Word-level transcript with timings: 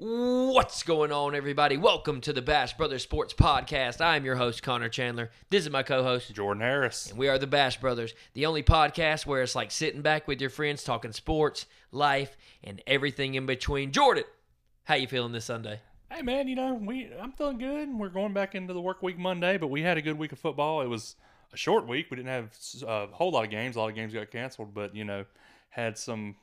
What's 0.00 0.84
going 0.84 1.10
on, 1.10 1.34
everybody? 1.34 1.76
Welcome 1.76 2.20
to 2.20 2.32
the 2.32 2.40
Bash 2.40 2.76
Brothers 2.76 3.02
Sports 3.02 3.34
Podcast. 3.34 4.00
I 4.00 4.14
am 4.14 4.24
your 4.24 4.36
host, 4.36 4.62
Connor 4.62 4.88
Chandler. 4.88 5.32
This 5.50 5.64
is 5.64 5.70
my 5.72 5.82
co 5.82 6.04
host, 6.04 6.32
Jordan 6.32 6.60
Harris. 6.60 7.10
and 7.10 7.18
we 7.18 7.26
are 7.26 7.36
the 7.36 7.48
Bash 7.48 7.80
Brothers, 7.80 8.14
the 8.32 8.46
only 8.46 8.62
podcast 8.62 9.26
where 9.26 9.42
it's 9.42 9.56
like 9.56 9.72
sitting 9.72 10.00
back 10.00 10.28
with 10.28 10.40
your 10.40 10.50
friends 10.50 10.84
talking 10.84 11.10
sports, 11.10 11.66
life, 11.90 12.36
and 12.62 12.80
everything 12.86 13.34
in 13.34 13.44
between. 13.44 13.90
Jordan, 13.90 14.22
how 14.84 14.94
you 14.94 15.08
feeling 15.08 15.32
this 15.32 15.46
Sunday? 15.46 15.80
Hey 16.12 16.22
man, 16.22 16.46
you 16.46 16.54
know 16.54 16.74
we 16.74 17.10
I'm 17.20 17.32
feeling 17.32 17.58
good. 17.58 17.92
We're 17.92 18.08
going 18.08 18.32
back 18.32 18.54
into 18.54 18.74
the 18.74 18.80
work 18.80 19.02
week 19.02 19.18
Monday, 19.18 19.58
but 19.58 19.66
we 19.66 19.82
had 19.82 19.98
a 19.98 20.02
good 20.02 20.16
week 20.16 20.30
of 20.30 20.38
football. 20.38 20.80
It 20.80 20.86
was 20.86 21.16
a 21.52 21.56
short 21.56 21.88
week. 21.88 22.06
We 22.08 22.18
didn't 22.18 22.28
have 22.28 22.56
uh, 22.86 23.08
a 23.12 23.16
whole 23.16 23.32
lot 23.32 23.42
of 23.46 23.50
games. 23.50 23.74
A 23.74 23.80
lot 23.80 23.88
of 23.88 23.96
games 23.96 24.14
got 24.14 24.30
canceled, 24.30 24.74
but 24.74 24.94
you 24.94 25.04
know 25.04 25.24
had 25.70 25.98
some 25.98 26.36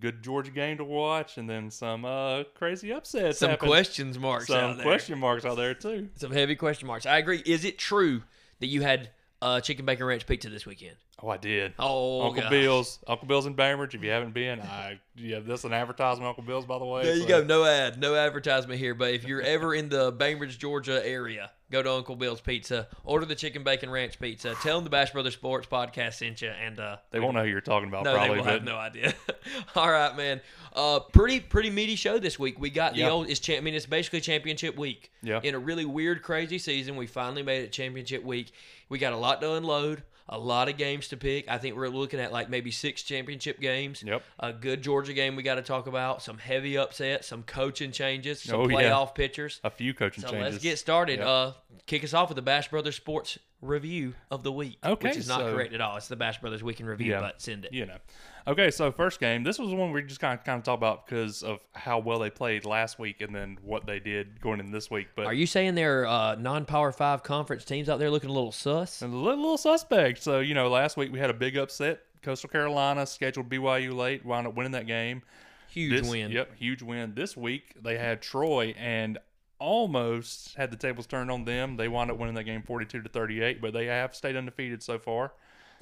good 0.00 0.22
Georgia 0.22 0.50
game 0.50 0.78
to 0.78 0.84
watch, 0.84 1.38
and 1.38 1.48
then 1.48 1.70
some 1.70 2.04
uh, 2.04 2.44
crazy 2.54 2.92
upsets. 2.92 3.38
Some 3.38 3.50
happened. 3.50 3.68
questions 3.70 4.18
marks 4.18 4.50
out 4.50 4.76
some 4.76 4.82
question 4.82 5.18
marks 5.18 5.44
out 5.44 5.56
there 5.56 5.74
too. 5.74 6.08
Some 6.16 6.32
heavy 6.32 6.56
question 6.56 6.86
marks. 6.86 7.06
I 7.06 7.18
agree. 7.18 7.42
Is 7.44 7.64
it 7.64 7.78
true 7.78 8.22
that 8.60 8.66
you 8.66 8.82
had 8.82 9.10
uh, 9.40 9.60
chicken 9.60 9.84
bacon 9.84 10.06
ranch 10.06 10.26
pizza 10.26 10.48
this 10.48 10.66
weekend? 10.66 10.96
Oh, 11.24 11.28
I 11.28 11.36
did. 11.36 11.74
Oh, 11.78 12.22
Uncle 12.22 12.42
gosh. 12.42 12.50
Bill's, 12.50 12.98
Uncle 13.06 13.28
Bill's 13.28 13.46
in 13.46 13.54
Bainbridge. 13.54 13.94
If 13.94 14.02
you 14.02 14.10
haven't 14.10 14.34
been, 14.34 14.60
I 14.60 14.98
yeah, 15.16 15.38
that's 15.40 15.62
an 15.64 15.72
advertisement. 15.72 16.26
Uncle 16.28 16.42
Bill's, 16.42 16.64
by 16.64 16.78
the 16.78 16.84
way. 16.84 17.04
There 17.04 17.14
you 17.14 17.22
so- 17.22 17.28
go. 17.28 17.44
No 17.44 17.64
ad, 17.64 18.00
no 18.00 18.14
advertisement 18.16 18.80
here. 18.80 18.94
But 18.94 19.14
if 19.14 19.24
you're 19.24 19.42
ever 19.42 19.72
in 19.74 19.88
the 19.88 20.10
Bainbridge, 20.10 20.58
Georgia 20.58 21.04
area, 21.06 21.52
go 21.70 21.80
to 21.80 21.92
Uncle 21.92 22.16
Bill's 22.16 22.40
Pizza, 22.40 22.88
order 23.04 23.24
the 23.24 23.36
chicken 23.36 23.62
bacon 23.62 23.88
ranch 23.88 24.18
pizza. 24.18 24.56
Tell 24.62 24.76
them 24.78 24.84
the 24.84 24.90
Bash 24.90 25.12
Brothers 25.12 25.34
Sports 25.34 25.68
Podcast 25.70 26.14
sent 26.14 26.42
you, 26.42 26.48
and 26.48 26.80
uh, 26.80 26.96
They 27.12 27.20
won't 27.20 27.34
know 27.34 27.44
who 27.44 27.50
you're 27.50 27.60
talking 27.60 27.88
about. 27.88 28.02
no, 28.02 28.14
probably, 28.14 28.30
they 28.30 28.36
will 28.38 28.44
but 28.44 28.52
have 28.54 28.64
no 28.64 28.76
idea. 28.76 29.14
All 29.76 29.90
right, 29.92 30.16
man. 30.16 30.40
Uh, 30.74 30.98
pretty 30.98 31.38
pretty 31.38 31.70
meaty 31.70 31.94
show 31.94 32.18
this 32.18 32.36
week. 32.36 32.58
We 32.58 32.68
got 32.70 32.94
the 32.94 33.00
Yeah. 33.00 33.10
old. 33.10 33.28
It's 33.30 33.38
cha- 33.38 33.54
I 33.56 33.60
mean, 33.60 33.74
it's 33.74 33.86
basically 33.86 34.22
championship 34.22 34.76
week. 34.76 35.12
Yeah. 35.22 35.38
In 35.44 35.54
a 35.54 35.58
really 35.58 35.84
weird, 35.84 36.22
crazy 36.22 36.58
season, 36.58 36.96
we 36.96 37.06
finally 37.06 37.42
made 37.44 37.62
it 37.62 37.70
championship 37.70 38.24
week. 38.24 38.52
We 38.88 38.98
got 38.98 39.12
a 39.12 39.16
lot 39.16 39.40
to 39.42 39.52
unload. 39.52 40.02
A 40.34 40.38
lot 40.38 40.68
of 40.70 40.78
games 40.78 41.08
to 41.08 41.16
pick. 41.18 41.46
I 41.50 41.58
think 41.58 41.76
we're 41.76 41.88
looking 41.88 42.18
at 42.18 42.32
like 42.32 42.48
maybe 42.48 42.70
six 42.70 43.02
championship 43.02 43.60
games. 43.60 44.02
Yep. 44.02 44.22
A 44.40 44.52
good 44.52 44.80
Georgia 44.82 45.12
game 45.12 45.36
we 45.36 45.42
got 45.42 45.56
to 45.56 45.62
talk 45.62 45.86
about. 45.86 46.22
Some 46.22 46.38
heavy 46.38 46.78
upsets. 46.78 47.26
Some 47.28 47.42
coaching 47.42 47.92
changes. 47.92 48.40
Some 48.40 48.60
Oh, 48.60 48.68
yeah. 48.68 48.76
playoff 48.90 49.14
pitchers. 49.14 49.60
a 49.62 49.68
few 49.70 49.92
coaching 49.92 50.22
changes. 50.22 50.30
So 50.30 50.36
changes. 50.38 50.52
let's 50.54 50.62
get 50.62 50.78
started. 50.78 51.18
Yep. 51.18 51.26
Uh, 51.28 51.52
kick 51.86 52.02
us 52.02 52.14
off 52.14 52.30
with 52.30 52.36
the 52.36 52.42
Bash 52.42 52.68
Brothers 52.68 52.96
Sports 52.96 53.38
Review 53.60 54.14
of 54.30 54.42
the 54.42 54.50
week. 54.52 54.78
Okay, 54.82 55.08
which 55.08 55.18
is 55.18 55.28
not 55.28 55.40
so- 55.40 55.54
correct 55.54 55.74
at 55.74 55.80
all. 55.82 55.96
It's 55.98 56.08
the 56.08 56.16
Bash 56.16 56.40
Brothers 56.40 56.62
Week 56.62 56.80
in 56.80 56.86
Review, 56.86 57.12
Yeah. 57.12 57.20
but 57.20 57.40
send 57.42 57.64
it. 57.66 57.72
you 57.74 57.84
know. 57.86 57.98
Okay, 58.46 58.70
so 58.72 58.90
first 58.90 59.20
game. 59.20 59.44
This 59.44 59.58
was 59.58 59.70
the 59.70 59.76
one 59.76 59.92
we 59.92 60.02
just 60.02 60.20
kind 60.20 60.36
of 60.38 60.44
kind 60.44 60.58
of 60.58 60.64
talk 60.64 60.76
about 60.76 61.06
because 61.06 61.42
of 61.44 61.60
how 61.72 62.00
well 62.00 62.18
they 62.18 62.30
played 62.30 62.64
last 62.64 62.98
week 62.98 63.20
and 63.20 63.32
then 63.34 63.56
what 63.62 63.86
they 63.86 64.00
did 64.00 64.40
going 64.40 64.58
in 64.58 64.72
this 64.72 64.90
week. 64.90 65.08
But 65.14 65.26
Are 65.26 65.34
you 65.34 65.46
saying 65.46 65.76
there 65.76 66.02
are 66.02 66.06
uh, 66.06 66.34
non-power 66.34 66.90
five 66.92 67.22
conference 67.22 67.64
teams 67.64 67.88
out 67.88 67.98
there 68.00 68.10
looking 68.10 68.30
a 68.30 68.32
little 68.32 68.50
sus? 68.50 69.00
a 69.02 69.06
little, 69.06 69.36
little 69.40 69.58
suspect. 69.58 70.22
So 70.22 70.40
you 70.40 70.54
know, 70.54 70.68
last 70.68 70.96
week 70.96 71.12
we 71.12 71.20
had 71.20 71.30
a 71.30 71.34
big 71.34 71.56
upset. 71.56 72.00
Coastal 72.22 72.50
Carolina 72.50 73.06
scheduled 73.06 73.48
BYU 73.48 73.94
late, 73.94 74.24
wound 74.24 74.46
up 74.46 74.54
winning 74.54 74.72
that 74.72 74.86
game. 74.86 75.22
Huge 75.68 76.02
This- 76.02 76.10
win. 76.10 76.30
Yep, 76.32 76.56
huge 76.56 76.82
win. 76.82 77.14
This 77.14 77.36
week 77.36 77.74
they 77.80 77.96
had 77.96 78.20
Troy 78.22 78.74
and 78.76 79.18
almost 79.60 80.56
had 80.56 80.72
the 80.72 80.76
tables 80.76 81.06
turned 81.06 81.30
on 81.30 81.44
them. 81.44 81.76
They 81.76 81.86
wound 81.86 82.10
up 82.10 82.18
winning 82.18 82.34
that 82.34 82.44
game 82.44 82.62
forty-two 82.62 83.02
to 83.02 83.08
thirty-eight, 83.08 83.60
but 83.62 83.72
they 83.72 83.86
have 83.86 84.16
stayed 84.16 84.34
undefeated 84.34 84.82
so 84.82 84.98
far. 84.98 85.32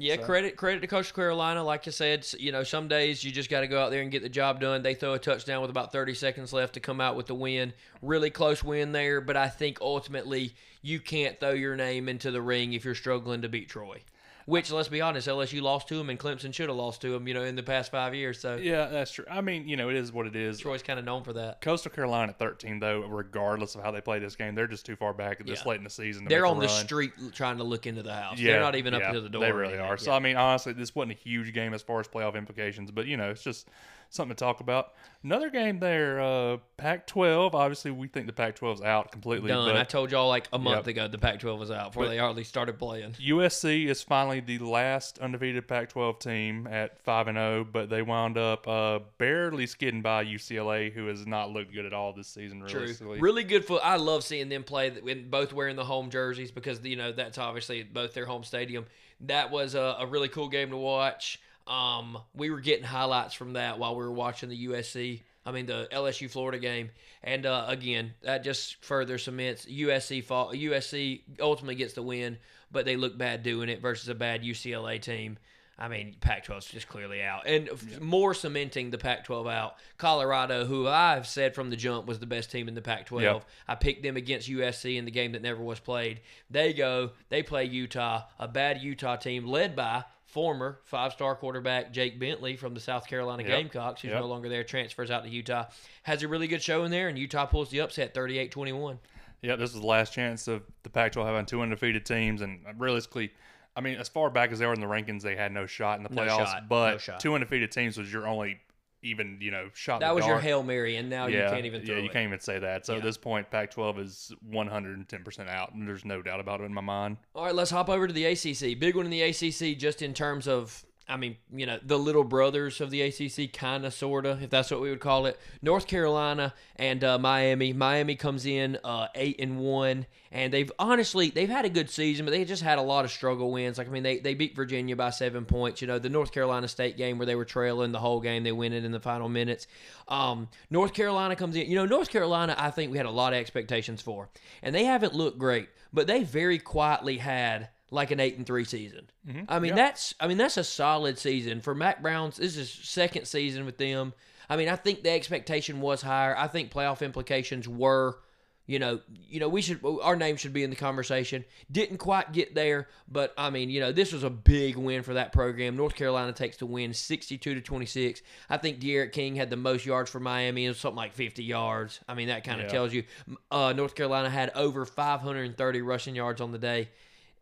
Yeah, 0.01 0.17
So- 0.17 0.23
credit 0.25 0.57
credit 0.57 0.81
to 0.81 0.87
Coastal 0.87 1.15
Carolina. 1.15 1.63
Like 1.63 1.87
I 1.87 1.91
said, 1.91 2.27
you 2.39 2.53
know, 2.53 2.63
some 2.65 2.89
days 2.89 3.23
you 3.23 3.31
just 3.31 3.51
got 3.51 3.61
to 3.61 3.67
go 3.67 3.81
out 3.83 3.91
there 3.91 4.01
and 4.03 4.11
get 4.11 4.23
the 4.23 4.29
job 4.29 4.61
done. 4.61 4.83
They 4.83 4.95
throw 4.95 5.13
a 5.13 5.19
touchdown 5.19 5.61
with 5.61 5.71
about 5.71 5.93
30 5.93 6.15
seconds 6.15 6.53
left 6.53 6.75
to 6.75 6.81
come 6.81 7.01
out 7.01 7.17
with 7.17 7.27
the 7.27 7.35
win. 7.35 7.75
Really 8.01 8.31
close 8.31 8.65
win 8.65 8.93
there, 8.93 9.21
but 9.21 9.37
I 9.37 9.49
think 9.49 9.79
ultimately 9.81 10.55
you 10.83 11.01
can't 11.01 11.39
throw 11.39 11.51
your 11.53 11.77
name 11.77 12.09
into 12.09 12.31
the 12.31 12.41
ring 12.41 12.73
if 12.73 12.85
you're 12.85 12.95
struggling 12.95 13.43
to 13.43 13.49
beat 13.49 13.69
Troy. 13.69 14.03
Which, 14.51 14.73
let's 14.73 14.89
be 14.89 15.01
honest, 15.01 15.29
LSU 15.29 15.63
lost 15.63 15.87
to 15.89 15.97
them, 15.97 16.11
and 16.11 16.19
Clemson 16.19 16.53
should 16.53 16.69
have 16.69 16.77
lost 16.77 17.01
to 17.03 17.13
them, 17.13 17.29
you 17.29 17.35
know, 17.35 17.45
in 17.45 17.55
the 17.55 17.63
past 17.63 17.93
five 17.93 18.17
years. 18.17 18.41
So 18.41 18.57
Yeah, 18.57 18.87
that's 18.87 19.13
true. 19.13 19.25
I 19.31 19.41
mean, 19.41 19.69
you 19.69 19.77
know, 19.77 19.89
it 19.89 19.95
is 19.97 20.13
what 20.13 20.27
it 20.27 20.35
is. 20.35 20.59
Troy's 20.59 20.83
kind 20.83 20.99
of 20.99 21.05
known 21.05 21.23
for 21.23 21.33
that. 21.35 21.61
Coastal 21.61 21.93
Carolina 21.93 22.33
at 22.33 22.39
13, 22.41 22.81
though, 22.81 23.03
regardless 23.07 23.77
of 23.77 23.83
how 23.83 23.93
they 23.93 24.01
play 24.01 24.19
this 24.19 24.35
game, 24.35 24.57
they're 24.57 24.67
just 24.67 24.85
too 24.85 24.97
far 24.97 25.15
back 25.15 25.41
at 25.41 25.47
this 25.47 25.61
Yeah. 25.63 25.69
late 25.69 25.79
in 25.79 25.85
the 25.85 25.91
season. 25.91 26.25
To 26.25 26.29
They're 26.29 26.47
on 26.47 26.59
the 26.59 26.67
street 26.67 27.13
trying 27.33 27.59
to 27.59 27.65
look 27.65 27.87
into 27.87 28.03
the 28.03 28.13
house. 28.13 28.41
Yeah, 28.41 28.55
They're 28.55 28.61
not 28.61 28.75
even 28.75 28.93
up 28.93 29.03
yeah, 29.03 29.13
to 29.13 29.21
the 29.21 29.29
door. 29.29 29.43
They 29.43 29.53
really 29.53 29.79
are. 29.79 29.97
So 29.97 30.11
I 30.11 30.19
mean, 30.19 30.37
honestly, 30.37 30.73
this 30.73 30.97
wasn't 30.97 31.13
a 31.13 31.23
huge 31.23 31.55
game 31.55 31.73
as 31.73 31.83
far 31.83 32.01
as 32.01 32.09
playoff 32.09 32.35
implications, 32.35 32.91
but 32.91 33.07
you 33.07 33.17
know, 33.17 33.31
it's 33.31 33.45
just 33.45 33.69
something 34.11 34.35
to 34.37 34.39
talk 34.45 34.61
about. 34.61 34.93
Another 35.23 35.51
game 35.51 35.79
there, 35.79 36.21
uh, 36.21 36.57
Pac-12. 36.79 37.55
Obviously, 37.55 37.91
we 37.91 38.09
think 38.09 38.27
the 38.27 38.33
Pac-12's 38.33 38.81
out 38.83 39.13
completely. 39.13 39.49
Done. 39.49 39.69
But 39.69 39.77
I 39.77 39.85
told 39.85 40.11
y'all 40.11 40.29
like 40.29 40.49
a 40.53 40.59
month 40.59 40.87
Yep. 40.87 40.97
ago 40.97 41.09
the 41.09 41.19
Pac-12 41.19 41.59
was 41.59 41.71
out 41.71 41.93
before 41.93 42.05
But- 42.05 42.09
they 42.11 42.19
hardly 42.19 42.43
started 42.45 42.79
playing. 42.79 43.15
USC 43.21 43.87
is 43.87 44.03
finally 44.03 44.41
the 44.41 44.59
last 44.59 45.19
undefeated 45.19 45.69
Pac-12 45.69 46.19
team 46.19 46.67
at 46.67 47.01
five 47.05 47.29
and 47.29 47.37
zero, 47.37 47.65
but 47.71 47.89
they 47.91 48.03
wound 48.03 48.37
up 48.39 48.67
uh, 48.67 49.01
barely 49.19 49.67
skidding 49.67 50.03
by 50.03 50.25
UCLA, 50.25 50.91
who 50.93 51.07
has 51.07 51.27
not 51.27 51.51
looked 51.51 51.73
good 51.73 51.87
at 51.87 51.93
all 51.93 52.13
this 52.13 52.29
season. 52.29 52.65
True. 52.67 52.93
Really 53.01 53.45
good 53.45 53.65
foot. 53.65 53.83
I 53.85 53.97
love 53.97 54.25
seeing 54.25 54.49
them 54.49 54.65
play 54.65 54.91
both 55.29 55.53
wearing 55.53 55.77
the 55.77 55.85
home 55.85 56.11
jerseys 56.11 56.51
because 56.51 56.81
you 56.85 56.97
know 56.97 57.13
that's 57.13 57.39
obviously 57.39 57.83
both 57.83 58.15
their 58.15 58.27
home 58.27 58.43
stadium. 58.43 58.87
That 59.25 59.51
was 59.51 59.75
a, 59.75 59.97
a 60.01 60.07
really 60.07 60.29
cool 60.29 60.49
game 60.49 60.71
to 60.71 60.77
watch. 60.79 61.39
Um, 61.71 62.19
we 62.35 62.51
were 62.51 62.61
getting 62.61 62.85
highlights 62.85 63.33
from 63.35 63.53
that 63.55 63.79
while 63.79 63.95
we 63.95 64.03
were 64.03 64.11
watching 64.13 64.49
the 64.49 64.67
USC. 64.67 65.23
I 65.47 65.53
mean 65.53 65.67
the 65.67 65.89
LSU 65.91 66.29
Florida 66.29 66.59
game, 66.59 66.91
and 67.23 67.47
uh, 67.47 67.65
again 67.69 68.13
that 68.23 68.45
just 68.45 68.85
further 68.85 69.17
cements 69.17 69.65
USC. 69.67 70.23
Fall, 70.23 70.53
USC 70.53 71.23
ultimately 71.41 71.77
gets 71.77 71.95
the 71.95 72.03
win, 72.03 72.37
but 72.71 72.85
they 72.85 72.97
look 72.97 73.17
bad 73.17 73.43
doing 73.43 73.69
it 73.69 73.81
versus 73.81 74.09
a 74.09 74.15
bad 74.15 74.43
UCLA 74.43 75.01
team. 75.01 75.39
I 75.79 75.89
mean, 75.89 76.15
Pac-12 76.21 76.59
is 76.59 76.65
just 76.67 76.89
clearly 76.89 77.23
out, 77.23 77.47
and 77.47 77.71
f- 77.71 78.01
more 78.03 78.35
cementing 78.35 78.91
the 78.91 78.99
Pac-12 78.99 79.51
out. 79.51 79.77
Colorado, 79.97 80.67
who 80.67 80.87
I've 80.87 81.27
said 81.27 81.55
from 81.55 81.71
the 81.71 81.77
jump 81.77 82.07
was 82.07 82.19
the 82.19 82.27
best 82.27 82.51
team 82.51 82.69
in 82.69 82.75
the 82.75 82.83
Pac-12, 82.83 83.23
Yep. 83.23 83.45
I 83.67 83.75
picked 83.77 84.03
them 84.03 84.19
against 84.19 84.51
USC 84.51 84.99
in 84.99 85.07
the 85.07 85.11
game 85.11 85.33
that 85.33 85.41
never 85.41 85.63
was 85.63 85.81
played. 85.81 86.21
They 86.51 86.75
go, 86.75 87.13
they 87.31 87.43
play 87.43 87.65
Utah, 87.65 88.25
a 88.39 88.47
bad 88.47 88.83
Utah 88.83 89.17
team 89.17 89.47
led 89.47 89.75
by 89.75 90.05
former 90.31 90.79
five-star 90.85 91.35
quarterback 91.35 91.93
Jake 91.93 92.19
Bentley 92.19 92.57
from 92.57 92.75
the 92.75 92.81
South 92.81 93.07
Carolina 93.07 93.43
Yep. 93.43 93.51
Gamecocks, 93.51 94.03
who's 94.03 94.11
Yep. 94.13 94.21
no 94.21 94.27
longer 94.27 94.49
there, 94.49 94.63
transfers 94.65 95.11
out 95.11 95.25
to 95.25 95.29
Utah, 95.31 95.67
has 96.05 96.23
a 96.23 96.29
really 96.29 96.47
good 96.47 96.63
show 96.63 96.85
in 96.85 96.91
there, 96.91 97.09
and 97.09 97.19
Utah 97.19 97.47
pulls 97.47 97.71
the 97.71 97.81
upset, 97.81 98.15
38-21. 98.15 98.99
Yeah, 99.43 99.57
this 99.57 99.75
is 99.75 99.81
the 99.81 99.87
last 99.87 100.13
chance 100.13 100.47
of 100.49 100.63
the 100.83 100.91
Pac-12 100.91 101.27
having 101.27 101.47
two 101.47 101.61
undefeated 101.63 102.05
teams, 102.07 102.43
and 102.43 102.61
realistically, 102.79 103.33
I 103.75 103.81
mean, 103.81 103.99
as 103.99 104.09
far 104.09 104.31
back 104.31 104.53
as 104.53 104.59
they 104.59 104.65
are 104.67 104.75
in 104.75 104.81
the 104.81 104.87
rankings, 104.87 105.23
they 105.23 105.35
had 105.37 105.51
no 105.53 105.67
shot 105.67 105.97
in 105.99 106.03
the 106.05 106.11
No 106.15 106.23
playoffs. 106.23 106.47
shot, 106.47 106.69
but 106.69 107.09
no 107.09 107.17
two 107.19 107.35
undefeated 107.35 107.73
teams 107.73 107.97
was 107.99 108.13
your 108.13 108.27
only 108.27 108.61
even 109.03 109.39
you 109.41 109.51
know 109.51 109.69
shot. 109.75 110.01
That 110.01 110.15
was 110.15 110.27
your 110.27 110.39
hail 110.39 110.63
mary, 110.63 110.97
and 110.97 111.09
now 111.09 111.27
yeah, 111.27 111.45
you 111.45 111.51
can't 111.55 111.67
even 111.67 111.85
throw 111.85 111.95
yeah, 111.97 112.01
you 112.03 112.09
it. 112.09 112.13
can't 112.13 112.27
even 112.27 112.41
say 112.41 112.59
that. 112.59 112.87
So 112.87 112.93
Yeah. 112.93 112.99
at 112.99 113.05
this 113.05 113.17
point, 113.17 113.51
Pac-12 113.51 113.99
is 113.99 114.33
110 114.49 115.25
percent 115.25 115.49
out, 115.49 115.73
and 115.75 115.87
there's 115.89 116.05
no 116.05 116.23
doubt 116.23 116.41
about 116.41 116.61
it 116.61 116.65
in 116.65 116.75
my 116.75 116.81
mind. 116.81 117.17
All 117.35 117.45
right, 117.45 117.55
let's 117.55 117.71
hop 117.71 117.89
over 117.89 118.07
to 118.07 118.13
the 118.13 118.25
ACC. 118.27 118.79
Big 118.79 118.97
one 118.97 119.05
in 119.07 119.11
the 119.11 119.23
ACC, 119.23 119.77
just 119.79 120.03
in 120.03 120.13
terms 120.15 120.47
of, 120.49 120.85
I 121.11 121.17
mean, 121.17 121.37
you 121.53 121.67
know, 121.67 121.79
the 121.83 121.99
little 121.99 122.23
brothers 122.23 122.81
of 122.81 122.91
the 122.91 123.03
ACC, 123.03 123.53
kind 123.53 123.85
of, 123.85 123.93
sort 123.93 124.25
of, 124.27 124.43
if 124.43 124.49
that's 124.51 124.71
what 124.71 124.81
we 124.81 124.91
would 124.91 125.01
call 125.01 125.27
it. 125.27 125.39
North 125.61 125.89
Carolina 125.89 126.55
and 126.77 127.03
uh, 127.03 127.19
Miami. 127.19 127.73
Miami 127.73 128.15
comes 128.15 128.47
in 128.47 128.79
uh, 128.85 129.09
eight 129.17 129.41
and 129.41 129.59
one, 129.59 130.07
and 130.31 130.53
they've 130.53 130.71
honestly 130.79 131.31
they've 131.31 131.49
had 131.49 131.65
a 131.65 131.69
good 131.69 131.91
season, 131.91 132.25
but 132.25 132.31
they 132.31 132.45
just 132.45 132.63
had 132.63 132.79
a 132.79 132.83
lot 132.83 133.05
of 133.05 133.11
struggle 133.11 133.51
wins. 133.51 133.77
Like 133.77 133.89
I 133.89 133.91
mean, 133.91 134.05
they 134.05 134.21
they 134.21 134.35
beat 134.35 134.55
Virginia 134.55 134.95
by 134.95 135.11
seven 135.11 135.45
points. 135.45 135.81
You 135.81 135.89
know, 135.89 135.99
the 135.99 136.09
North 136.09 136.31
Carolina 136.31 136.69
State 136.69 136.97
game 136.97 137.19
where 137.19 137.27
they 137.27 137.35
were 137.35 137.45
trailing 137.45 137.91
the 137.91 137.99
whole 137.99 138.21
game, 138.21 138.45
they 138.45 138.53
win 138.53 138.73
it 138.73 138.85
in 138.85 138.93
the 138.93 139.01
final 139.01 139.29
minutes. 139.29 139.67
Um, 140.07 140.49
North 140.71 140.95
Carolina 140.95 141.35
comes 141.35 141.57
in. 141.57 141.69
You 141.69 141.75
know, 141.75 141.87
North 141.87 142.11
Carolina, 142.11 142.55
I 142.57 142.71
think 142.71 142.93
we 142.93 142.99
had 142.99 143.07
a 143.07 143.11
lot 143.11 143.33
of 143.33 143.39
expectations 143.41 144.01
for, 144.01 144.29
and 144.63 144.73
they 144.73 144.85
haven't 144.85 145.15
looked 145.15 145.39
great, 145.39 145.69
but 145.93 146.07
they 146.07 146.23
very 146.23 146.59
quietly 146.59 147.19
had 147.19 147.69
like 147.91 148.11
an 148.11 148.21
eight 148.21 148.37
and 148.37 148.47
three 148.47 148.65
season. 148.65 149.11
I 149.49 149.59
mean, 149.59 149.71
Yeah. 149.71 149.75
that's 149.77 150.15
I 150.21 150.27
mean 150.29 150.39
that's 150.39 150.57
a 150.57 150.65
solid 150.65 151.19
season 151.19 151.61
for 151.61 151.75
Mack 151.75 152.03
Brown's. 152.03 152.37
This 152.37 152.57
is 152.57 152.75
his 152.75 152.89
second 152.89 153.27
season 153.27 153.65
with 153.67 153.79
them. 153.79 154.13
I 154.49 154.57
mean, 154.57 154.69
I 154.69 154.77
think 154.77 155.03
the 155.03 155.11
expectation 155.11 155.81
was 155.81 156.03
higher. 156.03 156.37
I 156.37 156.47
think 156.49 156.73
playoff 156.73 157.03
implications 157.03 157.69
were, 157.69 158.19
you 158.67 158.79
know, 158.81 159.01
you 159.29 159.39
know, 159.41 159.49
we 159.49 159.63
should 159.63 159.81
our 160.03 160.15
name 160.17 160.37
should 160.37 160.53
be 160.53 160.63
in 160.65 160.71
the 160.71 160.77
conversation. 160.77 161.45
Didn't 161.71 161.99
quite 161.99 162.33
get 162.33 162.55
there, 162.55 162.89
but 163.09 163.33
I 163.39 163.51
mean, 163.51 163.71
you 163.71 163.81
know, 163.81 163.91
this 163.93 164.13
was 164.13 164.23
a 164.25 164.31
big 164.31 164.77
win 164.77 165.03
for 165.03 165.15
that 165.15 165.33
program. 165.33 165.77
North 165.77 165.95
Carolina 165.97 166.33
takes 166.33 166.57
the 166.59 166.67
win, 166.67 166.95
sixty-two 166.95 167.55
to 167.55 167.61
twenty-six. 167.61 168.23
I 168.49 168.57
think 168.57 168.79
D'Eriq 168.81 169.13
King 169.13 169.35
had 169.37 169.51
the 169.51 169.57
most 169.57 169.85
yards 169.87 170.11
for 170.11 170.21
Miami, 170.21 170.67
it 170.67 170.69
was 170.69 170.79
something 170.79 170.97
like 170.97 171.13
fifty 171.13 171.43
yards. 171.45 171.99
I 172.09 172.15
mean, 172.15 172.29
that 172.29 172.45
kind 172.45 172.61
of 172.61 172.67
Yeah. 172.67 172.73
tells 172.73 172.93
you. 172.93 173.05
Uh, 173.51 173.73
North 173.73 173.95
Carolina 173.97 174.31
had 174.31 174.51
over 174.55 174.85
five 174.85 175.21
hundred 175.21 175.45
and 175.47 175.57
thirty 175.57 175.81
rushing 175.83 176.15
yards 176.15 176.41
on 176.41 176.53
the 176.53 176.59
day. 176.59 176.89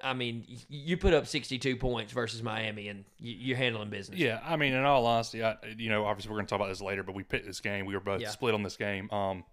I 0.02 0.14
mean, 0.14 0.44
you 0.68 0.96
put 0.96 1.12
up 1.12 1.26
62 1.26 1.76
points 1.76 2.12
versus 2.12 2.42
Miami, 2.42 2.88
and 2.88 3.04
you're 3.18 3.56
handling 3.56 3.90
business. 3.90 4.18
Yeah, 4.18 4.40
I 4.44 4.56
mean, 4.56 4.72
in 4.72 4.84
all 4.84 5.04
honesty, 5.06 5.42
I, 5.42 5.56
you 5.76 5.88
know, 5.90 6.04
obviously 6.06 6.30
we're 6.30 6.36
going 6.36 6.46
to 6.46 6.50
talk 6.50 6.60
about 6.60 6.68
this 6.68 6.80
later, 6.80 7.02
but 7.02 7.14
we 7.14 7.24
picked 7.24 7.46
this 7.46 7.60
game. 7.60 7.84
We 7.86 7.94
were 7.94 8.00
both 8.00 8.20
Yeah. 8.20 8.30
split 8.30 8.54
on 8.54 8.62
this 8.62 8.76
game. 8.76 9.10
Um, 9.10 9.44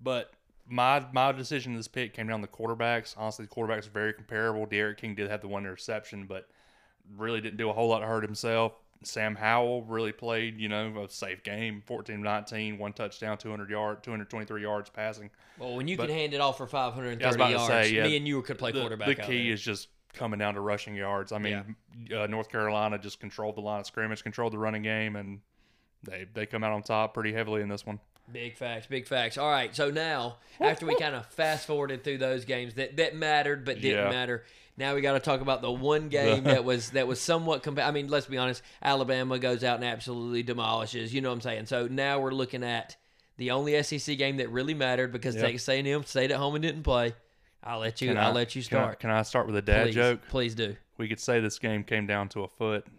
But 0.00 0.32
my 0.68 1.06
my 1.12 1.32
decision 1.32 1.72
in 1.72 1.76
this 1.78 1.88
pick 1.88 2.12
came 2.12 2.28
down 2.28 2.40
to 2.42 2.46
the 2.46 2.52
quarterbacks. 2.52 3.14
Honestly, 3.16 3.46
the 3.46 3.54
quarterbacks 3.54 3.86
are 3.86 3.90
very 3.90 4.12
comparable. 4.12 4.66
D'Eriq 4.66 4.98
King 4.98 5.14
did 5.14 5.30
have 5.30 5.40
the 5.40 5.48
one 5.48 5.62
interception, 5.62 6.26
but 6.26 6.48
really 7.16 7.40
didn't 7.40 7.56
do 7.56 7.70
a 7.70 7.72
whole 7.72 7.88
lot 7.88 8.00
to 8.00 8.06
hurt 8.06 8.22
himself. 8.24 8.72
Sam 9.02 9.36
Howell 9.36 9.82
really 9.84 10.12
played, 10.12 10.58
you 10.58 10.68
know, 10.68 11.04
a 11.04 11.08
safe 11.10 11.42
game, 11.42 11.82
14-19, 11.88 12.78
one 12.78 12.92
touchdown, 12.92 13.38
200 13.38 13.70
yard, 13.70 14.02
223 14.02 14.62
yards 14.62 14.90
passing. 14.90 15.30
Well, 15.58 15.76
when 15.76 15.86
you 15.88 15.96
But- 15.96 16.08
can 16.08 16.16
hand 16.16 16.34
it 16.34 16.40
off 16.40 16.56
for 16.58 16.66
530 16.66 17.24
I 17.24 17.26
was 17.28 17.36
about 17.36 17.46
to 17.48 17.52
yards, 17.52 17.66
say, 17.88 17.90
yeah, 17.94 18.04
me 18.04 18.16
and 18.16 18.26
you 18.26 18.42
could 18.42 18.58
play 18.58 18.72
the, 18.72 18.80
quarterback. 18.80 19.08
the 19.08 19.14
key 19.16 19.50
is 19.50 19.62
just 19.62 19.88
coming 20.12 20.38
down 20.38 20.54
to 20.54 20.60
rushing 20.60 20.94
yards. 20.94 21.30
I 21.32 21.38
mean, 21.38 21.76
uh, 22.14 22.26
North 22.26 22.48
Carolina 22.48 22.98
just 22.98 23.20
controlled 23.20 23.56
the 23.56 23.60
line 23.60 23.80
of 23.80 23.86
scrimmage, 23.86 24.22
controlled 24.22 24.52
the 24.54 24.58
running 24.58 24.82
game, 24.82 25.14
and 25.16 25.40
they 26.02 26.26
they 26.32 26.46
come 26.46 26.64
out 26.64 26.72
on 26.72 26.82
top 26.82 27.14
pretty 27.14 27.32
heavily 27.32 27.60
in 27.62 27.68
this 27.68 27.84
one. 27.84 28.00
Big 28.32 28.56
facts, 28.56 28.86
big 28.88 29.06
facts. 29.06 29.38
All 29.38 29.48
right, 29.50 29.74
so 29.76 29.90
now 29.90 30.36
after 30.60 30.84
we 30.86 30.96
kind 31.00 31.14
of 31.14 31.26
fast 31.26 31.66
forwarded 31.66 32.02
through 32.02 32.18
those 32.18 32.44
games 32.44 32.74
that, 32.74 32.96
that 32.96 33.14
mattered 33.14 33.64
but 33.64 33.80
didn't 33.80 34.04
Yeah. 34.06 34.10
matter, 34.10 34.44
now 34.76 34.94
we 34.94 35.00
got 35.00 35.12
to 35.14 35.20
talk 35.20 35.40
about 35.40 35.62
the 35.62 35.70
one 35.70 36.08
game 36.10 36.44
that 36.44 36.64
was 36.64 36.90
that 36.90 37.06
was 37.06 37.20
somewhat. 37.20 37.62
Compa- 37.62 37.86
I 37.86 37.90
mean, 37.90 38.08
let's 38.08 38.26
be 38.26 38.38
honest, 38.38 38.62
Alabama 38.82 39.38
goes 39.38 39.64
out 39.64 39.76
and 39.76 39.84
absolutely 39.84 40.42
demolishes. 40.42 41.12
You 41.14 41.20
know 41.20 41.28
what 41.30 41.34
I'm 41.36 41.40
saying? 41.40 41.66
So 41.66 41.86
now 41.88 42.20
we're 42.20 42.32
looking 42.32 42.62
at 42.64 42.96
the 43.38 43.50
only 43.50 43.82
SEC 43.82 44.16
game 44.18 44.38
that 44.38 44.50
really 44.50 44.74
mattered 44.74 45.12
because 45.12 45.34
Yep. 45.34 45.44
Texas 45.44 45.68
A&M 45.68 46.04
stayed 46.04 46.30
at 46.32 46.38
home 46.38 46.54
and 46.54 46.62
didn't 46.62 46.82
play. 46.84 47.14
I'll 47.62 47.80
let 47.80 48.00
you. 48.00 48.08
Can 48.08 48.18
I'll 48.18 48.30
I- 48.30 48.34
let 48.34 48.54
you 48.56 48.62
can 48.62 48.78
I- 48.78 48.80
start. 48.82 49.00
Can 49.00 49.10
I, 49.10 49.22
start 49.22 49.46
with 49.46 49.56
a 49.56 49.62
dad 49.62 49.86
please, 49.86 49.94
joke? 49.94 50.20
Please 50.28 50.54
do. 50.54 50.76
We 50.98 51.08
could 51.08 51.20
say 51.20 51.40
this 51.40 51.58
game 51.58 51.84
came 51.84 52.06
down 52.06 52.28
to 52.30 52.44
a 52.44 52.48
foot. 52.48 52.86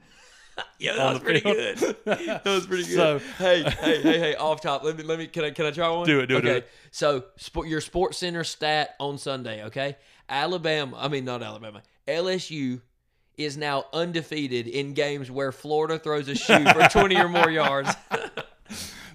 Yeah, 0.79 0.95
that 0.95 1.13
was 1.13 1.19
pretty 1.21 1.39
field. 1.41 1.55
good. 1.77 1.95
that 2.05 2.45
was 2.45 2.65
pretty 2.65 2.83
good. 2.85 2.95
So- 2.95 3.19
hey, 3.37 3.61
hey, 3.61 4.01
hey, 4.01 4.19
hey, 4.19 4.35
off 4.35 4.59
top. 4.59 4.83
Let 4.83 4.97
me, 4.97 5.03
let 5.03 5.19
me. 5.19 5.27
Can 5.27 5.43
I, 5.45 5.51
can 5.51 5.67
I 5.67 5.71
try 5.71 5.87
one? 5.87 6.07
Do 6.07 6.19
it, 6.19 6.25
do 6.25 6.37
it, 6.37 6.41
do 6.41 6.47
okay. 6.49 6.57
it. 6.59 6.69
So, 6.89 7.25
sport, 7.35 7.67
your 7.67 7.79
Sports 7.79 8.17
Center 8.17 8.43
stat 8.43 8.95
on 8.99 9.19
Sunday. 9.19 9.65
Okay, 9.65 9.97
Alabama. 10.29 10.97
I 10.99 11.07
mean, 11.07 11.25
not 11.25 11.41
Alabama. 11.43 11.81
LSU 12.07 12.81
is 13.37 13.55
now 13.57 13.85
undefeated 13.93 14.67
in 14.67 14.93
games 14.93 15.29
where 15.29 15.51
Florida 15.51 15.99
throws 15.99 16.27
a 16.27 16.35
shoe 16.35 16.63
for 16.65 16.87
twenty 16.91 17.17
or 17.17 17.29
more 17.29 17.49
yards. 17.49 17.89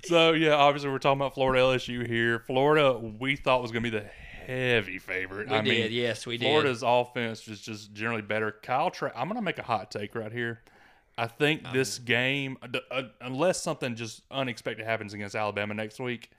So 0.05 0.33
yeah, 0.33 0.55
obviously 0.55 0.91
we're 0.91 0.99
talking 0.99 1.21
about 1.21 1.35
Florida 1.35 1.63
LSU 1.63 2.05
here. 2.05 2.41
Florida, 2.41 2.99
we 2.99 3.37
thought 3.37 3.63
was 3.63 3.71
going 3.71 3.85
to 3.85 3.91
be 3.91 3.97
the 3.97 4.05
heavy 4.05 4.99
favorite. 4.99 5.49
We 5.49 5.55
I 5.55 5.61
did. 5.61 5.91
mean, 5.91 5.93
yes, 5.93 6.27
we 6.27 6.39
did. 6.39 6.47
Florida's 6.47 6.83
offense 6.85 7.47
is 7.47 7.61
just 7.61 7.93
generally 7.93 8.21
better. 8.23 8.51
Kyle, 8.65 8.91
Tra- 8.91 9.13
I'm 9.15 9.29
going 9.29 9.37
to 9.37 9.43
make 9.45 9.59
a 9.59 9.63
hot 9.63 9.93
take 9.93 10.17
right 10.17 10.33
here. 10.33 10.61
I 11.17 11.29
think 11.29 11.65
Um, 11.69 11.73
this 11.73 12.01
game, 12.01 12.59
uh, 12.91 13.03
unless 13.21 13.63
something 13.63 13.95
just 13.95 14.23
unexpected 14.29 14.85
happens 14.85 15.15
against 15.15 15.37
Alabama 15.37 15.73
next 15.75 16.01
week, 16.01 16.31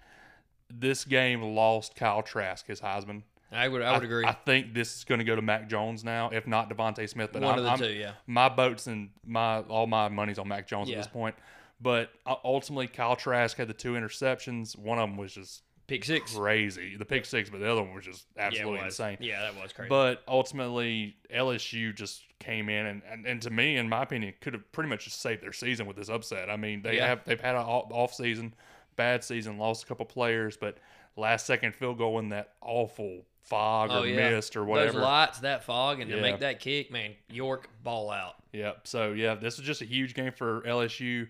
this 0.69 1.05
game 1.05 1.41
lost 1.41 1.95
Kyle 1.95 2.21
Trask 2.21 2.67
his 2.67 2.81
Heisman. 2.81 3.23
I 3.53 3.67
would. 3.67 3.81
I 3.81 3.94
would 3.94 4.03
agree. 4.03 4.25
I 4.25 4.31
think 4.33 4.73
this 4.73 4.95
is 4.97 5.03
going 5.03 5.19
to 5.19 5.25
go 5.25 5.35
to 5.35 5.41
Mac 5.41 5.69
Jones 5.69 6.03
now, 6.03 6.29
if 6.31 6.47
not 6.47 6.69
DeVonta 6.69 7.07
Smith. 7.09 7.29
But 7.33 7.41
one 7.41 7.53
I'm, 7.53 7.57
of 7.59 7.63
the 7.63 7.69
I'm- 7.69 7.79
two. 7.79 7.89
Yeah. 7.89 8.11
my 8.27 8.50
boats 8.50 8.88
and 8.88 9.09
my 9.25 9.59
all 9.61 9.88
my 9.88 10.09
money's 10.09 10.39
on 10.39 10.47
Mac 10.47 10.67
Jones 10.67 10.89
Yeah. 10.89 10.97
at 10.97 11.03
this 11.03 11.11
point. 11.11 11.35
But 11.81 12.09
uh, 12.25 12.35
ultimately, 12.45 12.88
Kyle 12.88 13.15
Trask 13.15 13.57
had 13.57 13.67
the 13.67 13.73
two 13.73 13.94
interceptions. 13.94 14.77
One 14.77 15.00
of 15.00 15.09
them 15.09 15.17
was 15.17 15.33
just 15.33 15.63
Pick 15.85 16.05
six. 16.05 16.33
crazy, 16.33 16.95
the 16.95 17.03
pick 17.03 17.25
six, 17.25 17.50
but 17.50 17.59
the 17.59 17.69
other 17.69 17.81
one 17.83 17.94
was 17.94 18.05
just 18.05 18.25
Yeah, 18.38 18.44
absolutely 18.44 18.83
was. 18.85 18.97
insane. 19.00 19.17
Yeah, 19.19 19.41
that 19.41 19.61
was 19.61 19.73
crazy. 19.73 19.89
But 19.89 20.23
ultimately, 20.29 21.17
LSU 21.33 21.94
just 21.94 22.21
came 22.39 22.69
in 22.69 22.85
and, 22.85 23.01
and, 23.09 23.25
and 23.25 23.41
to 23.41 23.50
me, 23.50 23.75
in 23.75 23.89
my 23.89 24.03
opinion, 24.03 24.33
could 24.39 24.53
have 24.53 24.71
pretty 24.71 24.89
much 24.89 25.03
just 25.05 25.19
saved 25.21 25.44
their 25.44 25.51
season 25.51 25.85
with 25.85 25.97
this 25.97 26.07
upset. 26.09 26.50
I 26.50 26.55
mean, 26.55 26.83
they 26.83 26.95
Yeah. 26.97 27.07
have 27.07 27.25
they've 27.25 27.39
had 27.39 27.55
an 27.55 27.63
off 27.63 28.13
season, 28.13 28.53
bad 28.95 29.25
season, 29.25 29.57
lost 29.57 29.83
a 29.83 29.85
couple 29.88 30.05
players, 30.05 30.55
but 30.55 30.77
last 31.17 31.45
second 31.45 31.75
field 31.75 31.97
goal 31.97 32.17
in 32.19 32.29
that 32.29 32.53
awful 32.61 33.25
fog 33.43 33.89
oh 33.91 34.01
or 34.01 34.07
yeah, 34.07 34.31
mist 34.31 34.55
or 34.55 34.63
whatever. 34.63 34.93
Those 34.93 35.01
lights, 35.01 35.39
that 35.39 35.63
fog, 35.63 35.99
and 35.99 36.09
to 36.09 36.21
make 36.21 36.39
that 36.39 36.59
kick, 36.59 36.91
man, 36.91 37.11
York 37.29 37.69
ball 37.83 38.09
out. 38.09 38.35
Yep. 38.53 38.87
So 38.87 39.11
yeah, 39.11 39.35
this 39.35 39.57
was 39.57 39.65
just 39.65 39.81
a 39.81 39.85
huge 39.85 40.13
game 40.13 40.31
for 40.31 40.61
LSU. 40.61 41.27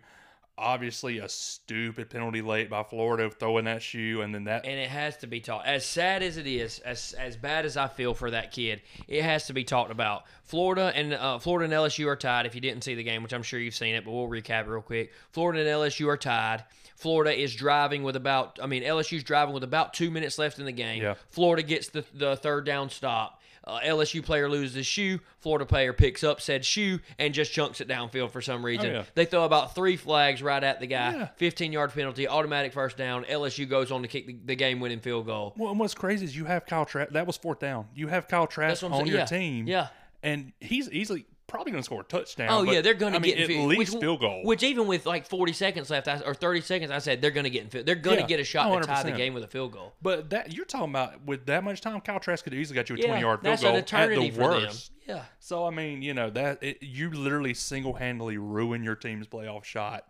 Obviously, 0.56 1.18
a 1.18 1.27
stupid 1.27 2.12
penalty 2.12 2.44
late 2.44 2.69
by 2.69 2.83
Florida 2.83 3.27
throwing 3.31 3.65
that 3.65 3.81
shoe, 3.81 4.21
and 4.21 4.36
then 4.36 4.44
that 4.44 4.65
and 4.65 4.80
it 4.80 4.89
has 4.89 5.18
to 5.18 5.27
be 5.27 5.39
talked. 5.39 5.65
As 5.65 5.83
sad 5.83 6.21
as 6.21 6.38
it 6.38 6.45
is, 6.45 6.77
as 6.80 7.13
as 7.13 7.36
bad 7.36 7.65
as 7.65 7.75
I 7.75 7.88
feel 7.88 8.13
for 8.13 8.30
that 8.30 8.51
kid, 8.51 8.83
it 9.07 9.24
has 9.24 9.48
to 9.48 9.54
be 9.54 9.63
talked 9.63 9.92
about. 9.92 10.25
Florida 10.44 10.92
and 10.94 11.13
uh, 11.15 11.39
Florida 11.39 11.65
and 11.65 11.74
LSU 11.74 12.06
are 12.06 12.15
tied. 12.15 12.45
If 12.45 12.54
you 12.54 12.62
didn't 12.62 12.83
see 12.83 12.94
the 12.94 13.04
game, 13.04 13.24
which 13.24 13.33
I'm 13.33 13.42
sure 13.42 13.60
you've 13.60 13.74
seen 13.74 13.95
it, 13.95 14.06
but 14.06 14.12
we'll 14.12 14.27
recap 14.27 14.68
real 14.68 14.83
quick. 14.83 15.12
Florida 15.31 15.62
and 15.62 15.69
LSU 15.69 16.07
are 16.07 16.18
tied. 16.18 16.63
Florida 17.04 17.38
is 17.38 17.54
driving 17.54 18.02
with 18.04 18.16
about, 18.16 18.60
I 18.64 18.66
mean, 18.66 18.82
LSU's 18.84 19.24
driving 19.24 19.54
with 19.54 19.64
about 19.64 19.94
two 19.94 20.10
minutes 20.10 20.40
left 20.40 20.58
in 20.58 20.64
the 20.66 20.72
game. 20.72 21.04
Yeah. 21.04 21.16
Florida 21.30 21.62
gets 21.62 21.90
the 21.90 22.06
the 22.14 22.38
third 22.38 22.66
down 22.66 22.90
stop. 22.90 23.42
Uh, 23.66 23.80
LSU 23.82 24.24
player 24.24 24.50
loses 24.50 24.76
his 24.76 24.86
shoe. 24.86 25.20
Florida 25.40 25.66
player 25.66 25.94
picks 25.94 26.24
up 26.24 26.40
said 26.42 26.66
shoe 26.66 27.00
and 27.20 27.34
just 27.34 27.52
chunks 27.54 27.80
it 27.82 27.88
downfield 27.88 28.32
for 28.32 28.42
some 28.42 28.64
reason. 28.66 28.88
Oh, 28.88 28.94
yeah. 28.94 29.04
They 29.16 29.26
throw 29.26 29.44
about 29.46 29.74
three 29.76 29.96
flags 29.98 30.42
right 30.42 30.62
at 30.64 30.80
the 30.82 30.88
guy. 30.88 31.14
Yeah. 31.14 31.28
15 31.38 31.72
yard 31.74 31.94
penalty, 31.94 32.28
automatic 32.28 32.74
first 32.74 32.98
down. 32.98 33.24
LSU 33.26 33.70
goes 33.70 33.90
on 33.92 34.02
to 34.02 34.08
kick 34.08 34.28
the, 34.28 34.38
the 34.46 34.56
game 34.56 34.80
winning 34.82 35.00
field 35.00 35.26
goal. 35.26 35.54
Well, 35.58 35.72
and 35.72 35.80
what's 35.80 35.94
crazy 35.94 36.26
is 36.26 36.36
you 36.36 36.46
have 36.46 36.66
Kyle. 36.66 36.88
That 37.12 37.28
was 37.28 37.38
fourth 37.38 37.60
down. 37.60 37.88
You 37.96 38.08
have 38.08 38.28
Kyle 38.28 38.48
Trask 38.48 38.84
on 38.84 38.92
I'm 38.94 39.06
your. 39.06 39.20
Yeah. 39.20 39.26
team. 39.26 39.68
Yeah. 39.68 39.88
and 40.22 40.52
he's 40.60 40.90
easily 40.90 41.26
probably 41.48 41.72
going 41.72 41.81
to 41.81 41.86
score 41.86 42.01
a 42.01 42.04
touchdown. 42.04 42.48
Oh 42.50 42.66
but, 42.66 42.74
yeah, 42.74 42.81
they're 42.81 42.94
going 42.94 43.13
to 43.13 43.19
mean, 43.19 43.31
get 43.31 43.38
in 43.38 43.44
at 43.44 43.48
field, 43.48 43.68
least 43.68 43.94
which, 43.94 44.01
field 44.01 44.19
goal. 44.19 44.42
Which 44.44 44.63
even 44.63 44.88
with 44.88 45.06
like 45.06 45.28
40 45.28 45.54
seconds 45.54 45.90
left 45.90 46.07
I- 46.07 46.22
or 46.25 46.34
30 46.34 46.62
seconds, 46.62 46.92
I 46.92 47.00
said 47.00 47.22
they're 47.22 47.31
going 47.31 47.44
to 47.44 47.50
get 47.50 47.63
in 47.63 47.69
field. 47.69 47.86
They're 47.86 47.95
going 47.95 48.18
to 48.18 48.22
Yeah, 48.24 48.28
get 48.28 48.40
a 48.40 48.44
shot 48.44 48.81
to 48.81 48.88
tie 48.88 49.04
the 49.04 49.12
game 49.12 49.34
with 49.34 49.44
a 49.44 49.48
field 49.48 49.72
goal. 49.74 49.94
but 50.01 50.30
that 50.31 50.54
you're 50.54 50.66
talking 50.66 50.90
about 50.90 51.24
with 51.25 51.45
that 51.48 51.63
much 51.63 51.81
time, 51.81 52.01
Kyle 52.01 52.19
Trask 52.19 52.44
could 52.44 52.54
easily 52.54 52.75
got 52.75 52.90
you 52.90 52.95
a 52.95 53.00
Yeah, 53.00 53.07
20 53.07 53.22
yard 53.22 53.42
field 53.42 53.62
goal 53.62 53.75
at 53.78 53.88
the 53.88 54.30
for 54.31 54.38
them. 54.38 54.63
worst. 54.63 54.92
Yeah. 55.07 55.24
So 55.40 55.66
I 55.66 55.69
mean, 55.69 56.01
you 56.01 56.13
know 56.13 56.30
that 56.30 56.63
it, 56.63 56.78
you 56.81 57.12
literally 57.12 57.54
single 57.54 57.94
handedly 57.94 58.38
ruin 58.38 58.84
your 58.84 58.96
team's 58.96 59.28
playoff 59.28 59.63
shot 59.66 60.06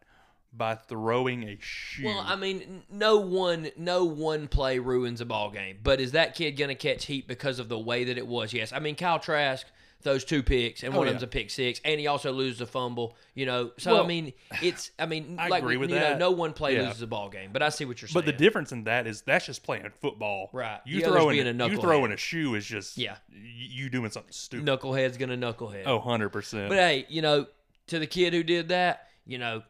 by 0.55 0.75
throwing 0.75 1.43
a 1.49 1.57
shoe. 1.59 2.05
Well, 2.05 2.19
I 2.23 2.35
mean, 2.35 2.83
no 2.91 3.17
one, 3.17 3.71
no 3.75 4.05
one 4.05 4.47
play 4.47 4.77
ruins 4.77 5.19
a 5.19 5.25
ball 5.25 5.49
game. 5.49 5.79
But 5.81 5.99
is 5.99 6.11
that 6.11 6.35
kid 6.35 6.51
going 6.51 6.69
to 6.69 6.75
catch 6.75 7.05
heat 7.05 7.27
because 7.27 7.57
of 7.57 7.69
the 7.69 7.79
way 7.79 8.03
that 8.03 8.19
it 8.19 8.27
was? 8.27 8.53
Yes. 8.53 8.71
I 8.71 8.77
mean, 8.77 8.95
Kyle 8.95 9.17
Trask 9.17 9.65
throws 10.03 10.25
two 10.25 10.43
picks, 10.43 10.83
and 10.83 10.93
Oh, 10.93 10.97
one 10.99 11.07
of 11.07 11.13
them's 11.13 11.23
a 11.23 11.27
pick 11.27 11.49
six, 11.49 11.79
and 11.85 11.99
he 11.99 12.07
also 12.07 12.31
loses 12.31 12.61
a 12.61 12.65
fumble. 12.65 13.15
You 13.35 13.45
know, 13.45 13.71
so 13.77 14.03
I 14.03 14.07
mean, 14.07 14.33
it's, 14.61 14.91
I 14.99 15.05
mean, 15.05 15.37
I 15.39 15.47
like 15.47 15.63
agree 15.63 15.77
with 15.77 15.89
you 15.89 15.95
know, 15.95 16.01
that. 16.01 16.19
no 16.19 16.31
one 16.31 16.53
play 16.53 16.75
Yeah. 16.75 16.83
loses 16.87 17.01
a 17.01 17.07
ball 17.07 17.29
game. 17.29 17.49
But 17.53 17.63
I 17.63 17.69
see 17.69 17.85
what 17.85 18.01
you're 18.01 18.07
saying. 18.09 18.13
But 18.13 18.25
the 18.25 18.31
difference 18.37 18.71
in 18.71 18.83
that 18.83 19.07
is 19.07 19.21
that's 19.21 19.45
just 19.45 19.63
playing 19.63 19.89
football. 20.01 20.49
Right. 20.53 20.79
You 20.85 21.01
The 21.01 21.07
throwing 21.07 21.39
a 21.39 21.67
you 21.67 21.77
throwing 21.79 22.11
a 22.11 22.17
shoe 22.17 22.55
is 22.55 22.65
just 22.65 22.97
Yeah. 22.97 23.15
you 23.31 23.89
doing 23.89 24.11
something 24.11 24.31
stupid. 24.31 24.67
knucklehead's 24.67 25.17
to 25.17 25.25
knucklehead. 25.25 25.83
Oh, 25.85 25.97
100 25.97 26.29
percent. 26.29 26.69
But 26.69 26.77
hey, 26.77 27.05
you 27.09 27.21
know, 27.21 27.47
to 27.87 27.99
the 27.99 28.07
kid 28.07 28.33
who 28.33 28.43
did 28.43 28.69
that, 28.69 29.07
you 29.25 29.37
know, 29.37 29.63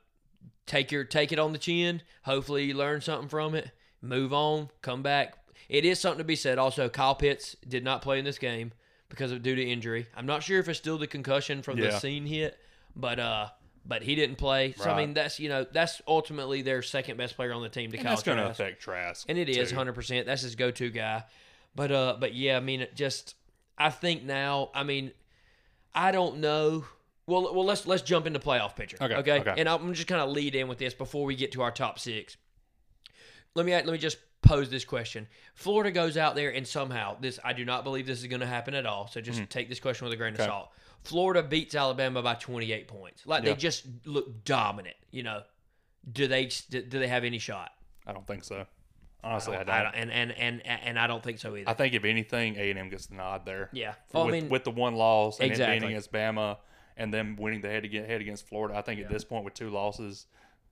take 0.66 0.92
your 0.92 1.04
take 1.04 1.32
it 1.32 1.40
on 1.40 1.52
the 1.52 1.58
chin. 1.58 2.02
Hopefully 2.24 2.66
you 2.66 2.74
learn 2.74 3.02
something 3.02 3.30
from 3.30 3.56
it. 3.56 3.72
Move 4.02 4.34
on, 4.34 4.70
come 4.82 5.02
back. 5.02 5.36
It 5.70 5.86
is 5.86 6.00
something 6.00 6.18
to 6.18 6.24
be 6.26 6.36
said. 6.36 6.58
Also, 6.58 6.90
Kyle 6.90 7.16
Pitts 7.16 7.56
did 7.68 7.84
not 7.84 8.02
play 8.02 8.20
in 8.20 8.26
this 8.26 8.38
game 8.38 8.74
because 9.14 9.32
of 9.32 9.44
due 9.44 9.54
to 9.54 9.64
injury. 9.64 10.08
I'm 10.18 10.26
not 10.26 10.42
sure 10.42 10.60
if 10.60 10.68
it's 10.68 10.80
still 10.80 10.98
the 10.98 11.06
concussion 11.06 11.62
from 11.62 11.80
the 11.80 11.92
scene 12.00 12.26
hit, 12.26 12.58
but 12.96 13.20
uh 13.20 13.48
but 13.86 14.02
he 14.02 14.16
didn't 14.16 14.38
play. 14.38 14.74
So 14.76 14.90
I 14.90 14.98
mean 14.98 15.14
that's 15.14 15.40
you 15.40 15.50
know, 15.50 15.66
that's 15.72 16.02
ultimately 16.08 16.64
their 16.64 16.82
second 16.82 17.18
best 17.18 17.36
player 17.36 17.54
on 17.54 17.62
the 17.62 17.70
team 17.70 17.92
to 17.92 17.98
and 17.98 18.06
Kyle 18.06 18.16
that's 18.16 18.24
going 18.24 18.40
to 18.40 18.50
affect 18.50 18.82
Trask. 18.82 19.26
And 19.30 19.38
it 19.38 19.50
is 19.50 19.70
too. 19.70 19.76
hundred 19.76 19.94
percent. 19.94 20.26
That's 20.26 20.42
his 20.42 20.56
go-to 20.56 20.90
guy. 20.90 21.24
But 21.76 21.92
uh, 21.92 22.18
but 22.20 22.34
yeah, 22.34 22.58
I 22.58 22.60
mean, 22.60 22.82
it 22.82 22.96
just 22.96 23.36
I 23.78 23.90
think 23.92 24.24
now. 24.24 24.72
I 24.74 24.84
mean, 24.84 25.12
I 25.94 26.12
don't 26.12 26.38
know. 26.38 26.86
Well, 27.28 27.54
well, 27.54 27.66
let's 27.66 27.86
let's 27.86 28.02
jump 28.02 28.26
into 28.26 28.40
playoff 28.40 28.76
picture. 28.76 28.98
Okay, 29.00 29.16
Okay. 29.16 29.40
okay. 29.40 29.54
And 29.58 29.70
I'm 29.70 29.94
just 29.94 30.08
kind 30.08 30.22
of 30.22 30.30
lead 30.30 30.56
in 30.56 30.68
with 30.68 30.78
this 30.78 30.94
before 30.94 31.26
we 31.26 31.36
get 31.36 31.52
to 31.54 31.62
our 31.62 31.72
top 31.72 32.00
six. 32.00 32.36
Let 33.56 33.66
me 33.66 33.74
let 33.74 33.86
me 33.86 33.98
just 33.98 34.18
pose 34.44 34.70
this 34.70 34.86
question. 34.86 35.28
Florida 35.56 35.90
goes 35.92 36.18
out 36.18 36.36
there 36.36 36.52
and 36.52 36.68
somehow 36.68 37.18
this 37.20 37.40
I 37.44 37.54
do 37.54 37.66
not 37.66 37.84
believe 37.84 38.06
this 38.06 38.20
is 38.20 38.28
going 38.28 38.42
to 38.42 38.46
happen 38.48 38.74
at 38.76 38.86
all. 38.86 39.08
So 39.08 39.22
just 39.22 39.50
take 39.50 39.70
this 39.70 39.80
question 39.80 40.06
with 40.06 40.14
a 40.14 40.18
grain 40.18 40.34
Mm-hmm. 40.34 40.42
Okay. 40.44 40.50
of 40.52 40.56
salt. 40.56 40.70
Florida 41.04 41.44
beats 41.44 41.76
Alabama 41.76 42.22
by 42.22 42.36
28 42.36 42.88
points. 42.88 43.26
Like 43.26 43.44
Yeah. 43.44 43.52
they 43.52 43.56
just 43.56 43.86
look 44.06 44.44
dominant. 44.46 44.96
You 45.12 45.24
know, 45.24 45.42
do 46.12 46.28
they 46.28 46.50
do 46.70 46.82
they 46.84 47.08
have 47.08 47.24
any 47.24 47.40
shot? 47.40 47.72
I 48.06 48.14
don't 48.14 48.28
think 48.28 48.44
so. 48.44 48.66
Honestly, 49.24 49.56
I 49.56 49.62
I 49.62 49.64
don't. 49.64 49.84
don't- 49.84 49.96
and, 49.96 50.12
and 50.12 50.32
and 50.34 50.62
and 50.66 51.00
I 51.00 51.08
don't 51.08 51.24
think 51.24 51.40
so 51.40 51.56
either. 51.56 51.70
I 51.70 51.74
think 51.74 51.94
if 51.94 52.04
anything, 52.04 52.58
A 52.58 52.70
and 52.70 52.78
M 52.80 52.90
gets 52.90 53.06
the 53.08 53.16
nod 53.16 53.46
there. 53.46 53.70
Yeah. 53.72 53.94
Well, 54.14 54.24
I 54.24 54.26
with, 54.26 54.34
mean- 54.34 54.50
with 54.50 54.64
the 54.66 54.72
one 54.72 54.96
loss 54.96 55.40
and 55.40 55.48
it 55.48 55.52
Exactly. 55.52 55.80
being 55.80 55.92
against 55.92 56.12
Bama 56.12 56.58
and 56.98 57.14
them 57.14 57.38
winning 57.38 57.62
the 57.62 57.70
head 57.70 57.86
against 57.86 58.10
head 58.10 58.22
against 58.22 58.48
Florida, 58.48 58.78
I 58.78 58.82
think 58.82 59.00
at 59.02 59.10
this 59.10 59.24
point 59.24 59.46
with 59.46 59.54
two 59.54 59.70
losses, 59.70 60.28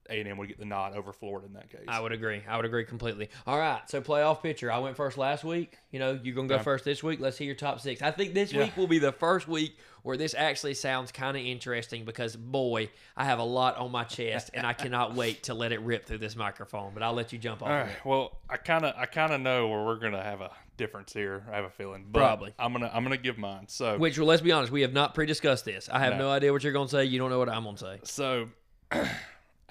A&M 0.10 0.38
would 0.38 0.48
get 0.48 0.58
the 0.60 0.66
nod 0.66 0.96
over 0.96 1.14
Florida 1.14 1.48
in 1.48 1.54
that 1.54 1.70
case. 1.70 1.86
I 1.88 2.00
would 2.00 2.12
agree. 2.12 2.42
I 2.48 2.56
would 2.58 2.66
agree 2.66 2.84
completely. 2.86 3.30
All 3.48 3.58
right, 3.58 3.82
so 3.90 4.02
playoff 4.02 4.42
picture. 4.42 4.72
I 4.72 4.80
went 4.80 4.98
first 4.98 5.18
last 5.18 5.44
week. 5.44 5.78
You 5.92 6.00
know, 6.00 6.20
you're 6.24 6.36
gonna 6.36 6.48
go 6.48 6.56
Yeah. 6.56 6.62
first 6.64 6.84
this 6.86 7.02
week. 7.04 7.20
Let's 7.20 7.38
hear 7.38 7.46
your 7.48 7.56
top 7.56 7.80
six. 7.80 8.02
I 8.02 8.12
think 8.12 8.34
this 8.34 8.52
Yeah. 8.52 8.64
week 8.64 8.76
will 8.76 8.88
be 8.88 9.00
the 9.00 9.12
first 9.12 9.48
week 9.48 9.78
where 10.04 10.18
this 10.18 10.34
actually 10.36 10.74
sounds 10.74 11.12
kind 11.12 11.38
of 11.38 11.44
interesting 11.44 12.04
because 12.06 12.36
boy, 12.36 12.90
I 13.16 13.26
have 13.26 13.40
a 13.40 13.44
lot 13.44 13.78
on 13.78 13.92
my 13.92 14.04
chest 14.04 14.50
and 14.54 14.66
I 14.66 14.74
cannot 14.74 15.14
wait 15.16 15.44
to 15.44 15.54
let 15.54 15.72
it 15.72 15.80
rip 15.82 16.06
through 16.08 16.18
this 16.18 16.36
microphone. 16.36 16.94
But 16.94 17.04
I'll 17.04 17.14
let 17.14 17.32
you 17.32 17.38
jump 17.40 17.62
off. 17.62 17.70
All 17.70 17.76
of 17.82 17.88
it. 17.88 17.96
Well, 18.04 18.38
I 18.50 18.58
kind 18.58 18.84
of 18.86 18.96
I 18.98 19.06
kind 19.06 19.32
of 19.32 19.40
know 19.42 19.68
where 19.68 19.86
we're 19.86 19.98
gonna 20.00 20.24
have 20.24 20.42
a 20.42 20.52
difference 20.78 21.14
here. 21.14 21.44
I 21.52 21.56
have 21.58 21.66
a 21.66 21.70
feeling, 21.70 22.06
but 22.12 22.20
Probably. 22.20 22.54
I'm 22.58 22.74
gonna 22.74 22.90
I'm 22.92 23.04
gonna 23.04 23.18
give 23.18 23.38
mine. 23.38 23.66
So 23.68 23.98
Which, 24.00 24.18
well, 24.18 24.28
let's 24.28 24.42
be 24.42 24.52
honest, 24.52 24.72
we 24.72 24.82
have 24.82 24.94
not 24.94 25.14
pre-discussed 25.14 25.64
this. 25.66 25.88
I 25.92 26.00
have 26.00 26.14
no, 26.14 26.26
No. 26.26 26.32
idea 26.32 26.52
what 26.52 26.64
you're 26.64 26.74
gonna 26.74 26.90
say. 26.90 27.06
You 27.06 27.20
don't 27.20 27.30
know 27.30 27.40
what 27.40 27.50
I'm 27.50 27.64
gonna 27.64 27.78
say. 27.78 28.00
so 28.04 28.50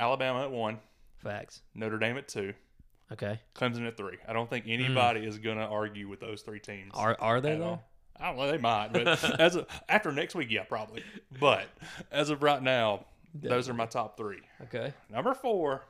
Alabama 0.01 0.43
at 0.43 0.51
one, 0.51 0.79
Facts. 1.23 1.61
Notre 1.75 1.99
Dame 1.99 2.17
at 2.17 2.27
two, 2.29 2.55
Okay. 3.13 3.39
Clemson 3.55 3.87
at 3.87 3.97
three. 3.97 4.17
I 4.27 4.33
don't 4.33 4.49
think 4.49 4.65
Hmm. 4.65 4.71
anybody 4.73 5.27
is 5.27 5.39
gonna 5.39 5.67
argue 5.71 6.09
with 6.09 6.21
those 6.21 6.43
three 6.43 6.61
teams. 6.61 6.93
Are 6.95 7.17
are 7.21 7.41
they 7.41 7.53
at 7.53 7.59
though? 7.59 7.65
all. 7.65 7.85
I 8.19 8.27
don't 8.29 8.37
know. 8.39 8.51
They 8.51 8.59
might, 8.59 8.93
but 8.93 9.07
as 9.41 9.57
of, 9.57 9.67
after 9.89 10.13
next 10.13 10.35
week, 10.35 10.51
yeah, 10.51 10.65
probably. 10.65 11.03
But 11.39 11.67
as 12.11 12.31
of 12.31 12.43
right 12.43 12.63
now, 12.63 13.05
those 13.35 13.69
are 13.69 13.75
my 13.75 13.87
top 13.87 14.17
three. 14.17 14.41
Okay. 14.65 14.93
Number 15.11 15.35
four, 15.35 15.85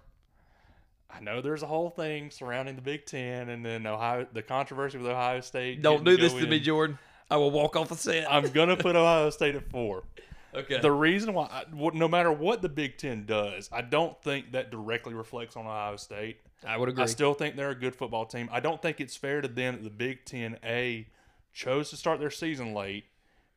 I 1.11 1.21
know 1.21 1.41
there's 1.41 1.63
a 1.63 1.67
whole 1.67 1.91
thing 1.91 2.31
surrounding 2.31 2.77
the 2.77 2.83
Big 2.83 3.05
Ten 3.05 3.49
and 3.49 3.65
then 3.65 3.85
Ohio, 3.87 4.27
the 4.33 4.43
controversy 4.43 4.99
with 4.99 5.09
Ohio 5.09 5.41
State. 5.41 5.83
Don't 5.83 6.05
getting 6.05 6.17
do 6.19 6.23
this 6.23 6.33
go 6.33 6.41
to 6.41 6.47
me, 6.47 6.59
in. 6.59 6.63
Jordan. 6.63 6.99
I 7.31 7.37
will 7.37 7.51
walk 7.51 7.77
off 7.77 7.89
the 7.89 7.97
set. 7.97 8.31
I'm 8.33 8.49
gonna 8.51 8.77
put 8.77 8.95
Ohio 8.97 9.31
State 9.31 9.55
at 9.57 9.69
four. 9.71 10.05
Okay. 10.55 10.81
The 10.81 10.91
reason 10.91 11.35
why, 11.35 11.45
I, 11.45 11.65
no 11.73 12.09
matter 12.09 12.33
what 12.33 12.63
the 12.63 12.69
Big 12.69 12.99
Ten 12.99 13.25
does, 13.27 13.69
I 13.73 13.83
don't 13.83 14.21
think 14.23 14.53
that 14.53 14.71
directly 14.71 15.15
reflects 15.15 15.57
on 15.57 15.67
Ohio 15.67 15.97
State. 15.97 16.39
I 16.67 16.77
would 16.77 16.89
agree. 16.89 17.05
I 17.05 17.07
still 17.07 17.35
think 17.35 17.57
they're 17.57 17.71
a 17.71 17.75
good 17.75 17.95
football 17.95 18.27
team. 18.27 18.49
I 18.53 18.61
don't 18.61 18.83
think 18.83 19.01
it's 19.01 19.17
fair 19.17 19.41
to 19.41 19.49
them 19.49 19.77
that 19.77 19.85
the 19.85 19.91
Big 19.91 20.25
Ten 20.25 20.59
A 20.65 21.07
chose 21.53 21.91
to 21.91 21.97
start 21.97 22.21
their 22.21 22.31
season 22.31 22.75
late, 22.75 23.05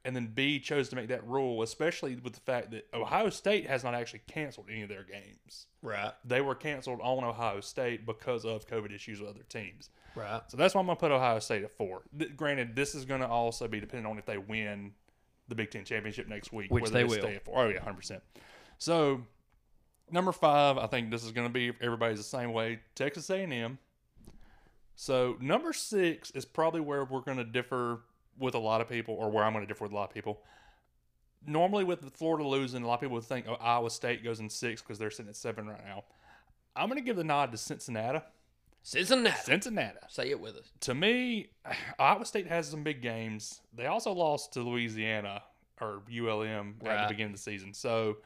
and 0.05 0.15
then 0.15 0.27
B 0.27 0.59
chose 0.59 0.89
to 0.89 0.95
make 0.95 1.07
that 1.09 1.25
rule, 1.27 1.61
especially 1.63 2.15
with 2.15 2.33
the 2.33 2.39
fact 2.41 2.71
that 2.71 2.87
Ohio 2.93 3.29
State 3.29 3.67
has 3.67 3.83
not 3.83 3.93
actually 3.95 4.21
canceled 4.27 4.67
any 4.69 4.83
of 4.83 4.89
their 4.89 5.03
games. 5.03 5.67
right. 5.81 6.13
They 6.25 6.41
were 6.41 6.55
canceled 6.55 6.99
on 7.01 7.23
Ohio 7.23 7.59
State 7.61 8.05
because 8.05 8.45
of 8.45 8.67
COVID 8.67 8.93
issues 8.93 9.19
with 9.19 9.29
other 9.29 9.43
teams. 9.49 9.89
Right. 10.15 10.41
So 10.47 10.57
that's 10.57 10.75
why 10.75 10.81
I'm 10.81 10.87
gonna 10.87 10.95
put 10.95 11.11
Ohio 11.11 11.39
State 11.39 11.63
at 11.63 11.71
four. 11.71 12.03
Th- 12.17 12.35
granted, 12.35 12.75
this 12.75 12.93
is 12.93 13.03
gonna 13.05 13.27
also 13.27 13.67
be 13.67 13.79
dependent 13.79 14.07
on 14.07 14.17
if 14.19 14.25
they 14.25 14.37
win 14.37 14.93
the 15.47 15.55
Big 15.55 15.71
Ten 15.71 15.83
championship 15.83 16.27
next 16.27 16.53
week, 16.53 16.71
Which 16.71 16.83
whether 16.83 16.93
they 16.93 17.03
will. 17.03 17.19
Stay 17.19 17.35
at 17.35 17.45
four. 17.45 17.63
Oh 17.63 17.69
yeah, 17.69 17.81
hundred 17.81 17.97
percent. 17.97 18.23
So 18.77 19.21
number 20.11 20.31
five, 20.31 20.77
I 20.77 20.87
think 20.87 21.11
this 21.11 21.23
is 21.23 21.31
gonna 21.31 21.49
be 21.49 21.71
everybody's 21.81 22.17
the 22.17 22.23
same 22.23 22.53
way. 22.53 22.79
Texas 22.95 23.29
A&M. 23.29 23.77
So 24.95 25.37
number 25.39 25.73
six 25.73 26.31
is 26.31 26.45
probably 26.45 26.81
where 26.81 27.03
we're 27.03 27.21
gonna 27.21 27.43
differ 27.43 28.01
with 28.37 28.55
a 28.55 28.59
lot 28.59 28.81
of 28.81 28.89
people, 28.89 29.15
or 29.15 29.29
where 29.29 29.43
I'm 29.43 29.53
gonna 29.53 29.65
differ 29.65 29.85
with 29.85 29.91
a 29.91 29.95
lot 29.95 30.09
of 30.09 30.13
people. 30.13 30.41
Normally, 31.45 31.83
with 31.83 32.09
Florida 32.13 32.47
losing, 32.47 32.83
a 32.83 32.87
lot 32.87 32.95
of 32.95 33.01
people 33.01 33.15
would 33.15 33.25
think 33.25 33.45
oh, 33.49 33.55
Iowa 33.55 33.89
State 33.89 34.23
goes 34.23 34.39
in 34.39 34.49
six 34.49 34.81
because 34.81 34.97
they're 34.97 35.11
sitting 35.11 35.29
at 35.29 35.35
seven 35.35 35.67
right 35.67 35.83
now. 35.85 36.05
I'm 36.75 36.87
gonna 36.87 37.01
give 37.01 37.15
the 37.15 37.23
nod 37.23 37.51
to 37.51 37.57
Cincinnati. 37.57 38.21
Cincinnati. 38.83 39.39
Cincinnati 39.43 39.97
Say 40.09 40.29
it 40.29 40.39
with 40.39 40.57
us. 40.57 40.71
to 40.81 40.93
me, 40.93 41.47
Iowa 41.99 42.25
State 42.25 42.47
has 42.47 42.67
some 42.67 42.83
big 42.83 43.01
games. 43.01 43.61
They 43.75 43.87
also 43.87 44.11
lost 44.11 44.53
to 44.53 44.61
Louisiana 44.61 45.41
or 45.81 46.01
ULM 46.11 46.75
right. 46.81 46.97
at 46.97 47.07
the 47.07 47.13
beginning 47.13 47.33
of 47.33 47.37
the 47.37 47.43
season. 47.43 47.73
So 47.73 48.17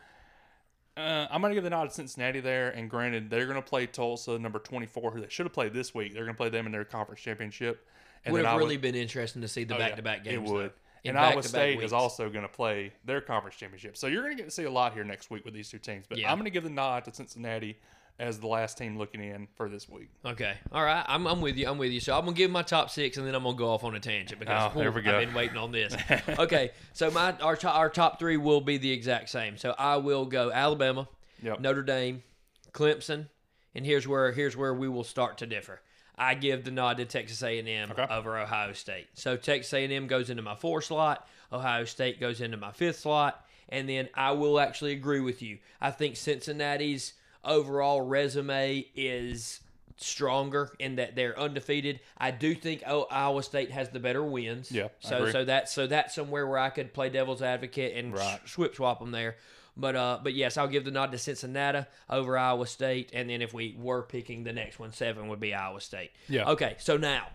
uh, 0.98 1.28
I'm 1.30 1.42
going 1.42 1.52
to 1.52 1.56
give 1.56 1.64
the 1.64 1.70
nod 1.70 1.86
to 1.86 1.94
Cincinnati 1.94 2.40
there. 2.40 2.70
And 2.72 2.90
granted, 2.90 3.30
they're 3.30 3.46
going 3.46 3.62
to 3.62 3.68
play 3.68 3.86
Tulsa, 3.86 4.38
number 4.40 4.60
24, 4.60 5.12
who 5.12 5.22
they 5.22 5.30
should 5.30 5.46
have 5.46 5.54
played 5.54 5.74
this 5.74 5.94
week. 5.94 6.14
They're 6.14 6.26
going 6.26 6.36
to 6.36 6.38
play 6.38 6.50
them 6.50 6.66
in 6.66 6.72
their 6.72 6.86
conference 6.86 7.22
championship. 7.22 7.88
And 8.26 8.34
would 8.34 8.44
have 8.44 8.58
really 8.58 8.78
been 8.78 8.96
interesting 8.96 9.44
to 9.44 9.48
see 9.48 9.64
the 9.64 9.76
oh, 9.76 9.78
back-to-back 9.78 10.24
games. 10.24 10.50
It 10.50 10.54
would. 10.54 10.72
And 11.06 11.18
Iowa 11.18 11.44
State 11.44 11.78
weeks. 11.78 11.86
is 11.86 11.94
also 11.94 12.30
going 12.30 12.42
to 12.42 12.52
play 12.52 12.92
their 13.06 13.22
conference 13.22 13.56
championship. 13.56 13.96
So 13.96 14.08
you're 14.08 14.24
going 14.24 14.36
to 14.36 14.42
get 14.42 14.50
to 14.50 14.54
see 14.54 14.64
a 14.64 14.72
lot 14.72 14.94
here 14.94 15.04
next 15.04 15.30
week 15.30 15.46
with 15.46 15.54
these 15.54 15.70
two 15.70 15.78
teams. 15.78 16.06
But 16.10 16.18
Yeah. 16.18 16.30
I'm 16.30 16.38
going 16.38 16.46
to 16.46 16.52
give 16.52 16.64
the 16.64 16.70
nod 16.70 17.06
to 17.06 17.14
Cincinnati 17.14 17.78
as 18.20 18.40
the 18.40 18.48
last 18.48 18.78
team 18.78 18.98
looking 18.98 19.22
in 19.24 19.48
for 19.56 19.70
this 19.70 19.88
week. 19.88 20.10
Okay. 20.26 20.56
All 20.72 20.84
right. 20.84 21.06
I'm, 21.08 21.28
I'm 21.28 21.40
with 21.42 21.56
you. 21.56 21.68
I'm 21.70 21.78
with 21.78 21.92
you. 21.92 22.00
So 22.00 22.14
I'm 22.18 22.26
gonna 22.26 22.36
give 22.36 22.50
my 22.50 22.64
top 22.64 22.90
six, 22.90 23.18
and 23.18 23.28
then 23.28 23.36
I'm 23.36 23.44
gonna 23.44 23.56
go 23.58 23.70
off 23.70 23.84
on 23.84 23.94
a 23.96 24.00
tangent 24.00 24.40
because 24.40 24.72
Oh, 24.76 24.80
there 24.80 24.92
we 24.92 25.02
go. 25.02 25.18
I've 25.18 25.26
been 25.28 25.36
waiting 25.36 25.58
on 25.58 25.72
this. 25.72 25.96
okay. 26.40 26.72
So 26.94 27.12
my 27.12 27.34
our 27.42 27.56
to, 27.58 27.70
our 27.70 27.90
top 27.90 28.18
three 28.20 28.38
will 28.38 28.62
be 28.62 28.78
the 28.78 28.92
exact 28.92 29.30
same. 29.30 29.58
So 29.58 29.76
I 29.78 29.98
will 29.98 30.26
go 30.26 30.52
Alabama, 30.52 31.08
Yep. 31.44 31.60
Notre 31.60 31.84
Dame, 31.84 32.24
Clemson, 32.72 33.28
and 33.76 33.86
here's 33.86 34.08
where 34.08 34.32
here's 34.32 34.58
where 34.58 34.74
we 34.74 34.88
will 34.88 35.04
start 35.04 35.38
to 35.40 35.46
differ. 35.46 35.82
I 36.20 36.34
give 36.34 36.64
the 36.66 36.72
nod 36.72 36.98
to 36.98 37.06
Texas 37.06 37.44
A&M 37.44 37.92
Okay. 37.92 38.08
over 38.10 38.40
Ohio 38.40 38.74
State. 38.74 39.06
So 39.14 39.38
Texas 39.38 39.72
A&M 39.74 40.08
goes 40.08 40.32
into 40.32 40.42
my 40.42 40.56
four 40.56 40.82
slot, 40.82 41.28
Ohio 41.54 41.86
State 41.86 42.20
goes 42.20 42.42
into 42.42 42.58
my 42.58 42.72
fifth 42.72 42.98
slot, 43.02 43.46
and 43.70 43.88
then 43.88 44.10
I 44.16 44.32
will 44.32 44.60
actually 44.60 44.94
agree 44.94 45.20
with 45.20 45.44
you. 45.44 45.60
I 45.80 45.92
think 45.92 46.16
Cincinnati's 46.16 47.14
overall 47.48 48.02
resume 48.02 48.86
is 48.96 49.62
stronger 50.00 50.72
in 50.78 50.98
that 50.98 51.16
they're 51.16 51.38
undefeated. 51.40 52.00
I 52.18 52.30
do 52.32 52.54
think 52.54 52.84
oh, 52.86 53.08
Iowa 53.10 53.42
State 53.42 53.72
has 53.72 53.90
the 53.90 54.00
better 54.00 54.24
wins. 54.24 54.72
Yeah, 54.72 54.86
I 54.86 54.90
So 55.00 55.18
agree. 55.18 55.32
so 55.32 55.46
that's 55.46 55.74
so 55.74 55.88
that's 55.88 56.14
somewhere 56.14 56.46
where 56.46 56.60
I 56.60 56.70
could 56.70 56.94
play 56.94 57.10
devil's 57.10 57.42
advocate 57.42 57.96
and 57.96 58.14
Right. 58.14 58.40
s- 58.44 58.52
swip 58.52 58.76
swap 58.76 59.00
them 59.00 59.10
there. 59.12 59.38
But 59.76 59.96
uh, 59.96 60.20
but 60.24 60.34
yes, 60.34 60.58
I'll 60.58 60.68
give 60.68 60.86
the 60.86 60.92
nod 60.92 61.12
to 61.14 61.18
Cincinnati 61.18 61.86
over 62.10 62.38
Iowa 62.38 62.66
State, 62.68 63.12
and 63.14 63.30
then 63.30 63.42
if 63.44 63.54
we 63.54 63.76
were 63.80 64.02
picking 64.04 64.44
the 64.44 64.54
next 64.54 64.80
one, 64.80 64.92
seven 64.92 65.28
would 65.30 65.40
be 65.40 65.54
Iowa 65.54 65.82
State. 65.82 66.12
Yeah. 66.28 66.50
Okay, 66.50 66.76
so 66.80 66.98
now 66.98 67.28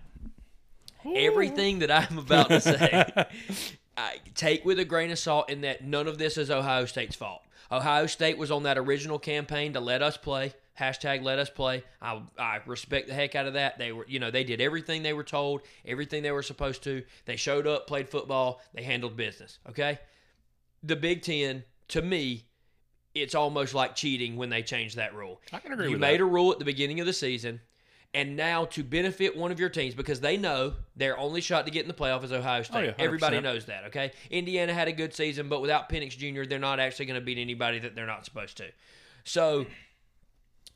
everything 1.15 1.81
that 1.81 1.91
I'm 1.91 2.19
about 2.19 2.49
to 2.49 2.61
say, 2.61 3.05
I 3.97 4.17
take 4.35 4.65
with 4.65 4.79
a 4.79 4.85
grain 4.85 5.11
of 5.11 5.19
salt 5.19 5.51
in 5.51 5.63
that 5.63 5.85
none 5.85 6.07
of 6.09 6.19
this 6.19 6.37
is 6.39 6.51
Ohio 6.51 6.85
State's 6.87 7.17
fault. 7.17 7.43
Ohio 7.71 8.07
State 8.07 8.39
was 8.39 8.51
on 8.51 8.65
that 8.65 8.79
original 8.79 9.19
campaign 9.19 9.73
to 9.75 9.81
let 9.81 10.03
us 10.03 10.17
play. 10.17 10.55
Hashtag 10.79 11.23
let 11.23 11.39
us 11.39 11.51
play. 11.51 11.85
I, 12.01 12.23
I 12.39 12.61
respect 12.67 13.09
the 13.09 13.15
heck 13.15 13.35
out 13.35 13.47
of 13.47 13.55
that. 13.55 13.79
They 13.79 13.93
were, 13.93 14.07
you 14.09 14.19
know, 14.19 14.31
they 14.31 14.45
did 14.45 14.61
everything 14.61 15.03
they 15.03 15.13
were 15.13 15.25
told, 15.25 15.63
everything 15.85 16.23
they 16.23 16.33
were 16.33 16.43
supposed 16.43 16.83
to. 16.85 17.03
They 17.27 17.37
showed 17.37 17.67
up, 17.67 17.87
played 17.87 18.09
football, 18.09 18.61
they 18.73 18.83
handled 18.83 19.17
business. 19.17 19.59
Okay. 19.69 19.99
The 20.83 20.97
Big 20.97 21.23
Ten, 21.23 21.65
to 21.89 22.03
me, 22.03 22.47
it's 23.15 23.35
almost 23.35 23.75
like 23.75 23.95
cheating 23.95 24.37
when 24.37 24.49
they 24.49 24.63
changed 24.63 24.97
that 24.97 25.15
rule. 25.15 25.41
I 25.53 25.59
can 25.59 25.73
agree 25.73 25.87
You 25.87 25.93
with 25.93 26.01
made 26.01 26.21
a 26.21 26.25
rule 26.25 26.53
at 26.53 26.59
the 26.59 26.65
beginning 26.65 27.01
of 27.01 27.07
the 27.07 27.13
season, 27.13 27.61
and 28.15 28.37
now 28.37 28.67
to 28.67 28.83
benefit 28.85 29.37
one 29.37 29.51
of 29.51 29.59
your 29.59 29.69
teams 29.71 29.95
because 29.95 30.21
they 30.21 30.37
know 30.37 30.75
their 30.97 31.17
only 31.19 31.41
shot 31.41 31.65
to 31.65 31.71
get 31.73 31.83
in 31.83 31.89
the 31.89 31.95
playoff 31.95 32.23
is 32.25 32.33
Ohio 32.33 32.63
State. 32.63 32.77
Oh, 32.79 32.83
yeah, 32.83 32.93
Everybody 32.99 33.41
knows 33.41 33.65
that. 33.67 33.85
Okay, 33.87 34.13
Indiana 34.31 34.75
had 34.75 34.89
a 34.89 34.93
good 34.93 35.15
season, 35.15 35.49
but 35.49 35.61
without 35.63 35.89
Penix 35.89 36.11
Jr., 36.17 36.45
they're 36.49 36.59
not 36.59 36.79
actually 36.81 37.07
going 37.07 37.19
to 37.19 37.25
beat 37.25 37.39
anybody 37.39 37.79
that 37.79 37.95
they're 37.95 38.07
not 38.07 38.25
supposed 38.25 38.57
to. 38.59 38.65
So 39.25 39.67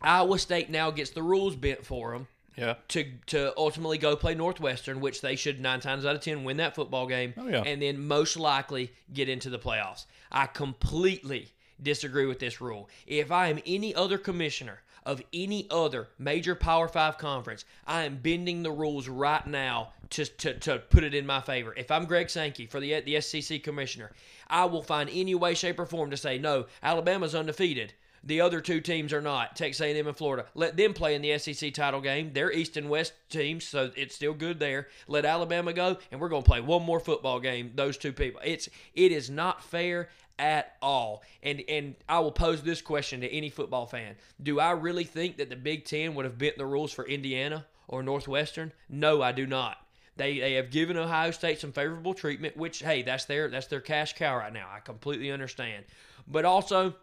Ohio 0.02 0.36
State 0.36 0.70
now 0.70 0.90
gets 0.90 1.10
the 1.10 1.22
rules 1.22 1.56
bent 1.56 1.84
for 1.84 2.12
them 2.12 2.28
Yeah. 2.56 2.74
to 2.88 3.04
to 3.26 3.52
ultimately 3.56 3.98
go 3.98 4.16
play 4.16 4.34
Northwestern, 4.34 5.00
which 5.00 5.20
they 5.20 5.36
should 5.36 5.60
nine 5.60 5.80
times 5.80 6.04
out 6.06 6.14
of 6.14 6.22
ten 6.22 6.44
win 6.44 6.56
that 6.58 6.74
football 6.74 7.06
game, 7.06 7.34
Oh, 7.36 7.48
yeah. 7.48 7.62
and 7.62 7.80
then 7.82 8.06
most 8.06 8.36
likely 8.36 8.92
get 9.12 9.28
into 9.28 9.50
the 9.50 9.58
playoffs. 9.58 10.06
I 10.30 10.46
completely 10.46 11.52
disagree 11.82 12.24
with 12.26 12.38
this 12.38 12.60
rule. 12.60 12.88
If 13.06 13.30
I 13.30 13.48
am 13.48 13.60
any 13.66 13.94
other 13.94 14.16
commissioner 14.18 14.80
of 15.06 15.22
any 15.32 15.66
other 15.70 16.08
major 16.18 16.54
Power 16.54 16.88
Five 16.88 17.16
conference, 17.16 17.64
I 17.86 18.02
am 18.02 18.18
bending 18.18 18.62
the 18.62 18.72
rules 18.72 19.08
right 19.08 19.46
now 19.46 19.92
to, 20.10 20.24
to, 20.26 20.58
to 20.58 20.78
put 20.78 21.04
it 21.04 21.14
in 21.14 21.24
my 21.24 21.40
favor. 21.40 21.72
If 21.74 21.90
I'm 21.90 22.04
Greg 22.04 22.28
Sankey 22.28 22.66
for 22.66 22.80
the 22.80 23.00
the 23.00 23.20
SEC 23.20 23.62
commissioner, 23.62 24.12
I 24.48 24.66
will 24.66 24.82
find 24.82 25.08
any 25.10 25.34
way, 25.34 25.54
shape, 25.54 25.78
or 25.78 25.86
form 25.86 26.10
to 26.10 26.16
say 26.16 26.38
no. 26.38 26.66
Alabama's 26.82 27.34
undefeated. 27.34 27.94
The 28.26 28.40
other 28.40 28.60
two 28.60 28.80
teams 28.80 29.12
are 29.12 29.20
not 29.20 29.54
Texas 29.54 29.80
A&M 29.80 30.08
and 30.08 30.16
Florida. 30.16 30.46
Let 30.54 30.76
them 30.76 30.94
play 30.94 31.14
in 31.14 31.22
the 31.22 31.38
SEC 31.38 31.72
title 31.72 32.00
game. 32.00 32.32
They're 32.32 32.50
East 32.50 32.76
and 32.76 32.90
West 32.90 33.12
teams, 33.30 33.62
so 33.62 33.92
it's 33.94 34.16
still 34.16 34.34
good 34.34 34.58
there. 34.58 34.88
Let 35.06 35.24
Alabama 35.24 35.72
go, 35.72 35.96
and 36.10 36.20
we're 36.20 36.28
going 36.28 36.42
to 36.42 36.48
play 36.48 36.60
one 36.60 36.82
more 36.82 36.98
football 36.98 37.38
game. 37.38 37.70
Those 37.76 37.96
two 37.96 38.12
people. 38.12 38.40
It's 38.44 38.68
it 38.94 39.12
is 39.12 39.30
not 39.30 39.62
fair 39.62 40.08
at 40.40 40.74
all. 40.82 41.22
And 41.44 41.62
and 41.68 41.94
I 42.08 42.18
will 42.18 42.32
pose 42.32 42.62
this 42.62 42.82
question 42.82 43.20
to 43.20 43.32
any 43.32 43.48
football 43.48 43.86
fan: 43.86 44.16
Do 44.42 44.58
I 44.58 44.72
really 44.72 45.04
think 45.04 45.36
that 45.36 45.48
the 45.48 45.56
Big 45.56 45.84
Ten 45.84 46.16
would 46.16 46.24
have 46.24 46.36
bent 46.36 46.58
the 46.58 46.66
rules 46.66 46.92
for 46.92 47.06
Indiana 47.06 47.64
or 47.86 48.02
Northwestern? 48.02 48.72
No, 48.88 49.22
I 49.22 49.30
do 49.30 49.46
not. 49.46 49.78
They, 50.16 50.40
they 50.40 50.54
have 50.54 50.70
given 50.70 50.96
Ohio 50.96 51.30
State 51.30 51.60
some 51.60 51.72
favorable 51.72 52.14
treatment, 52.14 52.56
which 52.56 52.80
hey, 52.80 53.02
that's 53.02 53.26
their 53.26 53.48
that's 53.48 53.68
their 53.68 53.80
cash 53.80 54.14
cow 54.14 54.36
right 54.36 54.52
now. 54.52 54.66
I 54.68 54.80
completely 54.80 55.30
understand, 55.30 55.84
but 56.26 56.44
also 56.44 56.96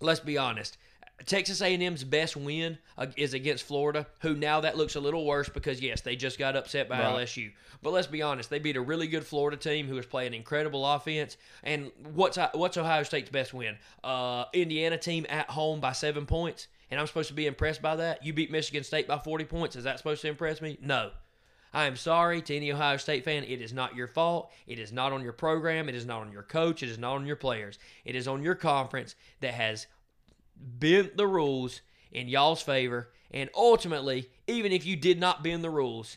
let's 0.00 0.20
be 0.20 0.38
honest. 0.38 0.78
Texas 1.24 1.62
A&M's 1.62 2.04
best 2.04 2.36
win 2.36 2.76
is 3.16 3.32
against 3.32 3.64
Florida, 3.64 4.06
who 4.20 4.34
now 4.34 4.60
that 4.60 4.76
looks 4.76 4.96
a 4.96 5.00
little 5.00 5.24
worse 5.24 5.48
because 5.48 5.80
yes, 5.80 6.02
they 6.02 6.14
just 6.14 6.38
got 6.38 6.56
upset 6.56 6.90
by 6.90 6.98
Right. 6.98 7.24
LSU. 7.24 7.52
But 7.82 7.94
let's 7.94 8.06
be 8.06 8.20
honest, 8.20 8.50
they 8.50 8.58
beat 8.58 8.76
a 8.76 8.82
really 8.82 9.06
good 9.06 9.24
Florida 9.24 9.56
team 9.56 9.86
who 9.88 9.94
was 9.94 10.04
playing 10.04 10.34
incredible 10.34 10.84
offense. 10.86 11.38
And 11.62 11.90
what's 12.12 12.36
what's 12.52 12.76
Ohio 12.76 13.02
State's 13.02 13.30
best 13.30 13.54
win? 13.54 13.76
Uh, 14.04 14.44
Indiana 14.52 14.98
team 14.98 15.24
at 15.30 15.48
home 15.48 15.80
by 15.80 15.92
seven 15.92 16.26
points, 16.26 16.68
and 16.90 17.00
I'm 17.00 17.06
supposed 17.06 17.28
to 17.28 17.34
be 17.34 17.46
impressed 17.46 17.80
by 17.80 17.96
that. 17.96 18.22
You 18.22 18.34
beat 18.34 18.50
Michigan 18.50 18.84
State 18.84 19.08
by 19.08 19.18
40 19.18 19.44
points. 19.46 19.74
Is 19.76 19.84
that 19.84 19.96
supposed 19.96 20.20
to 20.20 20.28
impress 20.28 20.60
me? 20.60 20.76
No. 20.82 21.12
I 21.76 21.84
am 21.84 21.96
sorry 21.96 22.40
to 22.40 22.56
any 22.56 22.72
Ohio 22.72 22.96
State 22.96 23.22
fan. 23.22 23.44
It 23.44 23.60
is 23.60 23.74
not 23.74 23.94
your 23.94 24.06
fault. 24.06 24.50
It 24.66 24.78
is 24.78 24.92
not 24.92 25.12
on 25.12 25.22
your 25.22 25.34
program. 25.34 25.90
It 25.90 25.94
is 25.94 26.06
not 26.06 26.22
on 26.22 26.32
your 26.32 26.42
coach. 26.42 26.82
It 26.82 26.88
is 26.88 26.96
not 26.96 27.16
on 27.16 27.26
your 27.26 27.36
players. 27.36 27.78
It 28.06 28.16
is 28.16 28.26
on 28.26 28.42
your 28.42 28.54
conference 28.54 29.14
that 29.40 29.52
has 29.52 29.86
bent 30.56 31.18
the 31.18 31.26
rules 31.26 31.82
in 32.10 32.28
y'all's 32.28 32.62
favor. 32.62 33.10
And 33.30 33.50
ultimately, 33.54 34.30
even 34.46 34.72
if 34.72 34.86
you 34.86 34.96
did 34.96 35.20
not 35.20 35.44
bend 35.44 35.62
the 35.62 35.68
rules, 35.68 36.16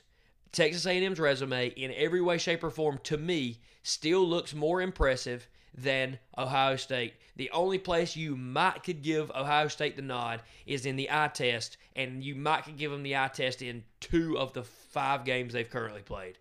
Texas 0.53 0.85
A&M's 0.85 1.19
resume 1.19 1.67
in 1.67 1.93
every 1.93 2.21
way, 2.21 2.37
shape, 2.37 2.63
or 2.63 2.69
form 2.69 2.97
to 3.03 3.17
me 3.17 3.59
still 3.83 4.25
looks 4.25 4.53
more 4.53 4.81
impressive 4.81 5.49
than 5.81 6.19
Ohio 6.37 6.75
State. 6.75 7.13
The 7.35 7.49
only 7.51 7.77
place 7.77 8.15
you 8.15 8.35
might 8.35 8.83
could 8.83 9.01
give 9.01 9.31
Ohio 9.31 9.67
State 9.69 9.95
the 9.95 10.01
nod 10.01 10.41
is 10.65 10.85
in 10.85 10.95
the 10.95 11.09
eye 11.09 11.29
test, 11.33 11.77
and 11.95 12.23
you 12.23 12.35
might 12.35 12.65
could 12.65 12.77
give 12.77 12.91
them 12.91 13.03
the 13.03 13.15
eye 13.15 13.29
test 13.33 13.61
in 13.61 13.83
two 13.99 14.37
of 14.37 14.53
the 14.53 14.63
five 14.63 15.23
games 15.25 15.53
they've 15.53 15.69
currently 15.69 16.01
played. 16.01 16.37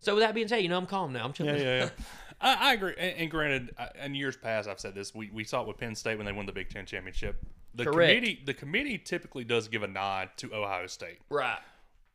So 0.00 0.14
with 0.14 0.22
that 0.24 0.34
being 0.34 0.48
said, 0.48 0.58
you 0.58 0.68
know 0.68 0.78
I'm 0.78 0.86
calm 0.86 1.12
now. 1.12 1.24
I'm 1.24 1.32
chilling. 1.32 1.56
Yeah, 1.56 1.62
yeah, 1.62 1.78
yeah. 1.84 1.90
I, 2.40 2.70
I 2.70 2.74
agree. 2.74 2.94
And, 2.98 3.16
and 3.18 3.30
granted, 3.30 3.74
I- 3.78 4.04
in 4.04 4.14
years 4.14 4.36
past, 4.36 4.68
I've 4.68 4.80
said 4.80 4.94
this. 4.94 5.14
We, 5.14 5.30
we 5.32 5.44
saw 5.44 5.62
it 5.62 5.68
with 5.68 5.78
Penn 5.78 5.94
State 5.94 6.16
when 6.16 6.26
they 6.26 6.32
won 6.32 6.46
the 6.46 6.52
Big 6.52 6.70
Ten 6.70 6.86
championship. 6.86 7.36
The 7.74 7.84
Correct. 7.84 8.10
committee 8.14 8.42
the 8.44 8.54
committee 8.54 8.98
typically 8.98 9.44
does 9.44 9.68
give 9.68 9.82
a 9.82 9.88
nod 9.88 10.30
to 10.38 10.54
Ohio 10.54 10.86
State. 10.88 11.18
Right. 11.30 11.58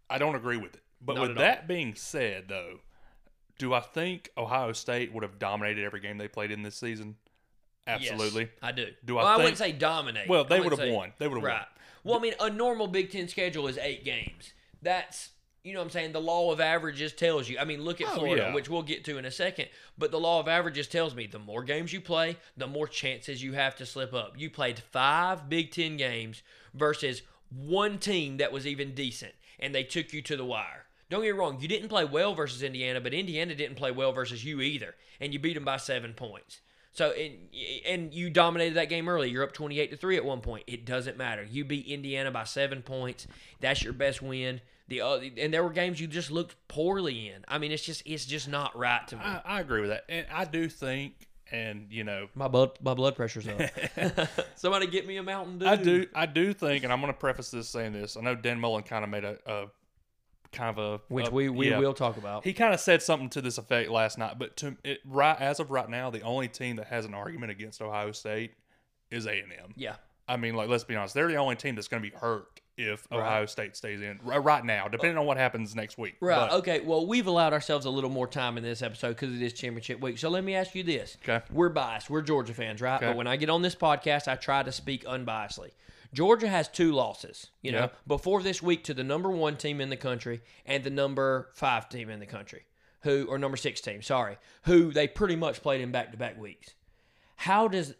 I 0.10 0.18
don't 0.18 0.36
agree 0.36 0.58
with 0.58 0.76
it. 0.76 0.82
But 1.02 1.16
Not 1.16 1.22
with 1.22 1.32
at 1.32 1.38
all. 1.38 1.44
that 1.44 1.68
being 1.68 1.96
said, 1.96 2.46
though, 2.48 2.80
do 3.58 3.74
I 3.74 3.80
think 3.80 4.30
Ohio 4.38 4.72
State 4.74 5.14
would 5.14 5.24
have 5.24 5.40
dominated 5.40 5.84
every 5.84 6.00
game 6.00 6.18
they 6.18 6.28
played 6.28 6.52
in 6.52 6.62
this 6.64 6.76
season? 6.76 7.16
Absolutely. 7.86 8.44
Yes, 8.44 8.52
I 8.62 8.72
do. 8.72 8.88
Do 9.06 9.18
I 9.18 9.24
well, 9.24 9.28
I 9.28 9.36
think- 9.36 9.44
wouldn't 9.44 9.58
say 9.58 9.72
dominate. 9.72 10.28
Well, 10.28 10.44
they 10.44 10.60
would 10.60 10.72
have 10.72 10.80
say- 10.80 10.92
won. 10.92 11.14
They 11.18 11.28
would 11.28 11.36
have 11.38 11.44
Right. 11.44 11.54
won. 11.60 11.66
Well, 12.04 12.18
I 12.18 12.22
mean, 12.22 12.34
a 12.40 12.50
normal 12.50 12.88
Big 12.88 13.12
Ten 13.12 13.28
schedule 13.28 13.68
is 13.68 13.78
eight 13.78 14.04
games. 14.04 14.54
That's 14.82 15.32
you 15.64 15.74
know 15.74 15.80
what 15.80 15.86
I'm 15.86 15.92
saying. 15.92 16.12
The 16.14 16.22
law 16.22 16.52
of 16.54 16.62
averages 16.62 17.12
tells 17.12 17.50
you. 17.50 17.58
I 17.60 17.66
mean, 17.66 17.82
look 17.82 18.00
at 18.00 18.08
Oh, 18.08 18.16
Florida, 18.16 18.44
yeah. 18.44 18.54
which 18.54 18.70
we'll 18.70 18.84
get 18.84 19.04
to 19.06 19.18
in 19.18 19.26
a 19.26 19.32
second. 19.32 19.68
But 19.98 20.12
the 20.12 20.20
law 20.20 20.40
of 20.40 20.48
averages 20.48 20.88
tells 20.88 21.14
me 21.14 21.28
the 21.28 21.40
more 21.40 21.62
games 21.64 21.92
you 21.92 22.00
play, 22.00 22.38
the 22.56 22.68
more 22.68 22.88
chances 22.88 23.44
you 23.44 23.52
have 23.54 23.76
to 23.78 23.86
slip 23.86 24.14
up. 24.14 24.36
You 24.40 24.50
played 24.50 24.80
five 24.80 25.50
Big 25.50 25.72
Ten 25.72 25.98
games 25.98 26.42
versus 26.74 27.22
one 27.50 28.00
team 28.00 28.38
that 28.38 28.54
was 28.54 28.66
even 28.66 28.94
decent, 28.96 29.34
and 29.60 29.76
they 29.76 29.84
took 29.84 30.14
you 30.14 30.22
to 30.22 30.38
the 30.38 30.46
wire. 30.46 30.86
Don't 31.10 31.22
get 31.22 31.34
me 31.34 31.40
wrong, 31.40 31.58
you 31.60 31.68
didn't 31.68 31.90
play 31.90 32.06
well 32.06 32.36
versus 32.36 32.64
Indiana, 32.64 33.00
but 33.00 33.14
Indiana 33.14 33.56
didn't 33.56 33.76
play 33.76 33.92
well 33.92 34.12
versus 34.12 34.44
you 34.44 34.62
either, 34.62 34.96
and 35.22 35.34
you 35.34 35.40
beat 35.40 35.54
them 35.54 35.66
by 35.66 35.78
seven 35.78 36.14
points. 36.14 36.62
So 36.98 37.12
and, 37.12 37.34
and 37.86 38.14
you 38.14 38.32
dominated 38.32 38.74
that 38.76 38.90
game 38.90 39.08
early. 39.08 39.30
You're 39.30 39.44
up 39.44 39.54
28 39.54 39.92
to 39.92 39.98
3 39.98 40.18
at 40.18 40.26
one 40.26 40.42
point. 40.42 40.64
It 40.66 40.84
doesn't 40.84 41.16
matter. 41.16 41.44
You 41.44 41.64
beat 41.64 41.86
Indiana 41.86 42.32
by 42.32 42.44
7 42.44 42.82
points. 42.82 43.28
That's 43.62 43.84
your 43.84 43.94
best 43.94 44.22
win. 44.24 44.62
The 44.88 45.02
other, 45.02 45.30
and 45.38 45.54
there 45.54 45.64
were 45.64 45.70
games 45.70 46.02
you 46.02 46.08
just 46.08 46.32
looked 46.32 46.56
poorly 46.68 47.28
in. 47.28 47.46
I 47.48 47.60
mean, 47.60 47.72
it's 47.72 47.84
just 47.84 48.02
it's 48.06 48.26
just 48.26 48.48
not 48.48 48.76
right 48.76 49.08
to 49.10 49.16
me. 49.16 49.22
I, 49.24 49.42
I 49.46 49.60
agree 49.60 49.82
with 49.82 49.92
that. 49.92 50.06
And 50.10 50.26
I 50.34 50.46
do 50.46 50.70
think, 50.70 51.28
and, 51.52 51.88
you 51.92 52.04
know, 52.04 52.30
my 52.34 52.48
blood 52.48 52.72
my 52.82 52.94
blood 52.96 53.16
pressure's 53.16 53.48
up. 53.48 53.62
Somebody 54.56 54.88
get 54.88 55.06
me 55.06 55.18
a 55.18 55.24
Mountain 55.24 55.60
Dew. 55.60 55.68
I 55.68 55.76
do, 55.76 56.08
I 56.16 56.26
do 56.26 56.52
think, 56.54 56.84
and 56.84 56.92
I'm 56.92 57.00
going 57.02 57.14
to 57.14 57.20
preface 57.20 57.52
this 57.52 57.70
saying 57.70 57.94
this. 57.94 58.18
I 58.18 58.22
know 58.22 58.34
Dan 58.34 58.60
Mullen 58.60 58.84
kind 58.84 59.04
of 59.04 59.10
made 59.10 59.26
a, 59.26 59.38
a 59.46 59.66
kind 60.52 60.78
of 60.78 61.02
a 61.02 61.02
which 61.14 61.28
a- 61.28 61.32
we 61.32 61.50
we 61.50 61.70
yeah. 61.70 61.80
will 61.80 61.94
talk 61.94 62.18
about. 62.18 62.44
He 62.44 62.54
kind 62.54 62.74
of 62.74 62.80
said 62.80 63.02
something 63.02 63.30
to 63.32 63.42
this 63.42 63.58
effect 63.58 63.90
last 63.90 64.18
night. 64.18 64.38
But 64.40 64.58
to 64.58 64.78
it, 64.84 65.00
right 65.06 65.40
as 65.40 65.60
of 65.60 65.72
right 65.72 65.90
now, 65.90 66.10
the 66.10 66.22
only 66.22 66.48
team 66.48 66.76
that 66.78 66.88
has 66.88 67.06
an 67.06 67.14
argument 67.14 67.52
against 67.52 67.82
Ohio 67.82 68.12
State 68.12 68.52
is 69.12 69.26
A 69.26 69.32
and 69.32 69.52
M. 69.54 69.74
yeah. 69.76 69.96
I 70.30 70.36
mean, 70.36 70.56
like 70.56 70.68
let's 70.68 70.84
be 70.84 70.96
honest, 70.96 71.14
they're 71.14 71.28
the 71.30 71.38
only 71.38 71.56
team 71.56 71.76
that's 71.76 71.88
going 71.88 72.04
to 72.04 72.10
be 72.10 72.16
hurt 72.16 72.46
if 72.78 73.08
Right. 73.10 73.20
Ohio 73.22 73.46
State 73.48 73.76
stays 73.76 74.02
in 74.02 74.20
right 74.24 74.64
now, 74.64 74.88
depending 74.88 75.18
on 75.18 75.26
what 75.26 75.38
happens 75.38 75.74
next 75.74 75.98
week. 75.98 76.16
Right. 76.20 76.50
But- 76.50 76.52
okay. 76.60 76.80
Well, 76.82 77.08
we've 77.08 77.26
allowed 77.28 77.54
ourselves 77.54 77.86
a 77.86 77.90
little 77.90 78.10
more 78.10 78.28
time 78.28 78.58
in 78.58 78.64
this 78.64 78.82
episode 78.82 79.10
because 79.16 79.34
it 79.34 79.42
is 79.42 79.54
championship 79.54 80.00
week. 80.02 80.18
So 80.20 80.30
let 80.30 80.44
me 80.44 80.54
ask 80.54 80.76
you 80.76 80.84
this. 80.84 81.18
Okay. 81.24 81.44
We're 81.52 81.70
biased. 81.70 82.10
We're 82.10 82.22
Georgia 82.22 82.54
fans, 82.54 82.82
right? 82.82 82.98
Okay. 82.98 83.08
But 83.08 83.16
when 83.16 83.26
I 83.26 83.36
get 83.38 83.50
on 83.50 83.62
this 83.62 83.74
podcast, 83.74 84.28
I 84.28 84.36
try 84.36 84.62
to 84.64 84.72
speak 84.72 85.06
unbiasedly. 85.06 85.72
Georgia 86.14 86.48
has 86.48 86.68
two 86.68 86.92
losses, 86.94 87.48
you 87.62 87.72
know, 87.72 87.90
before 88.06 88.42
this 88.42 88.62
week 88.62 88.84
to 88.86 88.94
the 88.94 89.04
number 89.04 89.30
one 89.30 89.58
team 89.58 89.82
in 89.82 89.90
the 89.90 89.98
country 89.98 90.42
and 90.66 90.84
the 90.84 90.90
number 90.90 91.50
five 91.54 91.90
team 91.90 92.10
in 92.10 92.20
the 92.20 92.26
country, 92.26 92.64
who 93.02 93.26
or 93.28 93.38
number 93.38 93.58
six 93.58 93.82
team, 93.82 94.02
sorry, 94.02 94.38
who 94.64 94.92
they 94.92 95.08
pretty 95.08 95.36
much 95.36 95.62
played 95.62 95.82
in 95.82 95.92
back 95.92 96.12
to 96.12 96.18
back 96.18 96.40
weeks. 96.40 96.74
How 97.36 97.68
does 97.68 97.94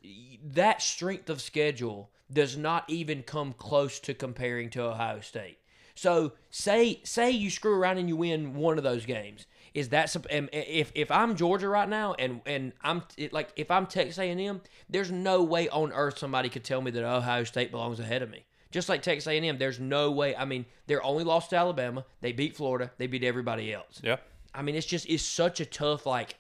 that 0.44 0.82
strength 0.82 1.30
of 1.30 1.42
schedule 1.42 2.10
does 2.32 2.58
not 2.58 2.86
even 2.88 3.24
come 3.24 3.54
close 3.54 4.00
to 4.02 4.14
comparing 4.14 4.70
to 4.72 4.84
Ohio 4.84 5.20
State? 5.22 5.60
So 5.96 6.34
say 6.52 7.02
say 7.04 7.32
you 7.32 7.50
screw 7.50 7.74
around 7.74 7.98
and 7.98 8.08
you 8.08 8.16
win 8.16 8.54
one 8.54 8.78
of 8.78 8.84
those 8.84 9.06
games. 9.06 9.48
Is 9.74 9.90
that 9.90 10.16
and 10.30 10.50
if 10.52 10.92
if 10.96 11.12
I'm 11.12 11.36
Georgia 11.36 11.70
right 11.70 11.88
now 11.88 12.14
and 12.14 12.42
and 12.46 12.74
I'm 12.82 13.04
it, 13.18 13.34
like 13.34 13.50
if 13.56 13.70
I'm 13.72 13.86
Texas 13.86 14.18
A&M, 14.18 14.62
there's 14.90 15.12
no 15.12 15.44
way 15.44 15.70
on 15.70 15.92
earth 15.94 16.18
somebody 16.18 16.50
could 16.50 16.64
tell 16.64 16.82
me 16.82 16.92
that 16.92 17.04
Ohio 17.04 17.44
State 17.44 17.72
belongs 17.72 18.00
ahead 18.00 18.22
of 18.22 18.30
me. 18.30 18.46
Just 18.72 18.90
like 18.90 19.02
Texas 19.02 19.28
A&M, 19.28 19.58
there's 19.58 19.80
no 19.80 20.12
way. 20.12 20.36
I 20.36 20.46
mean, 20.46 20.66
they're 20.88 21.04
only 21.04 21.24
lost 21.24 21.52
to 21.52 21.56
Alabama. 21.56 22.06
They 22.22 22.34
beat 22.34 22.56
Florida. 22.56 22.92
They 22.98 23.08
beat 23.08 23.24
everybody 23.24 23.74
else. 23.74 24.02
yeah, 24.04 24.18
I 24.54 24.62
mean, 24.62 24.76
it's 24.76 24.88
just 24.88 25.08
it's 25.10 25.24
such 25.24 25.60
a 25.60 25.66
tough 25.66 26.06
like 26.06 26.36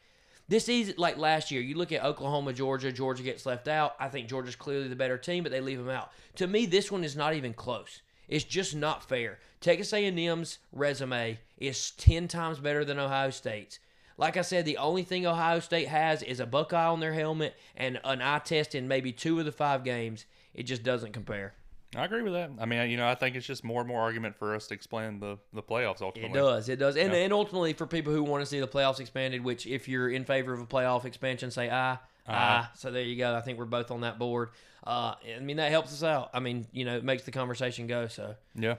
this 0.50 0.70
is 0.70 0.94
like 0.98 1.18
last 1.18 1.52
year. 1.52 1.62
You 1.62 1.76
look 1.76 1.92
at 1.92 2.04
Oklahoma, 2.04 2.54
Georgia. 2.54 2.92
Georgia 2.92 3.24
gets 3.24 3.46
left 3.46 3.68
out. 3.68 3.96
I 4.00 4.08
think 4.08 4.30
Georgia's 4.30 4.56
clearly 4.56 4.88
the 4.88 4.96
better 4.96 5.18
team, 5.18 5.44
but 5.44 5.52
they 5.52 5.62
leave 5.62 5.78
them 5.78 5.90
out. 5.90 6.12
To 6.36 6.48
me, 6.48 6.66
this 6.66 6.92
one 6.92 7.04
is 7.04 7.16
not 7.16 7.34
even 7.34 7.54
close. 7.54 8.02
It's 8.28 8.44
just 8.44 8.76
not 8.76 9.08
fair. 9.08 9.40
Texas 9.62 9.94
A&M's 9.94 10.60
resume 10.72 11.40
is 11.58 11.92
ten 11.92 12.28
times 12.28 12.60
better 12.60 12.84
than 12.86 13.00
Ohio 13.00 13.30
State's. 13.30 13.80
Like 14.18 14.36
I 14.36 14.42
said, 14.42 14.66
the 14.66 14.78
only 14.78 15.04
thing 15.04 15.26
Ohio 15.28 15.60
State 15.60 15.88
has 15.88 16.24
is 16.24 16.40
a 16.40 16.46
Buckeye 16.46 16.88
on 16.88 17.00
their 17.00 17.14
helmet 17.14 17.56
and 17.76 18.00
an 18.04 18.22
eye 18.22 18.40
test 18.40 18.74
in 18.76 18.88
maybe 18.88 19.12
two 19.12 19.40
of 19.40 19.46
the 19.46 19.52
five 19.52 19.84
games. 19.84 20.26
It 20.54 20.64
just 20.64 20.84
doesn't 20.84 21.14
compare. 21.14 21.54
I 21.96 22.04
agree 22.04 22.22
with 22.24 22.34
that. 22.34 22.52
I 22.60 22.66
mean, 22.66 22.90
you 22.90 22.98
know, 22.98 23.08
I 23.08 23.16
think 23.16 23.36
it's 23.36 23.46
just 23.48 23.64
more 23.64 23.80
and 23.80 23.88
more 23.88 24.02
argument 24.02 24.36
for 24.36 24.56
us 24.56 24.68
to 24.68 24.74
explain 24.74 25.20
the 25.20 25.38
the 25.54 25.64
playoffs 25.64 26.02
ultimately. 26.02 26.38
It 26.38 26.42
does. 26.44 26.68
It 26.68 26.78
does. 26.80 26.98
And, 26.98 27.14
Yeah. 27.14 27.20
and 27.20 27.32
ultimately, 27.34 27.74
for 27.74 27.88
people 27.88 28.12
who 28.12 28.24
want 28.24 28.42
to 28.42 28.46
see 28.46 28.60
the 28.60 28.68
playoffs 28.68 29.00
expanded, 29.00 29.44
which 29.44 29.66
if 29.66 29.88
you're 29.88 30.10
in 30.10 30.26
favor 30.26 30.52
of 30.52 30.60
a 30.60 30.66
playoff 30.66 31.06
expansion, 31.06 31.50
say 31.52 31.70
aye. 31.70 31.98
Aye. 32.28 32.68
So 32.76 32.92
there 32.92 33.04
you 33.04 33.16
go. 33.16 33.36
I 33.36 33.42
think 33.42 33.58
we're 33.60 33.66
both 33.66 33.92
on 33.92 34.02
that 34.02 34.20
board. 34.20 34.50
Uh, 34.86 35.16
I 35.36 35.40
mean, 35.40 35.58
that 35.58 35.72
helps 35.72 35.92
us 35.94 36.04
out. 36.04 36.30
I 36.34 36.40
mean, 36.40 36.66
you 36.72 36.86
know, 36.86 36.96
it 36.98 37.04
makes 37.04 37.24
the 37.24 37.32
conversation 37.32 37.88
go. 37.88 38.08
So, 38.08 38.36
Yeah. 38.56 38.76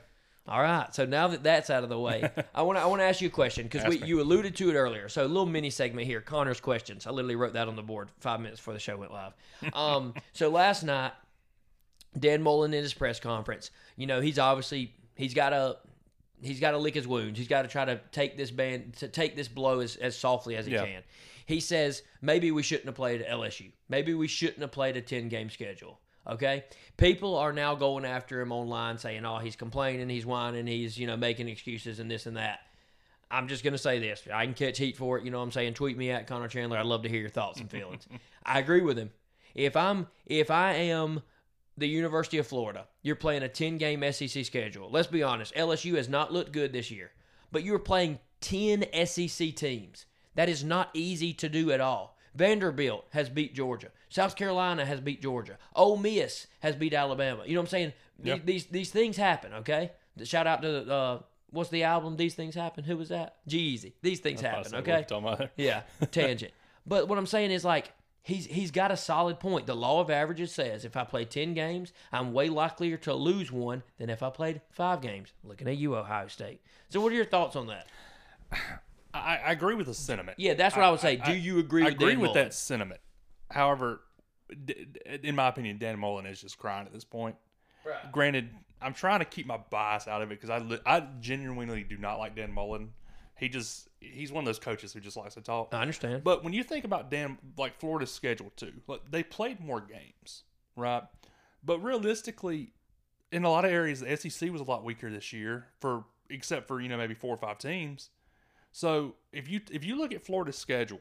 all 0.46 0.60
right. 0.60 0.94
So 0.94 1.04
now 1.04 1.28
that 1.28 1.42
that's 1.42 1.68
out 1.70 1.82
of 1.82 1.88
the 1.90 1.98
way, 1.98 2.30
I 2.54 2.62
want 2.62 2.78
to 2.78 2.82
I 2.82 2.86
want 2.86 3.00
to 3.00 3.04
ask 3.04 3.20
you 3.20 3.28
a 3.28 3.30
question 3.30 3.64
because 3.64 3.82
Ask 3.84 4.00
me. 4.00 4.06
you 4.06 4.20
alluded 4.20 4.56
to 4.56 4.70
it 4.70 4.74
earlier. 4.74 5.08
So 5.08 5.24
a 5.24 5.28
little 5.28 5.44
mini 5.46 5.70
segment 5.70 6.06
here. 6.06 6.20
Connor's 6.20 6.60
questions. 6.60 7.06
I 7.06 7.10
literally 7.10 7.36
wrote 7.36 7.52
that 7.54 7.68
on 7.68 7.76
the 7.76 7.82
board 7.82 8.08
five 8.20 8.40
minutes 8.40 8.60
before 8.60 8.74
the 8.74 8.80
show 8.80 8.96
went 8.96 9.12
live. 9.12 9.32
Um, 9.74 10.14
so 10.32 10.48
last 10.48 10.82
night, 10.84 11.12
Dan 12.18 12.42
Mullen 12.42 12.72
in 12.74 12.82
his 12.82 12.94
press 12.94 13.20
conference, 13.20 13.70
you 13.96 14.06
know, 14.06 14.20
he's 14.20 14.38
obviously 14.38 14.94
he's 15.14 15.34
got 15.34 15.52
a 15.52 15.76
he's 16.40 16.60
got 16.60 16.70
to 16.72 16.78
lick 16.78 16.94
his 16.94 17.06
wounds. 17.06 17.38
He's 17.38 17.48
got 17.48 17.62
to 17.62 17.68
try 17.68 17.84
to 17.84 18.00
take 18.12 18.36
this 18.36 18.50
band 18.50 18.94
to 18.98 19.08
take 19.08 19.36
this 19.36 19.48
blow 19.48 19.80
as, 19.80 19.96
as 19.96 20.16
softly 20.16 20.56
as 20.56 20.66
he 20.66 20.72
Yeah. 20.72 20.84
can. 20.86 21.02
He 21.48 21.60
says 21.60 22.02
maybe 22.20 22.50
we 22.50 22.62
shouldn't 22.62 22.86
have 22.86 22.94
played 22.94 23.24
LSU. 23.24 23.72
Maybe 23.88 24.12
we 24.12 24.28
shouldn't 24.28 24.60
have 24.60 24.70
played 24.70 24.98
a 24.98 25.00
10 25.00 25.30
game 25.30 25.48
schedule. 25.48 25.98
Okay? 26.28 26.64
People 26.98 27.36
are 27.36 27.54
now 27.54 27.74
going 27.74 28.04
after 28.04 28.42
him 28.42 28.52
online 28.52 28.98
saying, 28.98 29.24
"Oh, 29.24 29.38
he's 29.38 29.56
complaining, 29.56 30.10
he's 30.10 30.26
whining, 30.26 30.66
he's, 30.66 30.98
you 30.98 31.06
know, 31.06 31.16
making 31.16 31.48
excuses 31.48 32.00
and 32.00 32.10
this 32.10 32.26
and 32.26 32.36
that." 32.36 32.60
I'm 33.30 33.48
just 33.48 33.64
going 33.64 33.72
to 33.72 33.78
say 33.78 33.98
this. 33.98 34.22
I 34.32 34.44
can 34.44 34.52
catch 34.52 34.76
heat 34.76 34.96
for 34.96 35.16
it, 35.16 35.24
you 35.24 35.30
know 35.30 35.38
what 35.38 35.44
I'm 35.44 35.52
saying? 35.52 35.72
Tweet 35.72 35.96
me 35.96 36.10
at 36.10 36.26
Connor 36.26 36.48
Chandler. 36.48 36.76
I'd 36.76 36.86
love 36.86 37.02
to 37.04 37.08
hear 37.08 37.20
your 37.20 37.30
thoughts 37.30 37.60
and 37.60 37.70
feelings. 37.70 38.06
I 38.44 38.58
agree 38.58 38.82
with 38.82 38.98
him. 38.98 39.10
If 39.54 39.74
I'm 39.74 40.06
if 40.26 40.50
I 40.50 40.74
am 40.74 41.22
the 41.78 41.88
University 41.88 42.38
of 42.38 42.46
Florida. 42.46 42.86
You're 43.02 43.16
playing 43.16 43.42
a 43.42 43.48
10 43.48 43.78
game 43.78 44.04
SEC 44.12 44.44
schedule. 44.44 44.90
Let's 44.90 45.06
be 45.06 45.22
honest, 45.22 45.54
LSU 45.54 45.96
has 45.96 46.08
not 46.08 46.32
looked 46.32 46.52
good 46.52 46.72
this 46.72 46.90
year, 46.90 47.12
but 47.50 47.62
you're 47.62 47.78
playing 47.78 48.18
10 48.40 48.84
SEC 49.06 49.54
teams. 49.54 50.06
That 50.38 50.48
is 50.48 50.62
not 50.62 50.90
easy 50.94 51.32
to 51.32 51.48
do 51.48 51.72
at 51.72 51.80
all. 51.80 52.16
Vanderbilt 52.32 53.06
has 53.10 53.28
beat 53.28 53.56
Georgia. 53.56 53.88
South 54.08 54.36
Carolina 54.36 54.86
has 54.86 55.00
beat 55.00 55.20
Georgia. 55.20 55.58
Ole 55.74 55.96
Miss 55.96 56.46
has 56.60 56.76
beat 56.76 56.94
Alabama. 56.94 57.42
You 57.44 57.54
know 57.54 57.60
what 57.60 57.66
I'm 57.66 57.70
saying? 57.70 57.92
Yep. 58.22 58.46
These 58.46 58.66
these 58.66 58.90
things 58.90 59.16
happen, 59.16 59.52
okay? 59.54 59.90
Shout 60.22 60.46
out 60.46 60.62
to 60.62 60.94
uh 60.94 61.18
what's 61.50 61.70
the 61.70 61.82
album 61.82 62.16
These 62.16 62.36
Things 62.36 62.54
Happen? 62.54 62.84
Who 62.84 62.96
was 62.96 63.08
that? 63.08 63.38
G-Eazy. 63.48 63.94
These 64.00 64.20
things 64.20 64.40
happen, 64.40 64.62
That's 64.62 64.74
what 64.74 64.82
okay? 64.82 64.98
we're 64.98 65.02
talking 65.02 65.26
about. 65.26 65.50
Yeah, 65.56 65.82
tangent. 66.12 66.52
But 66.86 67.08
what 67.08 67.18
I'm 67.18 67.26
saying 67.26 67.50
is 67.50 67.64
like 67.64 67.92
he's 68.22 68.46
he's 68.46 68.70
got 68.70 68.92
a 68.92 68.96
solid 68.96 69.40
point. 69.40 69.66
The 69.66 69.74
law 69.74 70.00
of 70.00 70.08
averages 70.08 70.52
says 70.52 70.84
if 70.84 70.96
I 70.96 71.02
play 71.02 71.24
ten 71.24 71.52
games, 71.52 71.92
I'm 72.12 72.32
way 72.32 72.48
likelier 72.48 72.98
to 72.98 73.12
lose 73.12 73.50
one 73.50 73.82
than 73.98 74.08
if 74.08 74.22
I 74.22 74.30
played 74.30 74.60
five 74.70 75.00
games. 75.00 75.32
Looking 75.42 75.66
at 75.66 75.78
you, 75.78 75.96
Ohio 75.96 76.28
State. 76.28 76.60
So, 76.90 77.00
what 77.00 77.10
are 77.10 77.16
your 77.16 77.24
thoughts 77.24 77.56
on 77.56 77.66
that? 77.66 77.88
I, 79.14 79.38
I 79.46 79.52
agree 79.52 79.74
with 79.74 79.86
the 79.86 79.94
sentiment. 79.94 80.38
Yeah, 80.38 80.54
that's 80.54 80.76
what 80.76 80.84
I, 80.84 80.90
would 80.90 81.00
say. 81.00 81.16
Do 81.16 81.32
you 81.32 81.58
agree? 81.58 81.82
I 81.82 81.86
with 81.86 81.94
agree 81.94 82.08
Dan 82.10 82.20
with 82.20 82.28
Mullen? 82.30 82.44
that 82.44 82.54
sentiment. 82.54 83.00
However, 83.50 84.00
d- 84.64 84.86
d- 84.92 85.18
in 85.22 85.34
my 85.34 85.48
opinion, 85.48 85.78
Dan 85.78 85.98
Mullen 85.98 86.26
is 86.26 86.40
just 86.40 86.58
crying 86.58 86.86
at 86.86 86.92
this 86.92 87.04
point. 87.04 87.36
Right. 87.84 88.12
Granted, 88.12 88.50
I'm 88.80 88.94
trying 88.94 89.20
to 89.20 89.24
keep 89.24 89.46
my 89.46 89.56
bias 89.70 90.06
out 90.06 90.22
of 90.22 90.30
it 90.30 90.40
because 90.40 90.50
I 90.50 90.58
li- 90.58 90.80
I 90.84 91.06
genuinely 91.20 91.84
do 91.84 91.96
not 91.96 92.18
like 92.18 92.36
Dan 92.36 92.52
Mullen. 92.52 92.90
He 93.36 93.48
just 93.48 93.88
he's 94.00 94.30
one 94.32 94.42
of 94.42 94.46
those 94.46 94.58
coaches 94.58 94.92
who 94.92 95.00
just 95.00 95.16
likes 95.16 95.34
to 95.34 95.40
talk. 95.40 95.68
I 95.72 95.80
understand. 95.80 96.24
But 96.24 96.44
when 96.44 96.52
you 96.52 96.62
think 96.62 96.84
about 96.84 97.10
Dan, 97.10 97.38
like 97.56 97.78
Florida's 97.78 98.12
schedule 98.12 98.52
too, 98.56 98.72
like 98.86 99.00
they 99.10 99.22
played 99.22 99.60
more 99.60 99.80
games, 99.80 100.42
right? 100.76 101.02
But 101.64 101.82
realistically, 101.82 102.72
in 103.32 103.44
a 103.44 103.50
lot 103.50 103.64
of 103.64 103.70
areas, 103.70 104.00
the 104.00 104.16
SEC 104.16 104.50
was 104.50 104.60
a 104.60 104.64
lot 104.64 104.84
weaker 104.84 105.10
this 105.10 105.32
year, 105.32 105.66
for 105.80 106.04
except 106.30 106.68
for 106.68 106.80
you 106.80 106.88
know 106.88 106.96
maybe 106.98 107.14
four 107.14 107.32
or 107.32 107.38
five 107.38 107.58
teams. 107.58 108.10
So 108.72 109.16
if 109.32 109.48
you 109.48 109.60
if 109.70 109.84
you 109.84 109.96
look 109.98 110.12
at 110.12 110.24
Florida's 110.24 110.56
schedule, 110.58 111.00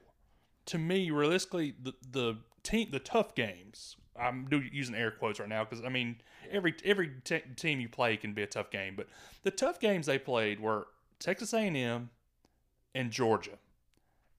to 0.68 0.78
me, 0.78 1.12
realistically, 1.12 1.76
the 1.82 1.94
the 2.12 2.38
team 2.64 2.90
the 2.92 3.00
tough 3.00 3.36
games. 3.36 3.96
I'm 4.20 4.48
do, 4.50 4.60
using 4.72 4.96
air 4.96 5.12
quotes 5.12 5.40
right 5.40 5.48
now 5.48 5.64
because 5.64 5.86
I 5.86 5.90
mean 5.90 6.22
every 6.50 6.74
every 6.84 7.12
te- 7.24 7.44
team 7.56 7.80
you 7.80 7.88
play 7.88 8.18
can 8.18 8.34
be 8.34 8.42
a 8.42 8.48
tough 8.48 8.72
game, 8.72 8.96
but 8.96 9.08
the 9.44 9.52
tough 9.52 9.80
games 9.80 10.08
they 10.08 10.18
played 10.18 10.60
were 10.60 10.88
Texas 11.20 11.54
A&M 11.54 12.10
and 12.96 13.12
Georgia. 13.12 13.60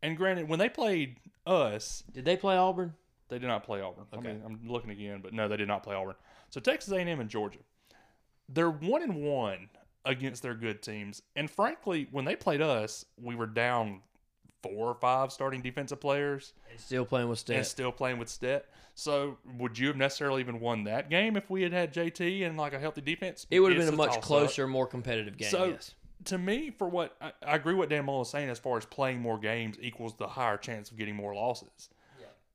And 0.03 0.17
granted, 0.17 0.49
when 0.49 0.59
they 0.59 0.69
played 0.69 1.19
us, 1.47 2.03
Did 2.13 2.25
they 2.25 2.37
play 2.37 2.57
Auburn? 2.57 2.95
they 3.29 3.39
did 3.39 3.47
not 3.47 3.63
play 3.63 3.81
Auburn. 3.81 4.07
Okay. 4.13 4.31
I 4.31 4.33
mean, 4.33 4.43
I'm 4.45 4.61
looking 4.69 4.91
again, 4.91 5.21
but 5.23 5.33
no, 5.33 5.49
they 5.49 5.57
did 5.57 5.69
not 5.69 5.83
play 5.83 5.95
Auburn. 5.95 6.15
So 6.51 6.61
Texas 6.61 6.93
A&M 6.93 7.21
and 7.21 7.29
Georgia, 7.31 7.59
they're 8.49 8.71
one 8.71 9.03
and 9.03 9.15
one 9.17 9.69
against 10.09 10.43
their 10.43 10.55
good 10.55 10.83
teams. 10.83 11.23
And 11.37 11.51
frankly, 11.51 12.09
when 12.11 12.25
they 12.25 12.35
played 12.35 12.63
us, 12.63 13.05
we 13.21 13.37
were 13.37 13.47
down 13.47 14.01
four 14.63 14.89
or 14.89 14.95
five 14.95 15.31
starting 15.31 15.61
defensive 15.61 16.01
players 16.01 16.55
And 16.69 16.81
still 16.81 17.05
playing 17.05 17.29
with 17.29 17.49
and 17.49 17.65
still 17.65 17.93
playing 17.93 18.19
with 18.19 18.29
Stet. 18.29 18.67
So 18.95 19.37
would 19.59 19.79
you 19.79 19.87
have 19.89 19.97
necessarily 19.97 20.41
even 20.41 20.59
won 20.59 20.85
that 20.85 21.11
game 21.11 21.37
if 21.37 21.49
we 21.49 21.63
had 21.63 21.73
had 21.73 21.95
JT 21.95 22.45
and 22.45 22.57
like 22.57 22.73
a 22.73 22.79
healthy 22.81 23.03
defense? 23.03 23.47
It 23.51 23.61
would 23.61 23.73
have 23.73 23.85
been 23.85 23.95
a 23.95 23.97
much 23.97 24.09
toss-up. 24.09 24.23
closer, 24.23 24.67
more 24.67 24.87
competitive 24.87 25.37
game. 25.37 25.51
So 25.51 25.67
yes. 25.67 25.95
to 26.25 26.39
me, 26.39 26.71
for 26.71 26.89
what 26.89 27.15
I, 27.21 27.33
I 27.47 27.57
agree 27.57 27.75
what 27.75 27.91
Dan 27.91 28.07
Mullen 28.07 28.23
is 28.23 28.31
saying 28.31 28.49
as 28.49 28.59
far 28.59 28.79
as 28.79 28.87
playing 28.87 29.21
more 29.21 29.39
games 29.39 29.77
equals 29.81 30.17
the 30.17 30.27
higher 30.27 30.57
chance 30.57 30.91
of 30.91 30.97
getting 30.97 31.15
more 31.15 31.35
losses. 31.35 31.91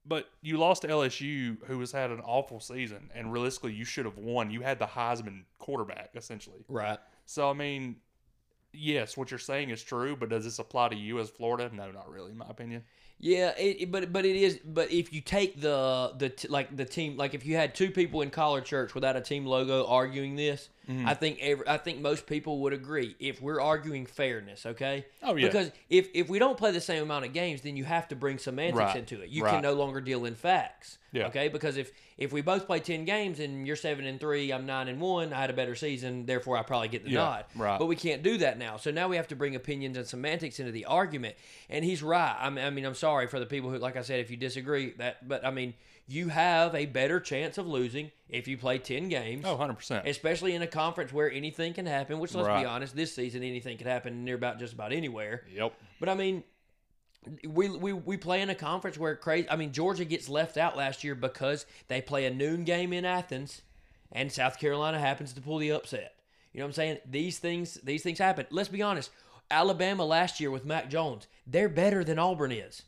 But 0.05 0.29
you 0.41 0.57
lost 0.57 0.81
to 0.81 0.89
LSU, 0.89 1.57
who 1.65 1.79
has 1.79 1.91
had 1.91 2.11
an 2.11 2.19
awful 2.19 2.59
season, 2.59 3.09
and 3.15 3.31
realistically, 3.31 3.73
you 3.73 3.85
should 3.85 4.03
have 4.05 4.17
won. 4.17 4.51
You 4.51 4.61
had 4.61 4.77
the 4.77 4.85
Heisman 4.85 5.43
quarterback, 5.59 6.11
essentially. 6.15 6.65
Right. 6.67 6.99
So, 7.25 7.49
I 7.49 7.53
mean, 7.53 7.97
yes, 8.73 9.15
what 9.15 9.31
you're 9.31 9.39
saying 9.39 9.69
is 9.69 9.81
true, 9.81 10.15
but 10.15 10.29
does 10.29 10.43
this 10.43 10.59
apply 10.59 10.89
to 10.89 10.95
you 10.95 11.19
as 11.19 11.29
Florida? 11.29 11.69
No, 11.73 11.91
not 11.91 12.09
really, 12.09 12.31
in 12.31 12.37
my 12.37 12.47
opinion. 12.49 12.83
Yeah, 13.19 13.53
it, 13.57 13.89
but 13.89 14.11
but 14.11 14.25
it 14.25 14.35
is. 14.35 14.59
But 14.65 14.91
if 14.91 15.13
you 15.13 15.21
take 15.21 15.61
the 15.61 16.13
the 16.17 16.29
t- 16.29 16.49
like 16.49 16.75
the 16.75 16.83
team, 16.83 17.15
like 17.15 17.33
if 17.33 17.45
you 17.45 17.55
had 17.55 17.73
two 17.73 17.89
people 17.89 18.21
in 18.21 18.29
College 18.29 18.65
Church 18.65 18.93
without 18.93 19.15
a 19.15 19.21
team 19.21 19.45
logo 19.45 19.85
arguing 19.85 20.35
this, 20.35 20.69
Mm-hmm. 20.89 21.07
I 21.07 21.13
think 21.13 21.39
every, 21.41 21.65
I 21.67 21.77
think 21.77 22.01
most 22.01 22.27
people 22.27 22.59
would 22.59 22.73
agree. 22.73 23.15
If 23.19 23.41
we're 23.41 23.61
arguing 23.61 24.05
fairness, 24.05 24.65
okay? 24.65 25.05
Oh, 25.21 25.35
yeah. 25.35 25.47
Because 25.47 25.71
if 25.89 26.09
if 26.13 26.27
we 26.27 26.39
don't 26.39 26.57
play 26.57 26.71
the 26.71 26.81
same 26.81 27.03
amount 27.03 27.23
of 27.23 27.31
games, 27.31 27.61
then 27.61 27.77
you 27.77 27.85
have 27.85 28.09
to 28.09 28.17
bring 28.17 28.37
semantics 28.37 28.77
Right, 28.77 28.95
into 28.97 29.21
it. 29.21 29.29
You 29.29 29.43
right. 29.43 29.51
can 29.53 29.61
no 29.61 29.73
longer 29.73 30.01
deal 30.01 30.25
in 30.25 30.35
facts. 30.35 30.97
Yeah. 31.13 31.27
Okay. 31.27 31.47
Because 31.47 31.77
if 31.77 31.91
if 32.17 32.33
we 32.33 32.41
both 32.41 32.67
play 32.67 32.79
ten 32.81 33.05
games 33.05 33.39
and 33.39 33.65
you're 33.65 33.77
seven 33.77 34.05
and 34.05 34.19
three, 34.19 34.51
I'm 34.51 34.65
nine 34.65 34.89
and 34.89 34.99
one, 34.99 35.31
I 35.31 35.39
had 35.39 35.49
a 35.49 35.53
better 35.53 35.75
season, 35.75 36.25
therefore 36.25 36.57
I 36.57 36.63
probably 36.63 36.89
get 36.89 37.05
the 37.05 37.11
Yeah, 37.11 37.19
nod. 37.19 37.45
right. 37.55 37.79
But 37.79 37.85
we 37.85 37.95
can't 37.95 38.21
do 38.21 38.39
that 38.39 38.57
now. 38.57 38.75
So 38.75 38.91
now 38.91 39.07
we 39.07 39.15
have 39.15 39.29
to 39.29 39.37
bring 39.37 39.55
opinions 39.55 39.95
and 39.95 40.05
semantics 40.05 40.59
into 40.59 40.73
the 40.73 40.83
argument. 40.85 41.35
And 41.69 41.85
he's 41.85 42.03
right. 42.03 42.35
I 42.37 42.49
mean, 42.49 42.65
I 42.65 42.69
mean, 42.71 42.83
I'm 42.83 42.95
sorry 42.95 43.27
for 43.27 43.39
the 43.39 43.45
people 43.45 43.69
who, 43.69 43.77
like 43.77 43.95
I 43.95 44.01
said, 44.01 44.19
if 44.19 44.29
you 44.29 44.35
disagree 44.37 44.91
that, 44.97 45.25
but 45.27 45.45
I 45.45 45.51
mean, 45.51 45.75
you 46.07 46.29
have 46.29 46.75
a 46.75 46.85
better 46.85 47.19
chance 47.19 47.57
of 47.57 47.67
losing 47.67 48.11
if 48.27 48.47
you 48.47 48.57
play 48.57 48.77
10 48.77 49.09
games. 49.09 49.45
Oh, 49.45 49.55
100%. 49.57 50.05
Especially 50.05 50.53
in 50.55 50.61
a 50.61 50.67
conference 50.67 51.13
where 51.13 51.31
anything 51.31 51.73
can 51.73 51.85
happen, 51.85 52.19
which 52.19 52.33
let's 52.35 52.47
Right. 52.47 52.61
be 52.61 52.65
honest, 52.65 52.95
this 52.95 53.13
season 53.15 53.43
anything 53.43 53.77
can 53.77 53.87
happen 53.87 54.25
near 54.25 54.35
about 54.35 54.59
just 54.59 54.73
about 54.73 54.91
anywhere. 54.91 55.45
Yep. 55.53 55.73
But 55.99 56.09
I 56.09 56.15
mean, 56.15 56.43
we, 57.47 57.69
we 57.69 57.93
we 57.93 58.17
play 58.17 58.41
in 58.41 58.49
a 58.49 58.55
conference 58.55 58.97
where 58.97 59.15
crazy. 59.15 59.49
I 59.49 59.55
mean, 59.55 59.71
Georgia 59.71 60.03
gets 60.03 60.27
left 60.27 60.57
out 60.57 60.75
last 60.75 61.03
year 61.05 61.15
because 61.15 61.65
they 61.87 62.01
play 62.01 62.25
a 62.25 62.31
noon 62.31 62.65
game 62.65 62.91
in 62.91 63.05
Athens, 63.05 63.61
and 64.11 64.29
South 64.29 64.59
Carolina 64.59 64.99
happens 64.99 65.31
to 65.33 65.41
pull 65.41 65.57
the 65.57 65.71
upset. 65.71 66.15
You 66.51 66.59
know 66.59 66.65
what 66.65 66.69
I'm 66.69 66.73
saying? 66.73 66.97
These 67.09 67.39
things 67.39 67.75
these 67.75 68.03
things 68.03 68.19
happen. 68.19 68.45
Let's 68.49 68.67
be 68.69 68.81
honest. 68.81 69.09
Alabama 69.49 70.03
last 70.03 70.39
year 70.41 70.51
with 70.51 70.65
Mac 70.65 70.89
Jones, 70.89 71.27
they're 71.47 71.69
better 71.69 72.03
than 72.03 72.19
Auburn 72.19 72.51
is. 72.51 72.81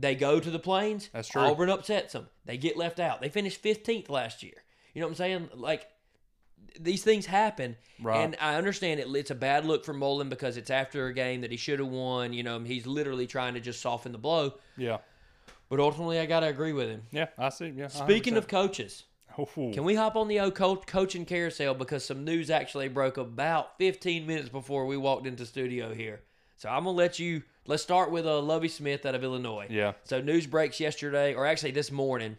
They 0.00 0.14
go 0.14 0.38
to 0.38 0.50
the 0.50 0.58
plains. 0.60 1.10
That's 1.12 1.28
true. 1.28 1.42
Auburn 1.42 1.68
upsets 1.70 2.12
them. 2.12 2.28
They 2.44 2.56
get 2.56 2.76
left 2.76 3.00
out. 3.00 3.20
They 3.20 3.28
finished 3.28 3.62
15th 3.62 4.08
last 4.08 4.42
year. 4.44 4.54
You 4.94 5.00
know 5.00 5.08
what 5.08 5.12
I'm 5.12 5.16
saying? 5.16 5.48
Like 5.54 5.86
these 6.78 7.02
things 7.02 7.26
happen, 7.26 7.76
Right. 8.00 8.20
and 8.22 8.36
I 8.40 8.54
understand 8.54 9.00
it. 9.00 9.08
It's 9.14 9.30
a 9.30 9.34
bad 9.34 9.64
look 9.64 9.84
for 9.84 9.92
Mullen 9.92 10.28
because 10.28 10.56
it's 10.56 10.70
after 10.70 11.06
a 11.06 11.12
game 11.14 11.40
that 11.40 11.50
he 11.50 11.56
should 11.56 11.78
have 11.80 11.88
won. 11.88 12.32
You 12.32 12.42
know, 12.44 12.60
he's 12.60 12.86
literally 12.86 13.26
trying 13.26 13.54
to 13.54 13.60
just 13.60 13.80
soften 13.80 14.12
the 14.12 14.18
blow. 14.18 14.54
Yeah. 14.76 14.98
But 15.68 15.80
ultimately, 15.80 16.18
I 16.20 16.26
got 16.26 16.40
to 16.40 16.46
agree 16.46 16.72
with 16.72 16.88
him. 16.88 17.02
Yeah, 17.10 17.26
I 17.36 17.48
see. 17.50 17.68
Yeah. 17.76 17.88
Speaking 17.88 18.36
of 18.36 18.48
coaches, 18.48 19.04
100%. 19.36 19.74
can 19.74 19.84
we 19.84 19.94
hop 19.96 20.16
on 20.16 20.28
the 20.28 20.40
old 20.40 20.54
coach, 20.54 20.86
coaching 20.86 21.24
carousel 21.24 21.74
because 21.74 22.04
some 22.04 22.24
news 22.24 22.50
actually 22.50 22.88
broke 22.88 23.16
about 23.18 23.76
15 23.78 24.26
minutes 24.26 24.48
before 24.48 24.86
we 24.86 24.96
walked 24.96 25.26
into 25.26 25.44
studio 25.44 25.92
here. 25.92 26.20
So 26.56 26.68
I'm 26.68 26.84
gonna 26.84 26.96
let 26.96 27.18
you. 27.18 27.42
Let's 27.68 27.82
start 27.82 28.10
with 28.10 28.26
uh, 28.26 28.40
Lovie 28.40 28.68
Smith 28.68 29.04
out 29.04 29.14
of 29.14 29.22
Illinois. 29.22 29.66
Yeah. 29.68 29.92
So 30.04 30.22
news 30.22 30.46
breaks 30.46 30.80
yesterday, 30.80 31.34
or 31.34 31.44
actually 31.44 31.72
this 31.72 31.92
morning. 31.92 32.38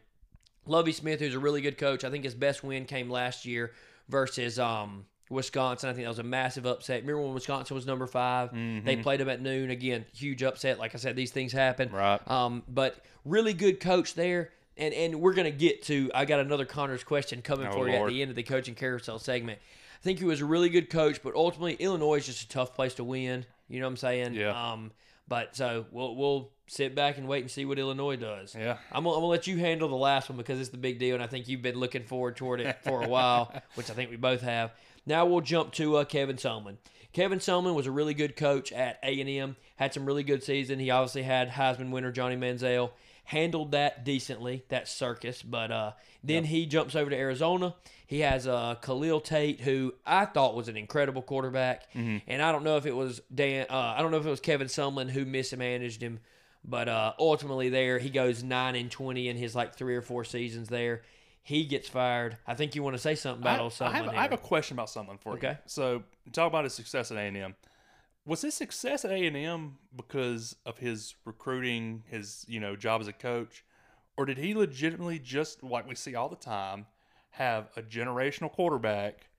Lovie 0.66 0.92
Smith, 0.92 1.20
who's 1.20 1.36
a 1.36 1.40
really 1.40 1.62
good 1.62 1.78
coach, 1.78 2.04
I 2.04 2.10
think 2.10 2.24
his 2.24 2.34
best 2.34 2.64
win 2.64 2.86
came 2.86 3.12
last 3.12 3.46
year 3.46 3.72
versus 4.08 4.58
um, 4.58 5.06
Wisconsin. 5.30 5.88
I 5.88 5.94
think 5.94 6.06
that 6.06 6.10
was 6.10 6.18
a 6.18 6.24
massive 6.24 6.66
upset. 6.66 7.02
Remember 7.02 7.22
when 7.22 7.36
Wisconsin 7.36 7.76
was 7.76 7.86
number 7.86 8.08
5 8.08 8.84
They 8.84 8.98
played 8.98 9.20
them 9.20 9.30
at 9.30 9.40
noon 9.40 9.70
again. 9.70 10.04
Huge 10.16 10.42
upset. 10.42 10.80
Like 10.80 10.96
I 10.96 10.98
said, 10.98 11.16
these 11.16 11.30
things 11.32 11.52
happen. 11.52 11.92
Right. 11.92 12.20
Um, 12.30 12.64
but 12.68 13.06
really 13.24 13.54
good 13.54 13.80
coach 13.80 14.16
there. 14.16 14.50
And 14.78 14.94
and 14.94 15.22
we're 15.22 15.34
gonna 15.34 15.52
get 15.52 15.84
to. 15.84 16.10
I 16.16 16.24
got 16.24 16.40
another 16.40 16.64
Connor's 16.66 17.04
question 17.04 17.42
coming 17.42 17.68
Oh, 17.68 17.72
for 17.74 17.88
you 17.90 17.96
at 17.96 18.08
the 18.08 18.22
end 18.22 18.30
of 18.30 18.36
the 18.36 18.44
coaching 18.44 18.76
carousel 18.76 19.20
segment. 19.20 19.60
I 19.60 20.02
think 20.02 20.20
he 20.20 20.26
was 20.26 20.40
a 20.40 20.46
really 20.46 20.70
good 20.70 20.90
coach, 20.90 21.22
but 21.22 21.36
ultimately 21.36 21.74
Illinois 21.74 22.16
is 22.16 22.26
just 22.28 22.44
a 22.44 22.48
tough 22.48 22.74
place 22.74 22.94
to 22.94 23.04
win. 23.04 23.46
You 23.68 23.82
know 23.82 23.88
what 23.88 23.92
I'm 23.92 23.98
saying? 23.98 24.34
Yeah. 24.36 24.72
Um, 24.72 24.92
but 25.30 25.56
so 25.56 25.86
we'll 25.92 26.16
we'll 26.16 26.52
sit 26.68 26.94
back 26.96 27.18
and 27.18 27.28
wait 27.28 27.42
and 27.42 27.50
see 27.50 27.66
what 27.66 27.80
Illinois 27.80 28.16
does. 28.16 28.54
Yeah. 28.56 28.78
I'm 28.92 29.04
gonna, 29.04 29.16
I'm 29.16 29.22
gonna 29.22 29.28
let 29.28 29.48
you 29.48 29.58
handle 29.58 29.88
the 29.88 29.96
last 29.96 30.30
one 30.30 30.38
because 30.38 30.60
it's 30.60 30.70
the 30.70 30.78
big 30.78 31.00
deal, 31.00 31.16
and 31.16 31.24
I 31.24 31.28
think 31.28 31.48
you've 31.48 31.62
been 31.62 31.80
looking 31.80 32.04
forward 32.04 32.36
toward 32.36 32.60
it 32.60 32.84
for 32.84 33.04
a 33.04 33.08
while, 33.08 33.54
which 33.76 33.90
I 33.90 33.94
think 33.94 34.10
we 34.10 34.18
both 34.18 34.42
have. 34.42 34.72
Now 35.06 35.26
we'll 35.26 35.42
jump 35.42 35.72
to 35.74 35.98
uh, 35.98 36.04
Kevin 36.04 36.36
Sumlin. 36.36 36.78
Kevin 37.14 37.40
Sumlin 37.40 37.74
was 37.74 37.88
a 37.88 37.92
really 37.92 38.14
good 38.14 38.36
coach 38.36 38.72
at 38.72 39.00
A 39.04 39.20
and 39.20 39.30
M. 39.30 39.56
Had 39.78 39.94
some 39.94 40.06
really 40.06 40.24
good 40.24 40.44
season. 40.44 40.80
He 40.80 40.92
obviously 40.92 41.24
had 41.24 41.50
Heisman 41.50 41.92
winner 41.92 42.12
Johnny 42.12 42.36
Manziel. 42.36 42.92
Handled 43.30 43.74
that 43.74 44.04
decently, 44.04 44.64
that 44.70 44.88
circus. 44.88 45.44
But 45.44 45.72
uh, 45.72 45.92
then 46.24 46.46
he 46.46 46.66
jumps 46.66 46.96
over 46.96 47.12
to 47.12 47.16
Arizona. 47.16 47.76
He 48.08 48.22
has 48.22 48.48
uh, 48.48 48.74
Khalil 48.82 49.22
Tate, 49.22 49.62
who 49.62 49.94
I 50.04 50.26
thought 50.26 50.56
was 50.56 50.68
an 50.68 50.76
incredible 50.76 51.22
quarterback. 51.22 51.84
And 51.94 52.42
I 52.42 52.52
don't 52.52 52.64
know 52.64 52.78
if 52.78 52.88
it 52.88 52.96
was 52.96 53.22
Dan. 53.34 53.68
Uh, 53.70 53.94
I 53.96 54.02
don't 54.02 54.10
know 54.10 54.18
if 54.18 54.26
it 54.26 54.30
was 54.32 54.40
Kevin 54.40 54.66
Sumlin 54.68 55.12
who 55.12 55.26
mismanaged 55.26 56.02
him. 56.02 56.20
But 56.66 56.90
uh, 56.90 57.14
ultimately, 57.20 57.70
there 57.70 58.00
he 58.00 58.10
goes 58.10 58.42
nine 58.42 58.76
and 58.76 58.90
twenty 58.90 59.30
in 59.30 59.38
his 59.38 59.56
like 59.56 59.76
three 59.76 59.96
or 59.96 60.02
four 60.02 60.24
seasons. 60.24 60.68
There, 60.68 61.04
he 61.44 61.66
gets 61.66 61.88
fired. 61.88 62.38
I 62.48 62.56
think 62.56 62.74
you 62.74 62.82
want 62.82 62.96
to 62.96 63.02
say 63.02 63.14
something 63.14 63.44
about 63.44 63.60
I, 63.60 63.64
old 63.64 63.74
I 63.80 63.86
Sumlin. 63.86 63.94
have, 63.94 64.08
I 64.08 64.22
have 64.24 64.34
a 64.34 64.38
question 64.38 64.76
about 64.76 64.90
something 64.90 65.20
for 65.20 65.34
you. 65.34 65.38
Okay. 65.38 65.58
So 65.68 66.02
talk 66.34 66.48
about 66.48 66.64
his 66.64 66.74
success 66.74 67.12
at 67.12 67.18
A 67.18 67.22
and 67.22 67.38
M. 67.38 67.56
Was 68.30 68.44
his 68.44 68.54
success 68.54 69.04
at 69.04 69.10
A 69.10 69.26
and 69.26 69.36
M 69.36 69.78
because 69.96 70.56
of 70.64 70.78
his 70.78 71.16
recruiting, 71.26 72.04
his 72.06 72.46
you 72.48 72.60
know 72.60 72.76
job 72.76 73.02
as 73.02 73.08
a 73.08 73.14
coach, 73.14 73.66
or 74.18 74.26
did 74.28 74.38
he 74.38 74.54
legitimately 74.54 75.18
just 75.18 75.64
like 75.64 75.90
we 75.90 75.96
see 75.96 76.14
all 76.14 76.30
the 76.30 76.36
time 76.36 76.86
have 77.32 77.70
a 77.76 77.82
generational 77.82 78.52
quarterback 78.52 79.30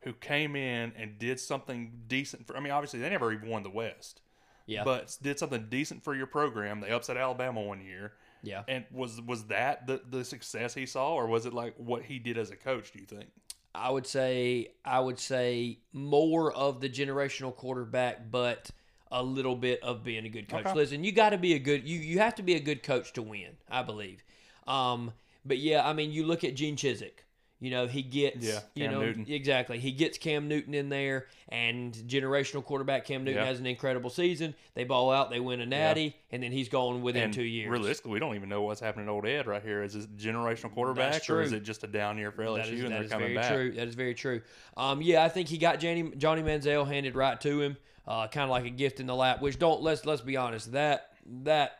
who 0.00 0.12
came 0.12 0.56
in 0.56 0.92
and 0.94 1.18
did 1.18 1.40
something 1.40 2.02
decent 2.06 2.46
for? 2.46 2.54
I 2.54 2.60
mean, 2.60 2.70
obviously 2.70 3.00
they 3.00 3.08
never 3.08 3.32
even 3.32 3.48
won 3.48 3.62
the 3.62 3.70
West, 3.70 4.20
yeah, 4.66 4.84
but 4.84 5.16
did 5.22 5.38
something 5.38 5.68
decent 5.70 6.04
for 6.04 6.14
your 6.14 6.26
program. 6.26 6.80
They 6.80 6.90
upset 6.90 7.16
Alabama 7.16 7.62
one 7.62 7.80
year. 7.80 8.12
yeah. 8.42 8.64
And 8.68 8.84
was 8.92 9.22
was 9.22 9.44
that 9.44 9.86
the, 9.86 10.02
the 10.06 10.22
success 10.22 10.74
he 10.74 10.84
saw, 10.84 11.14
or 11.14 11.26
was 11.26 11.46
it 11.46 11.54
like 11.54 11.76
what 11.78 12.02
he 12.02 12.18
did 12.18 12.36
as 12.36 12.50
a 12.50 12.56
coach? 12.56 12.92
Do 12.92 12.98
you 12.98 13.06
think? 13.06 13.30
I 13.74 13.90
would 13.90 14.06
say 14.06 14.72
I 14.84 15.00
would 15.00 15.18
say 15.18 15.78
more 15.92 16.52
of 16.52 16.80
the 16.80 16.88
generational 16.88 17.54
quarterback, 17.54 18.30
but 18.30 18.70
a 19.10 19.22
little 19.22 19.56
bit 19.56 19.82
of 19.82 20.04
being 20.04 20.24
a 20.26 20.28
good 20.28 20.48
coach. 20.48 20.66
Okay. 20.66 20.74
Listen, 20.74 21.04
you 21.04 21.12
got 21.12 21.30
to 21.30 21.38
be 21.38 21.54
a 21.54 21.58
good 21.58 21.88
you 21.88 21.98
you 21.98 22.18
have 22.18 22.34
to 22.36 22.42
be 22.42 22.54
a 22.54 22.60
good 22.60 22.82
coach 22.82 23.12
to 23.14 23.22
win. 23.22 23.56
I 23.70 23.82
believe. 23.82 24.22
Um, 24.66 25.12
but 25.44 25.58
yeah, 25.58 25.86
I 25.86 25.92
mean, 25.92 26.12
you 26.12 26.24
look 26.24 26.44
at 26.44 26.54
Gene 26.54 26.76
Chizik. 26.76 27.23
You 27.64 27.70
know, 27.70 27.86
he 27.86 28.02
gets, 28.02 28.44
Yeah, 28.44 28.60
you 28.74 28.88
know, 28.90 29.00
Newton. 29.00 29.24
exactly. 29.26 29.78
He 29.78 29.90
gets 29.92 30.18
Cam 30.18 30.48
Newton 30.48 30.74
in 30.74 30.90
there, 30.90 31.28
and 31.48 31.94
generational 31.94 32.62
quarterback 32.62 33.06
Cam 33.06 33.24
Newton 33.24 33.40
Yeah. 33.40 33.46
has 33.46 33.58
an 33.58 33.64
incredible 33.64 34.10
season. 34.10 34.54
They 34.74 34.84
ball 34.84 35.10
out, 35.10 35.30
they 35.30 35.40
win 35.40 35.62
a 35.62 35.66
natty, 35.66 36.14
and 36.30 36.42
then 36.42 36.52
he's 36.52 36.68
gone 36.68 37.00
within 37.00 37.22
and 37.22 37.32
two 37.32 37.42
years. 37.42 37.70
realistically, 37.70 38.10
we 38.12 38.18
don't 38.18 38.34
even 38.34 38.50
know 38.50 38.60
what's 38.60 38.80
happening 38.80 39.06
to 39.06 39.12
old 39.12 39.24
Ed 39.26 39.46
right 39.46 39.62
here. 39.62 39.82
Is 39.82 39.94
it 39.94 40.14
generational 40.18 40.74
quarterback 40.74 41.28
or 41.30 41.40
is 41.40 41.52
it 41.52 41.62
just 41.62 41.82
a 41.84 41.86
down 41.86 42.18
year 42.18 42.30
for 42.30 42.42
LSU 42.42 42.56
That 42.56 42.68
is, 42.68 42.80
and 42.84 42.92
that 42.92 42.94
they're 42.96 43.02
is 43.04 43.10
coming 43.10 43.26
very 43.28 43.34
back? 43.36 43.52
true. 43.54 43.72
That 43.72 43.88
is 43.88 43.94
very 43.94 44.14
true. 44.14 44.42
Um, 44.76 45.00
yeah, 45.00 45.24
I 45.24 45.30
think 45.30 45.48
he 45.48 45.56
got 45.56 45.80
Johnny, 45.80 46.12
Johnny 46.18 46.42
Manziel 46.42 46.86
handed 46.86 47.14
right 47.16 47.40
to 47.40 47.60
him, 47.62 47.78
uh, 48.06 48.28
kind 48.28 48.44
of 48.44 48.50
like 48.50 48.66
a 48.66 48.70
gift 48.70 49.00
in 49.00 49.06
the 49.06 49.14
lap. 49.16 49.40
Which 49.40 49.58
don't 49.58 49.80
let's 49.80 50.04
let's 50.04 50.20
be 50.20 50.36
honest 50.36 50.72
that 50.72 51.12
that 51.44 51.78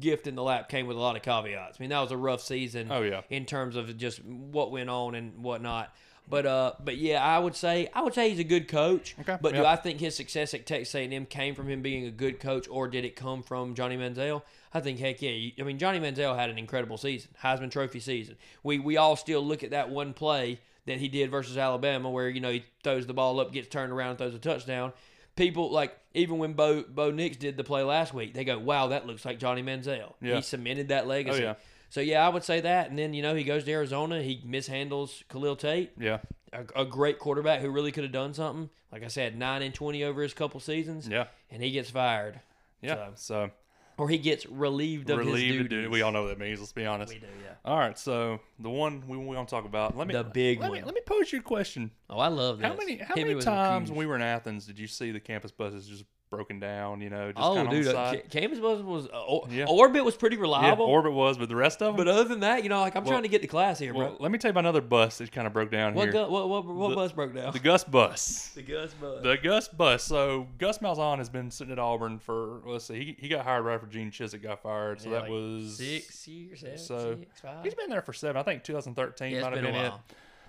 gift 0.00 0.26
in 0.26 0.34
the 0.34 0.42
lap 0.42 0.68
came 0.68 0.86
with 0.86 0.96
a 0.96 1.00
lot 1.00 1.16
of 1.16 1.22
caveats. 1.22 1.78
I 1.78 1.82
mean, 1.82 1.90
that 1.90 2.00
was 2.00 2.12
a 2.12 2.16
rough 2.16 2.40
season. 2.40 2.88
Oh, 2.90 3.02
yeah. 3.02 3.22
in 3.30 3.44
terms 3.44 3.76
of 3.76 3.96
just 3.96 4.24
what 4.24 4.70
went 4.70 4.90
on 4.90 5.14
and 5.14 5.42
whatnot. 5.42 5.92
But 6.28 6.44
uh, 6.44 6.72
but 6.82 6.96
yeah, 6.96 7.24
I 7.24 7.38
would 7.38 7.54
say 7.54 7.88
I 7.94 8.02
would 8.02 8.12
say 8.12 8.30
he's 8.30 8.40
a 8.40 8.44
good 8.44 8.66
coach. 8.66 9.14
Okay, 9.20 9.38
But 9.40 9.54
do. 9.54 9.64
I 9.64 9.76
think 9.76 10.00
his 10.00 10.16
success 10.16 10.54
at 10.54 10.66
Texas 10.66 10.94
A&M 10.94 11.26
came 11.26 11.54
from 11.54 11.68
him 11.68 11.82
being 11.82 12.04
a 12.04 12.10
good 12.10 12.40
coach, 12.40 12.66
or 12.68 12.88
did 12.88 13.04
it 13.04 13.14
come 13.14 13.44
from 13.44 13.74
Johnny 13.74 13.96
Manziel? 13.96 14.42
I 14.74 14.80
think 14.80 14.98
heck 14.98 15.22
yeah. 15.22 15.50
I 15.58 15.62
mean, 15.62 15.78
Johnny 15.78 16.00
Manziel 16.00 16.36
had 16.36 16.50
an 16.50 16.58
incredible 16.58 16.96
season, 16.96 17.30
Heisman 17.42 17.70
Trophy 17.70 18.00
season. 18.00 18.36
We 18.64 18.80
we 18.80 18.96
all 18.96 19.14
still 19.14 19.40
look 19.40 19.62
at 19.62 19.70
that 19.70 19.88
one 19.90 20.14
play 20.14 20.58
that 20.86 20.98
he 20.98 21.08
did 21.08 21.30
versus 21.30 21.56
Alabama, 21.56 22.10
where 22.10 22.28
you 22.28 22.40
know 22.40 22.50
he 22.50 22.64
throws 22.82 23.06
the 23.06 23.14
ball 23.14 23.38
up, 23.38 23.52
gets 23.52 23.68
turned 23.68 23.92
around, 23.92 24.10
and 24.10 24.18
throws 24.18 24.34
a 24.34 24.38
touchdown. 24.38 24.92
People 25.36 25.70
like 25.70 25.96
even 26.14 26.38
when 26.38 26.54
Bo 26.54 26.82
Bo 26.82 27.10
Nix 27.10 27.36
did 27.36 27.56
the 27.56 27.64
play 27.64 27.82
last 27.82 28.12
week, 28.14 28.34
they 28.34 28.44
go, 28.44 28.58
"Wow, 28.58 28.88
that 28.88 29.06
looks 29.06 29.24
like 29.24 29.38
Johnny 29.38 29.62
Manziel." 29.62 30.14
Yeah. 30.20 30.36
He 30.36 30.42
cemented 30.42 30.88
that 30.88 31.06
legacy. 31.06 31.42
Oh, 31.42 31.46
yeah. 31.48 31.54
So 31.90 32.00
yeah, 32.00 32.26
I 32.26 32.30
would 32.30 32.42
say 32.42 32.60
that. 32.60 32.90
And 32.90 32.98
then 32.98 33.14
you 33.14 33.22
know 33.22 33.34
he 33.34 33.44
goes 33.44 33.64
to 33.64 33.72
Arizona, 33.72 34.22
he 34.22 34.42
mishandles 34.46 35.22
Khalil 35.28 35.56
Tate, 35.56 35.92
Yeah, 35.98 36.18
a, 36.52 36.82
a 36.82 36.84
great 36.84 37.18
quarterback 37.18 37.60
who 37.60 37.70
really 37.70 37.92
could 37.92 38.02
have 38.02 38.12
done 38.12 38.34
something. 38.34 38.70
Like 38.90 39.04
I 39.04 39.08
said, 39.08 39.38
nine 39.38 39.62
and 39.62 39.74
twenty 39.74 40.04
over 40.04 40.22
his 40.22 40.34
couple 40.34 40.58
seasons, 40.60 41.06
yeah, 41.08 41.26
and 41.50 41.62
he 41.62 41.70
gets 41.70 41.90
fired, 41.90 42.40
yeah. 42.80 43.10
So, 43.14 43.50
or 43.98 44.08
he 44.08 44.18
gets 44.18 44.46
relieved 44.46 45.08
of 45.10 45.20
his 45.20 45.34
duties. 45.34 45.88
We 45.88 46.02
all 46.02 46.12
know 46.12 46.22
what 46.22 46.28
that 46.28 46.38
means. 46.38 46.60
Let's 46.60 46.72
be 46.72 46.86
honest. 46.86 47.12
We 47.12 47.18
do, 47.20 47.26
yeah. 47.42 47.54
All 47.64 47.78
right, 47.78 47.98
so 47.98 48.40
the 48.58 48.70
one 48.70 49.02
we, 49.06 49.16
we 49.16 49.34
want 49.34 49.48
to 49.48 49.54
talk 49.54 49.64
about. 49.64 49.96
Let 49.96 50.06
me 50.06 50.14
The 50.14 50.24
big 50.24 50.60
let 50.60 50.70
Me, 50.72 50.78
one. 50.78 50.86
let 50.86 50.94
me 50.94 51.00
pose 51.04 51.32
you 51.32 51.40
a 51.40 51.42
question. 51.42 51.90
Oh, 52.10 52.18
I 52.18 52.28
love 52.28 52.58
this. 52.58 52.66
How 52.66 52.76
many 52.76 52.96
how 52.98 53.14
Hit 53.14 53.26
many 53.26 53.40
times 53.40 53.90
when 53.90 53.98
we 53.98 54.06
were 54.06 54.16
in 54.16 54.22
Athens 54.22 54.66
did 54.66 54.78
you 54.78 54.86
see 54.86 55.10
the 55.10 55.20
campus 55.20 55.50
buses 55.50 55.86
just 55.86 56.04
broken 56.30 56.58
down? 56.60 57.00
You 57.00 57.10
know, 57.10 57.32
just 57.32 57.44
Oh, 57.46 57.54
kind 57.54 57.68
of 57.68 57.72
dude, 57.72 57.86
uh, 57.88 57.92
side? 57.92 58.22
Ca- 58.30 58.40
Campus 58.40 58.58
Bus 58.58 58.82
was 58.82 59.06
uh, 59.06 59.24
or- 59.24 59.46
Yeah. 59.50 59.66
Orbit 59.68 60.04
was 60.04 60.16
pretty 60.16 60.36
yeah, 60.36 60.42
reliable, 60.42 60.86
Orbit 60.86 61.12
was, 61.12 61.38
but 61.38 61.48
the 61.48 61.56
rest 61.56 61.82
of 61.82 61.96
them. 61.96 62.04
but 62.04 62.08
other 62.12 62.24
than 62.24 62.40
that, 62.40 62.62
you 62.62 62.68
know, 62.68 62.80
like 62.80 62.96
I'm 62.96 63.04
Well- 63.04 63.12
trying 63.12 63.22
to 63.22 63.28
get 63.28 63.42
to 63.42 63.48
class 63.48 63.78
here, 63.78 63.94
well, 63.94 64.08
bro. 64.10 64.16
let 64.20 64.30
me 64.32 64.38
tell 64.38 64.48
you 64.48 64.52
about 64.52 64.60
another 64.60 64.80
bus 64.80 65.18
that 65.18 65.30
kind 65.32 65.46
of 65.46 65.52
broke 65.52 65.70
down 65.70 65.94
What, 65.94 66.04
here. 66.04 66.12
gu- 66.24 66.30
what 66.30 66.48
what 66.48 66.64
what 66.66 66.88
The- 66.90 66.94
bus 66.96 67.12
broke 67.12 67.34
down? 67.34 67.52
the 67.52 67.58
Gus 67.58 67.84
bus. 67.84 68.50
The 68.54 68.62
Gus 68.62 68.92
bus. 68.94 69.22
The 69.22 69.36
Gus 69.36 69.68
bus. 69.68 70.02
So 70.04 70.46
Gus 70.58 70.78
Malzahn 70.78 71.18
has 71.18 71.28
been 71.28 71.50
sitting 71.50 71.72
at 71.72 71.78
Auburn 71.78 72.18
for 72.18 72.60
let's 72.66 72.84
see, 72.86 73.04
he, 73.04 73.16
he 73.20 73.28
got 73.28 73.44
hired 73.44 73.64
right 73.64 73.74
after 73.74 73.86
Gene 73.86 74.10
Chizik 74.10 74.42
got 74.42 74.62
fired. 74.62 75.00
So 75.00 75.08
Yeah, 75.10 75.14
that 75.16 75.22
like 75.22 75.30
was 75.30 75.76
six 75.78 76.26
years, 76.28 76.60
seven, 76.60 76.78
so- 76.78 77.16
six. 77.18 77.42
He's 77.62 77.74
been 77.74 77.90
there 77.90 78.02
for 78.02 78.12
seven. 78.12 78.36
I 78.38 78.42
think 78.42 78.64
2013 78.64 79.30
Yeah, 79.30 79.38
it's 79.38 79.44
might 79.44 79.52
have 79.52 79.62
been 79.62 79.72
been, 79.72 79.84
it. 79.86 79.92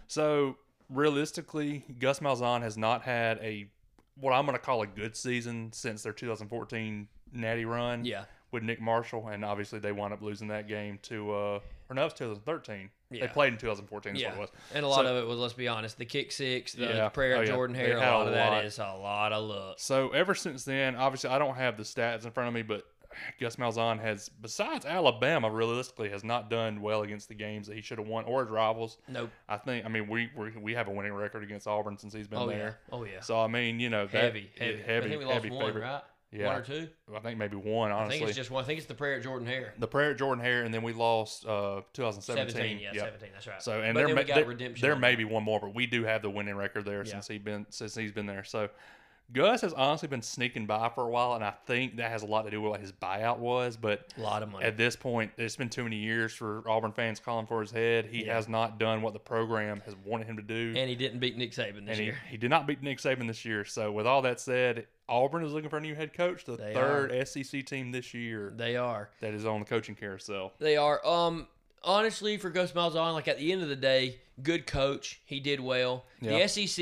So 0.07 0.55
realistically, 0.89 1.83
Gus 1.99 2.19
Malzahn 2.19 2.61
has 2.61 2.77
not 2.77 3.01
had 3.03 3.37
a 3.39 3.67
what 4.19 4.33
I'm 4.33 4.45
going 4.45 4.57
to 4.57 4.63
call 4.63 4.81
a 4.81 4.87
good 4.87 5.15
season 5.15 5.71
since 5.73 6.03
their 6.03 6.13
2014 6.13 7.07
Natty 7.33 7.65
run. 7.65 8.05
Yeah. 8.05 8.25
With 8.49 8.63
Nick 8.63 8.79
Marshall, 8.79 9.27
and 9.27 9.43
obviously 9.43 9.79
they 9.79 9.91
wound 9.91 10.13
up 10.13 10.21
losing 10.21 10.47
that 10.47 10.69
game 10.69 10.99
to, 11.03 11.31
uh, 11.33 11.59
or 11.89 11.93
no, 11.93 12.01
it 12.01 12.05
was 12.05 12.13
2013. 12.13 12.89
They 13.11 13.27
played 13.27 13.51
in 13.51 13.59
2014. 13.59 14.15
Is 14.15 14.21
Yeah, 14.21 14.29
what 14.29 14.35
it 14.37 14.39
was. 14.39 14.49
and 14.73 14.85
a 14.85 14.87
lot 14.87 15.03
So- 15.03 15.17
of 15.17 15.21
it 15.21 15.27
was, 15.27 15.37
let's 15.37 15.53
be 15.53 15.67
honest, 15.67 15.97
the 15.97 16.05
kick 16.05 16.31
six, 16.31 16.71
the 16.71 16.85
Yeah. 16.85 17.09
prayer 17.09 17.35
Oh, 17.35 17.41
of 17.41 17.47
yeah. 17.47 17.53
Jordan 17.53 17.75
Hare. 17.75 17.97
A 17.97 17.99
had 17.99 18.13
a 18.13 18.17
lot 18.17 18.27
of 18.27 18.33
that 18.33 18.49
lot. 18.53 18.63
is 18.65 18.79
a 18.79 18.83
lot 18.93 19.33
of 19.33 19.43
luck. 19.43 19.75
So 19.79 20.11
ever 20.11 20.33
since 20.33 20.63
then, 20.63 20.95
obviously 20.95 21.29
I 21.29 21.39
don't 21.39 21.55
have 21.55 21.75
the 21.75 21.83
stats 21.83 22.23
in 22.23 22.31
front 22.31 22.47
of 22.47 22.53
me, 22.53 22.61
but 22.61 22.85
Gus 23.39 23.55
Malzahn 23.57 23.99
has, 24.01 24.29
besides 24.29 24.85
Alabama, 24.85 25.49
realistically 25.49 26.09
has 26.09 26.23
not 26.23 26.49
done 26.49 26.81
well 26.81 27.01
against 27.03 27.27
the 27.29 27.35
games 27.35 27.67
that 27.67 27.75
he 27.75 27.81
should 27.81 27.97
have 27.97 28.07
won 28.07 28.25
or 28.25 28.41
his 28.41 28.49
rivals. 28.49 28.97
Nope. 29.07 29.29
I 29.47 29.57
think. 29.57 29.85
I 29.85 29.89
mean, 29.89 30.07
we 30.07 30.29
we, 30.35 30.51
we 30.59 30.73
have 30.73 30.87
a 30.87 30.91
winning 30.91 31.13
record 31.13 31.43
against 31.43 31.67
Auburn 31.67 31.97
since 31.97 32.13
he's 32.13 32.27
been 32.27 32.39
Oh 32.39 32.49
yeah. 32.49 32.57
there. 32.57 32.79
Oh 32.91 33.03
yeah. 33.03 33.19
So 33.21 33.39
I 33.39 33.47
mean, 33.47 33.79
you 33.79 33.89
know, 33.89 34.07
that, 34.07 34.23
heavy, 34.23 34.49
yeah, 34.57 34.63
heavy. 34.63 34.81
heavy, 34.83 35.05
I 35.05 35.09
think 35.09 35.19
we 35.19 35.25
lost 35.25 35.33
heavy 35.35 35.49
one, 35.49 35.65
favorite. 35.67 35.81
right? 35.83 36.01
Yeah. 36.29 36.47
One 36.47 36.55
or 36.57 36.61
two. 36.61 36.89
I 37.15 37.19
think 37.19 37.37
maybe 37.39 37.55
one. 37.55 37.89
Honestly. 37.89 38.15
I 38.15 38.19
think 38.19 38.29
it's 38.29 38.37
just 38.37 38.51
one. 38.51 38.61
I 38.61 38.67
think 38.67 38.79
it's 38.79 38.87
the 38.87 38.93
prayer 38.93 39.15
of 39.15 39.23
Jordan 39.23 39.47
Hare. 39.47 39.73
the 39.79 39.87
prayer 39.87 40.11
at 40.11 40.17
Jordan 40.17 40.43
Hare, 40.43 40.63
and 40.63 40.73
then 40.73 40.83
we 40.83 40.91
lost 40.91 41.45
uh 41.45 41.81
2017. 41.93 42.53
17, 42.53 42.79
yeah, 42.79 42.89
Yep. 42.93 43.03
17. 43.05 43.29
That's 43.33 43.47
right. 43.47 43.61
So 43.63 43.81
and 43.81 43.93
But 43.93 43.99
there 43.99 44.07
then 44.07 44.15
may, 44.15 44.21
we 44.23 44.27
got 44.27 44.35
there, 44.35 44.45
redemption 44.45 44.81
there 44.85 44.95
may 44.97 45.15
be 45.15 45.23
one 45.23 45.43
more, 45.43 45.61
but 45.61 45.73
we 45.73 45.85
do 45.85 46.03
have 46.03 46.21
the 46.21 46.29
winning 46.29 46.55
record 46.55 46.83
there 46.83 47.03
Yeah. 47.05 47.11
since 47.13 47.29
he 47.29 47.37
been 47.37 47.65
since 47.69 47.95
he's 47.95 48.11
been 48.11 48.25
there. 48.25 48.43
So 48.43 48.69
Gus 49.33 49.59
has 49.61 49.73
honestly 49.73 50.07
been 50.07 50.21
sneaking 50.21 50.65
by 50.67 50.87
for 50.89 51.03
a 51.03 51.09
while, 51.09 51.33
and 51.33 51.43
I 51.43 51.51
think 51.65 51.97
that 51.97 52.11
has 52.11 52.23
a 52.23 52.25
lot 52.25 52.43
to 52.43 52.49
do 52.51 52.61
with 52.61 52.71
what 52.71 52.79
his 52.79 52.93
buyout 52.93 53.39
was. 53.39 53.75
But 53.75 54.13
a 54.17 54.21
lot 54.21 54.41
of 54.41 54.49
money. 54.51 54.63
at 54.65 54.77
this 54.77 54.95
point, 54.95 55.31
it's 55.37 55.57
been 55.57 55.69
too 55.69 55.83
many 55.83 55.97
years 55.97 56.33
for 56.33 56.63
Auburn 56.67 56.93
fans 56.93 57.19
calling 57.19 57.45
for 57.45 57.59
his 57.59 57.71
head. 57.71 58.05
He 58.05 58.25
Yeah. 58.25 58.35
has 58.35 58.47
not 58.47 58.79
done 58.79 59.01
what 59.01 59.11
the 59.11 59.19
program 59.19 59.81
has 59.85 59.95
wanted 60.05 60.27
him 60.27 60.37
to 60.37 60.43
do. 60.43 60.73
and 60.77 60.89
he 60.89 60.95
didn't 60.95 61.19
beat 61.19 61.37
Nick 61.37 61.51
Saban 61.51 61.85
this 61.85 61.89
and 61.89 61.99
he, 61.99 62.03
year. 62.05 62.17
he 62.29 62.37
did 62.37 62.49
not 62.49 62.67
beat 62.67 62.81
Nick 62.81 62.99
Saban 62.99 63.27
this 63.27 63.43
year. 63.43 63.65
So 63.65 63.91
with 63.91 64.07
all 64.07 64.21
that 64.21 64.39
said, 64.39 64.87
Auburn 65.09 65.43
is 65.43 65.51
looking 65.51 65.69
for 65.69 65.77
a 65.77 65.81
new 65.81 65.95
head 65.95 66.13
coach, 66.13 66.45
the 66.45 66.55
They 66.55 66.73
third 66.73 67.27
SEC 67.27 67.63
team 67.65 67.91
this 67.91 68.13
year 68.13 68.53
They 68.55 68.77
are. 68.77 69.09
that 69.19 69.33
is 69.33 69.45
on 69.45 69.59
the 69.59 69.65
coaching 69.65 69.95
carousel. 69.95 70.53
They 70.59 70.77
are. 70.77 71.05
Um, 71.05 71.47
honestly, 71.83 72.37
for 72.37 72.49
Gus 72.49 72.71
Malzahn, 72.71 73.13
like 73.13 73.27
at 73.27 73.37
the 73.37 73.51
end 73.51 73.61
of 73.61 73.67
the 73.69 73.75
day, 73.75 74.19
good 74.41 74.65
coach. 74.67 75.19
He 75.25 75.39
did 75.41 75.59
well. 75.59 76.05
Yeah. 76.21 76.39
The 76.39 76.47
SEC, 76.47 76.77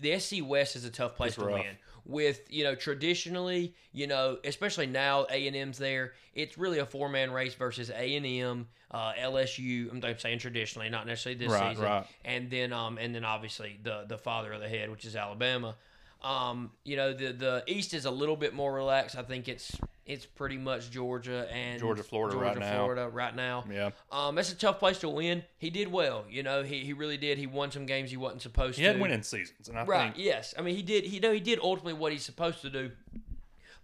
the 0.00 0.18
SEC 0.20 0.42
West 0.46 0.76
is 0.76 0.84
a 0.84 0.90
tough 0.90 1.16
place 1.16 1.30
It's 1.30 1.38
to 1.38 1.44
rough. 1.46 1.54
win. 1.64 1.76
With 2.08 2.40
you 2.50 2.64
know 2.64 2.74
traditionally, 2.74 3.74
you 3.92 4.06
know, 4.06 4.38
especially 4.42 4.86
now 4.86 5.26
A 5.30 5.46
and 5.46 5.54
M's 5.54 5.76
there. 5.78 6.14
It's 6.34 6.56
really 6.56 6.78
a 6.78 6.86
four 6.86 7.08
man 7.10 7.30
race 7.30 7.54
versus 7.54 7.90
A 7.90 8.16
and 8.16 8.24
M, 8.24 8.68
uh, 8.90 9.12
LSU. 9.12 9.90
I'm 9.92 10.02
I'm 10.02 10.18
saying 10.18 10.38
traditionally, 10.38 10.88
not 10.88 11.06
necessarily 11.06 11.38
this 11.38 11.52
Right, 11.52 11.70
season. 11.72 11.84
right. 11.84 12.06
And 12.24 12.50
then 12.50 12.72
um 12.72 12.96
and 12.98 13.14
then 13.14 13.24
obviously 13.26 13.78
the 13.82 14.04
the 14.08 14.16
father 14.16 14.52
of 14.52 14.60
the 14.62 14.68
head, 14.68 14.90
which 14.90 15.04
is 15.04 15.16
Alabama. 15.16 15.76
Um, 16.22 16.72
you 16.84 16.96
know 16.96 17.12
the 17.12 17.32
the 17.32 17.62
East 17.68 17.94
is 17.94 18.04
a 18.04 18.10
little 18.10 18.36
bit 18.36 18.52
more 18.54 18.72
relaxed. 18.74 19.16
I 19.16 19.22
think 19.22 19.46
it's 19.48 19.70
it's 20.04 20.26
pretty 20.26 20.56
much 20.56 20.90
Georgia 20.90 21.46
and 21.52 21.78
Georgia, 21.78 22.02
Florida 22.02 22.36
right 22.36 22.54
Georgia, 22.54 22.60
now. 22.60 22.76
Florida 22.76 23.08
right 23.08 23.36
now. 23.36 23.64
Yeah. 23.70 23.90
Um, 24.10 24.34
that's 24.34 24.50
a 24.52 24.56
tough 24.56 24.78
place 24.80 24.98
to 25.00 25.08
win. 25.08 25.44
He 25.58 25.70
did 25.70 25.86
well, 25.92 26.24
you 26.28 26.42
know. 26.42 26.62
He, 26.64 26.80
he 26.80 26.92
really 26.92 27.18
did. 27.18 27.38
He 27.38 27.46
won 27.46 27.70
some 27.70 27.86
games 27.86 28.10
he 28.10 28.16
wasn't 28.16 28.42
supposed 28.42 28.78
He 28.78 28.84
to. 28.84 28.92
had 28.92 29.00
winning 29.00 29.22
seasons, 29.22 29.68
and 29.68 29.78
I 29.78 29.84
Right. 29.84 30.12
think 30.14 30.24
Yes. 30.24 30.54
I 30.58 30.62
mean, 30.62 30.74
he 30.74 30.82
did. 30.82 31.04
He 31.04 31.16
you 31.16 31.20
know 31.20 31.32
he 31.32 31.40
did 31.40 31.60
ultimately 31.62 31.92
what 31.94 32.10
he's 32.10 32.24
supposed 32.24 32.62
to 32.62 32.70
do. 32.70 32.90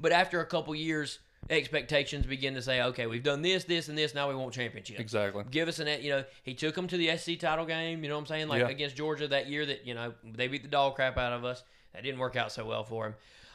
But 0.01 0.11
after 0.11 0.41
a 0.41 0.47
couple 0.47 0.75
years, 0.75 1.21
expectations 1.51 2.27
begin 2.27 2.55
to 2.55 2.63
say, 2.63 2.83
okay, 2.83 3.07
we've 3.07 3.23
done 3.23 3.43
this, 3.43 3.63
this, 3.65 3.89
and 3.89 3.97
this. 3.97 4.13
Now 4.15 4.29
we 4.29 4.35
want 4.35 4.53
championship. 4.55 4.99
exactly. 4.99 5.45
Give 5.51 5.69
us 5.69 5.79
an, 5.79 6.03
you 6.03 6.11
know, 6.11 6.25
he 6.43 6.55
took 6.55 6.75
them 6.75 6.89
to 6.89 6.97
the 6.97 7.17
SC 7.17 7.39
title 7.39 7.65
game. 7.67 8.03
You 8.03 8.09
know 8.09 8.17
what 8.17 8.23
I'm 8.23 8.27
saying? 8.27 8.49
Like 8.49 8.61
Yeah. 8.63 8.69
against 8.71 8.97
Georgia 8.97 9.29
that 9.29 9.49
year 9.49 9.65
that 9.67 9.87
you 9.87 9.95
know 9.95 10.15
they 10.25 10.49
beat 10.49 10.63
the 10.63 10.69
dog 10.69 10.97
crap 10.97 11.17
out 11.17 11.33
of 11.33 11.45
us. 11.45 11.63
That 11.95 12.03
didn't 12.03 12.19
work 12.21 12.37
out 12.37 12.53
so 12.53 12.65
well 12.67 12.85
for 12.85 13.07
him. 13.07 13.15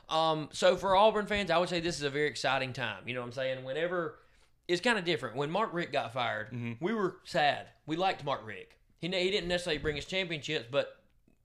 Um, 0.10 0.50
so 0.52 0.76
for 0.76 0.96
Auburn 0.96 1.28
fans, 1.28 1.52
I 1.52 1.58
would 1.60 1.70
say 1.70 1.80
this 1.80 1.96
is 1.98 2.04
a 2.04 2.10
very 2.10 2.28
exciting 2.28 2.74
time. 2.74 3.04
You 3.08 3.14
know 3.14 3.20
what 3.22 3.28
I'm 3.28 3.34
saying? 3.34 3.64
Whenever 3.64 4.18
it's 4.68 4.82
kind 4.82 4.98
of 4.98 5.06
different. 5.06 5.36
When 5.36 5.50
Mark 5.52 5.74
Richt 5.74 5.92
got 5.92 6.14
fired, 6.14 6.48
Mm-hmm. 6.52 6.74
we 6.84 6.94
were 6.94 7.18
sad. 7.26 7.68
We 7.86 7.96
liked 7.96 8.24
Mark 8.24 8.46
Richt. 8.46 8.74
He 9.00 9.08
he 9.08 9.32
didn't 9.32 9.48
necessarily 9.48 9.80
bring 9.80 9.98
us 9.98 10.06
championships, 10.06 10.66
but 10.72 10.96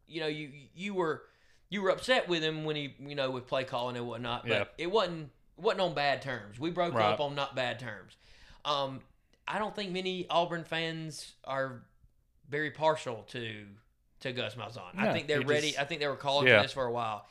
you 0.07 0.20
know 0.20 0.26
you 0.26 0.50
you 0.74 0.94
were 0.94 1.22
you 1.70 1.80
were 1.83 1.90
upset 1.90 2.28
with 2.28 2.42
him 2.42 2.64
when 2.64 2.76
he 2.76 2.94
you 3.00 3.14
know 3.14 3.30
with 3.30 3.46
play 3.46 3.64
calling 3.64 3.96
and 3.96 4.07
whatnot. 4.07 4.42
But 4.42 4.50
Yeah. 4.50 4.64
it 4.78 4.90
wasn't 4.90 5.30
wasn't 5.57 5.80
on 5.83 5.94
bad 5.94 6.20
terms. 6.22 6.59
We 6.59 6.70
broke 6.70 6.94
Right. 6.94 7.12
up 7.12 7.20
on 7.20 7.35
not 7.35 7.54
bad 7.57 7.78
terms. 7.78 8.16
Um, 8.64 9.00
I 9.46 9.59
don't 9.59 9.74
think 9.74 9.90
many 9.92 10.26
Auburn 10.28 10.64
fans 10.64 11.33
are 11.44 11.83
very 12.48 12.70
partial 12.70 13.22
to 13.28 13.66
to 14.24 14.32
Gus 14.32 14.54
Malzahn. 14.56 14.98
I 14.98 15.12
think 15.12 15.28
they're 15.28 15.40
ready. 15.42 15.68
just- 15.68 15.80
I 15.80 15.84
think 15.84 16.00
they 16.00 16.08
were 16.08 16.16
calling 16.16 16.46
Yeah. 16.48 16.58
for 16.58 16.62
this 16.62 16.72
for 16.72 16.84
a 16.87 16.92
while. 16.92 17.26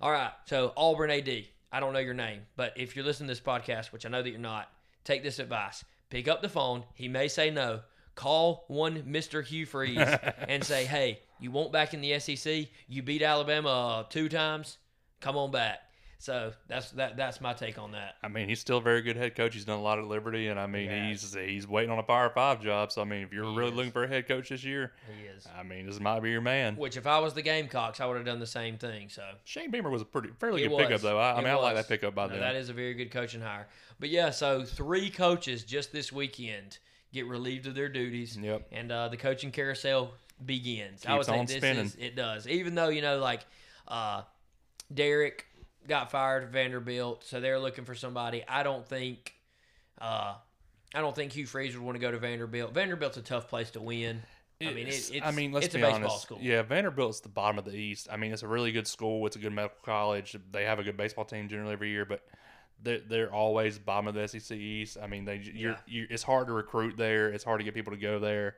All 0.00 0.10
right, 0.10 0.32
so 0.46 0.72
Auburn 0.76 1.10
AD. 1.10 1.28
I 1.72 1.80
don't 1.80 1.92
know 1.92 1.98
your 1.98 2.14
name, 2.14 2.46
but 2.56 2.72
if 2.76 2.94
you're 2.96 3.04
listening 3.04 3.26
to 3.28 3.32
this 3.32 3.40
podcast, 3.40 3.92
which 3.92 4.06
I 4.06 4.08
know 4.08 4.22
that 4.22 4.30
you're 4.30 4.38
not, 4.38 4.70
take 5.04 5.22
this 5.22 5.38
advice. 5.38 5.84
Pick 6.10 6.28
up 6.28 6.40
the 6.40 6.48
phone. 6.48 6.84
He 6.94 7.08
may 7.08 7.28
say 7.28 7.50
no. 7.50 7.80
Call 8.14 8.64
one 8.68 9.02
Mr. 9.02 9.44
Hugh 9.44 9.66
Freeze 9.66 9.98
and 10.48 10.62
say, 10.64 10.84
"Hey, 10.86 11.20
you 11.40 11.50
want 11.50 11.72
back 11.72 11.92
in 11.92 12.00
the 12.00 12.18
SEC? 12.20 12.68
You 12.88 13.02
beat 13.02 13.20
Alabama 13.22 13.68
uh, 13.68 14.02
two 14.04 14.28
times. 14.28 14.78
Come 15.20 15.36
on 15.36 15.50
back." 15.50 15.80
So 16.18 16.52
that's 16.66 16.92
that. 16.92 17.16
That's 17.18 17.42
my 17.42 17.52
take 17.52 17.78
on 17.78 17.92
that. 17.92 18.14
I 18.22 18.28
mean, 18.28 18.48
he's 18.48 18.58
still 18.58 18.78
a 18.78 18.80
very 18.82 19.02
good 19.02 19.16
head 19.16 19.34
coach. 19.36 19.52
He's 19.54 19.66
done 19.66 19.78
a 19.78 19.82
lot 19.82 19.98
at 19.98 20.06
Liberty, 20.06 20.48
and 20.48 20.58
I 20.58 20.66
mean, 20.66 20.88
He 20.90 21.08
he's 21.10 21.34
he's 21.34 21.68
waiting 21.68 21.90
on 21.90 21.98
a 21.98 22.02
Power 22.02 22.30
Five 22.30 22.62
job. 22.62 22.90
So 22.90 23.02
I 23.02 23.04
mean, 23.04 23.22
if 23.22 23.32
you're 23.34 23.44
He 23.50 23.56
really 23.56 23.70
is. 23.70 23.76
looking 23.76 23.92
for 23.92 24.04
a 24.04 24.08
head 24.08 24.26
coach 24.26 24.48
this 24.48 24.64
year, 24.64 24.92
He 25.14 25.26
is. 25.26 25.46
I 25.58 25.62
mean, 25.62 25.84
this 25.86 26.00
might 26.00 26.20
be 26.20 26.30
your 26.30 26.40
man. 26.40 26.76
Which, 26.76 26.96
if 26.96 27.06
I 27.06 27.18
was 27.18 27.34
the 27.34 27.42
Gamecocks, 27.42 28.00
I 28.00 28.06
would 28.06 28.16
have 28.16 28.24
done 28.24 28.40
the 28.40 28.46
same 28.46 28.78
thing. 28.78 29.10
So 29.10 29.22
Shane 29.44 29.70
Beamer 29.70 29.90
was 29.90 30.00
a 30.00 30.06
pretty 30.06 30.30
fairly 30.38 30.64
It 30.64 30.68
good 30.70 30.78
pickup, 30.78 31.02
though. 31.02 31.18
I, 31.18 31.32
I 31.34 31.36
mean, 31.38 31.48
I 31.48 31.54
like 31.54 31.74
that 31.76 31.86
pickup 31.88 32.14
by 32.14 32.24
No, 32.26 32.32
them. 32.32 32.40
that 32.40 32.56
is 32.56 32.70
a 32.70 32.72
very 32.72 32.94
good 32.94 33.10
coaching 33.10 33.42
hire. 33.42 33.66
But 34.00 34.08
yeah, 34.08 34.30
so 34.30 34.64
three 34.64 35.10
coaches 35.10 35.64
just 35.64 35.92
this 35.92 36.10
weekend 36.12 36.78
get 37.12 37.26
relieved 37.26 37.66
of 37.66 37.74
their 37.74 37.88
duties, 37.90 38.38
Yep. 38.40 38.68
and 38.72 38.90
uh, 38.90 39.08
the 39.08 39.16
coaching 39.18 39.50
carousel 39.50 40.12
begins. 40.44 41.04
I 41.06 41.12
would 41.12 41.26
Keeps 41.26 41.28
on 41.28 41.44
this 41.46 41.56
spinning. 41.56 41.84
is 41.86 41.96
it 41.96 42.16
does. 42.16 42.48
Even 42.48 42.74
though 42.74 42.88
you 42.88 43.02
know, 43.02 43.18
like 43.18 43.44
uh, 43.86 44.22
Derek 44.92 45.46
got 45.88 46.10
fired 46.10 46.44
at 46.44 46.50
Vanderbilt, 46.50 47.24
so 47.24 47.40
they're 47.40 47.58
looking 47.58 47.84
for 47.84 47.94
somebody. 47.94 48.44
I 48.48 48.62
don't 48.62 48.86
think. 48.86 49.34
Uh, 50.00 50.34
I 50.94 51.00
don't 51.00 51.14
think 51.16 51.32
Hugh 51.32 51.46
Freeze 51.46 51.74
would 51.74 51.84
want 51.84 51.96
to 51.96 52.00
go 52.00 52.10
to 52.10 52.18
Vanderbilt. 52.18 52.72
Vanderbilt's 52.72 53.16
a 53.16 53.22
tough 53.22 53.48
place 53.48 53.70
to 53.72 53.80
win. 53.80 54.22
I 54.60 54.66
mean, 54.72 54.86
it, 54.86 54.94
it's, 54.94 55.10
I 55.22 55.32
mean, 55.32 55.52
let's 55.52 55.66
it's 55.66 55.74
be 55.74 55.82
a 55.82 55.84
baseball 55.84 56.04
honest. 56.04 56.22
school. 56.22 56.38
Yeah, 56.40 56.62
Vanderbilt's 56.62 57.20
the 57.20 57.28
bottom 57.28 57.58
of 57.58 57.64
the 57.66 57.74
East. 57.74 58.08
I 58.10 58.16
mean, 58.16 58.32
it's 58.32 58.42
a 58.42 58.48
really 58.48 58.72
good 58.72 58.86
school. 58.86 59.26
It's 59.26 59.36
a 59.36 59.38
good 59.38 59.52
medical 59.52 59.76
college. 59.84 60.34
They 60.52 60.64
have 60.64 60.78
a 60.78 60.82
good 60.82 60.96
baseball 60.96 61.26
team 61.26 61.48
generally 61.48 61.74
every 61.74 61.90
year, 61.90 62.06
but 62.06 62.22
they're, 62.82 63.00
they're 63.00 63.32
always 63.32 63.78
bottom 63.78 64.06
of 64.06 64.14
the 64.14 64.26
SEC 64.26 64.56
East. 64.56 64.96
I 65.02 65.06
mean, 65.08 65.26
they 65.26 65.36
you're, 65.36 65.72
Yeah. 65.72 65.76
you 65.86 66.06
it's 66.08 66.22
hard 66.22 66.46
to 66.46 66.54
recruit 66.54 66.96
there. 66.96 67.28
It's 67.28 67.44
hard 67.44 67.60
to 67.60 67.64
get 67.64 67.74
people 67.74 67.92
to 67.92 67.98
go 67.98 68.18
there. 68.18 68.56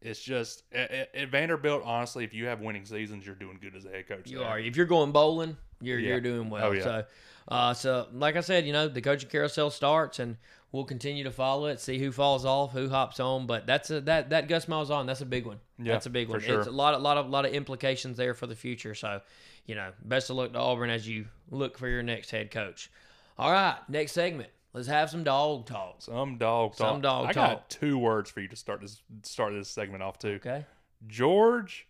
It's 0.00 0.22
just 0.22 0.62
at, 0.72 0.90
at- 0.92 1.14
at 1.16 1.28
Vanderbilt. 1.30 1.82
Honestly, 1.84 2.22
if 2.22 2.32
you 2.32 2.46
have 2.46 2.60
winning 2.60 2.84
seasons, 2.84 3.26
you're 3.26 3.34
doing 3.34 3.58
good 3.60 3.74
as 3.74 3.84
a 3.86 3.90
head 3.90 4.06
coach. 4.06 4.30
You 4.30 4.38
there. 4.38 4.46
are. 4.48 4.58
If 4.60 4.76
you're 4.76 4.86
going 4.86 5.10
bowling, 5.10 5.56
you're 5.80 5.98
Yeah. 5.98 6.08
you're 6.10 6.20
doing 6.20 6.50
well. 6.50 6.66
Oh, 6.68 6.72
yeah. 6.72 6.82
So, 6.82 7.04
uh, 7.48 7.74
so 7.74 8.06
like 8.12 8.36
I 8.36 8.40
said, 8.40 8.66
you 8.66 8.72
know, 8.72 8.88
the 8.88 9.00
coaching 9.00 9.28
carousel 9.28 9.70
starts, 9.70 10.18
and 10.18 10.36
we'll 10.72 10.84
continue 10.84 11.24
to 11.24 11.30
follow 11.30 11.66
it, 11.66 11.80
see 11.80 11.98
who 11.98 12.12
falls 12.12 12.44
off, 12.44 12.72
who 12.72 12.88
hops 12.88 13.18
on. 13.20 13.46
But 13.46 13.66
that's 13.66 13.90
a 13.90 14.00
that 14.02 14.30
that 14.30 14.48
Gus 14.48 14.66
Malzahn. 14.66 15.06
That's 15.06 15.20
a 15.20 15.26
big 15.26 15.46
one. 15.46 15.58
Yeah, 15.78 15.92
that's 15.94 16.06
a 16.06 16.10
big 16.10 16.28
one. 16.28 16.40
sure. 16.40 16.58
It's 16.60 16.68
a 16.68 16.70
lot, 16.70 16.94
a 16.94 16.98
lot 16.98 17.16
of, 17.16 17.28
lot 17.28 17.44
of 17.46 17.52
implications 17.52 18.16
there 18.16 18.34
for 18.34 18.46
the 18.46 18.54
future. 18.54 18.94
So, 18.94 19.20
you 19.66 19.74
know, 19.74 19.92
best 20.04 20.30
of 20.30 20.36
luck 20.36 20.52
to 20.52 20.58
Auburn 20.58 20.90
as 20.90 21.08
you 21.08 21.26
look 21.50 21.78
for 21.78 21.88
your 21.88 22.02
next 22.02 22.30
head 22.30 22.50
coach. 22.50 22.90
All 23.38 23.50
right, 23.50 23.76
next 23.88 24.12
segment. 24.12 24.50
Let's 24.72 24.86
have 24.86 25.10
some 25.10 25.24
dog 25.24 25.66
talk. 25.66 25.96
Some 26.02 26.38
dog 26.38 26.76
talk. 26.76 26.78
Some 26.78 27.00
dog 27.00 27.26
I 27.26 27.32
talk. 27.32 27.50
got 27.50 27.70
two 27.70 27.98
words 27.98 28.30
for 28.30 28.40
you 28.40 28.46
to 28.48 28.56
start 28.56 28.80
this 28.82 29.02
start 29.24 29.52
this 29.52 29.68
segment 29.68 30.02
off 30.02 30.18
too. 30.20 30.38
Okay. 30.44 30.64
George 31.08 31.88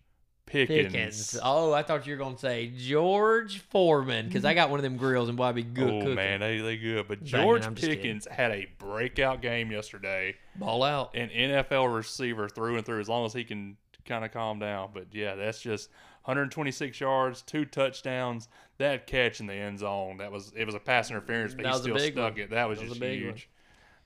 Pickens. 0.50 0.92
Pickens. 0.92 1.38
Oh, 1.42 1.72
I 1.72 1.82
thought 1.82 2.06
you 2.06 2.14
were 2.14 2.18
gonna 2.18 2.38
say 2.38 2.72
George 2.76 3.60
Foreman 3.60 4.26
because 4.26 4.44
I 4.44 4.52
mm. 4.52 4.56
got 4.56 4.70
one 4.70 4.80
of 4.80 4.82
them 4.82 4.96
grills 4.96 5.28
and 5.28 5.38
boy, 5.38 5.44
I'd 5.44 5.54
be 5.54 5.62
good 5.62 5.88
oh 5.88 6.00
cooking. 6.00 6.14
man, 6.16 6.40
they 6.40 6.58
they 6.58 6.76
good. 6.76 7.06
But 7.06 7.22
George 7.22 7.64
I'm 7.64 7.74
just 7.74 7.86
kidding. 7.86 8.02
Pickens 8.02 8.26
had 8.30 8.50
a 8.50 8.66
breakout 8.78 9.42
game 9.42 9.70
yesterday. 9.70 10.36
Ball 10.56 10.82
out. 10.82 11.14
An 11.14 11.28
NFL 11.28 11.94
receiver 11.94 12.48
through 12.48 12.76
and 12.76 12.84
through, 12.84 13.00
as 13.00 13.08
long 13.08 13.26
as 13.26 13.32
he 13.32 13.44
can 13.44 13.76
kind 14.04 14.24
of 14.24 14.32
calm 14.32 14.58
down. 14.58 14.90
But 14.92 15.06
yeah, 15.12 15.36
that's 15.36 15.60
just 15.60 15.88
126 16.24 17.00
yards, 17.00 17.42
two 17.42 17.64
touchdowns. 17.64 18.48
That 18.78 19.06
catch 19.06 19.40
in 19.40 19.46
the 19.46 19.54
end 19.54 19.78
zone, 19.78 20.16
that 20.16 20.32
was 20.32 20.52
it 20.56 20.64
was 20.64 20.74
a 20.74 20.80
pass 20.80 21.10
interference, 21.10 21.54
but 21.54 21.64
That 21.64 21.74
he 21.74 21.80
still 21.80 21.98
stuck 21.98 22.32
one. 22.32 22.40
it. 22.40 22.50
That 22.50 22.68
was 22.68 22.78
That 22.78 22.84
was 22.86 22.88
just 22.88 22.96
a 22.96 23.00
big 23.00 23.24
one. 23.24 23.34
huge. 23.34 23.48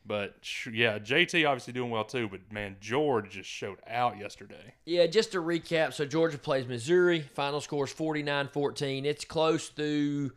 But 0.06 0.34
yeah, 0.70 0.98
JT 0.98 1.48
obviously 1.48 1.72
doing 1.72 1.90
well 1.90 2.04
too. 2.04 2.28
But 2.28 2.52
man, 2.52 2.76
George 2.80 3.30
just 3.30 3.48
showed 3.48 3.78
out 3.86 4.18
yesterday. 4.18 4.74
Yeah, 4.84 5.06
just 5.06 5.32
to 5.32 5.38
recap, 5.38 5.94
so 5.94 6.04
Georgia 6.04 6.38
plays 6.38 6.66
Missouri. 6.66 7.22
Final 7.34 7.60
score 7.60 7.84
is 7.84 7.92
49-14. 7.94 9.04
It's 9.04 9.24
close 9.24 9.68
through 9.68 10.32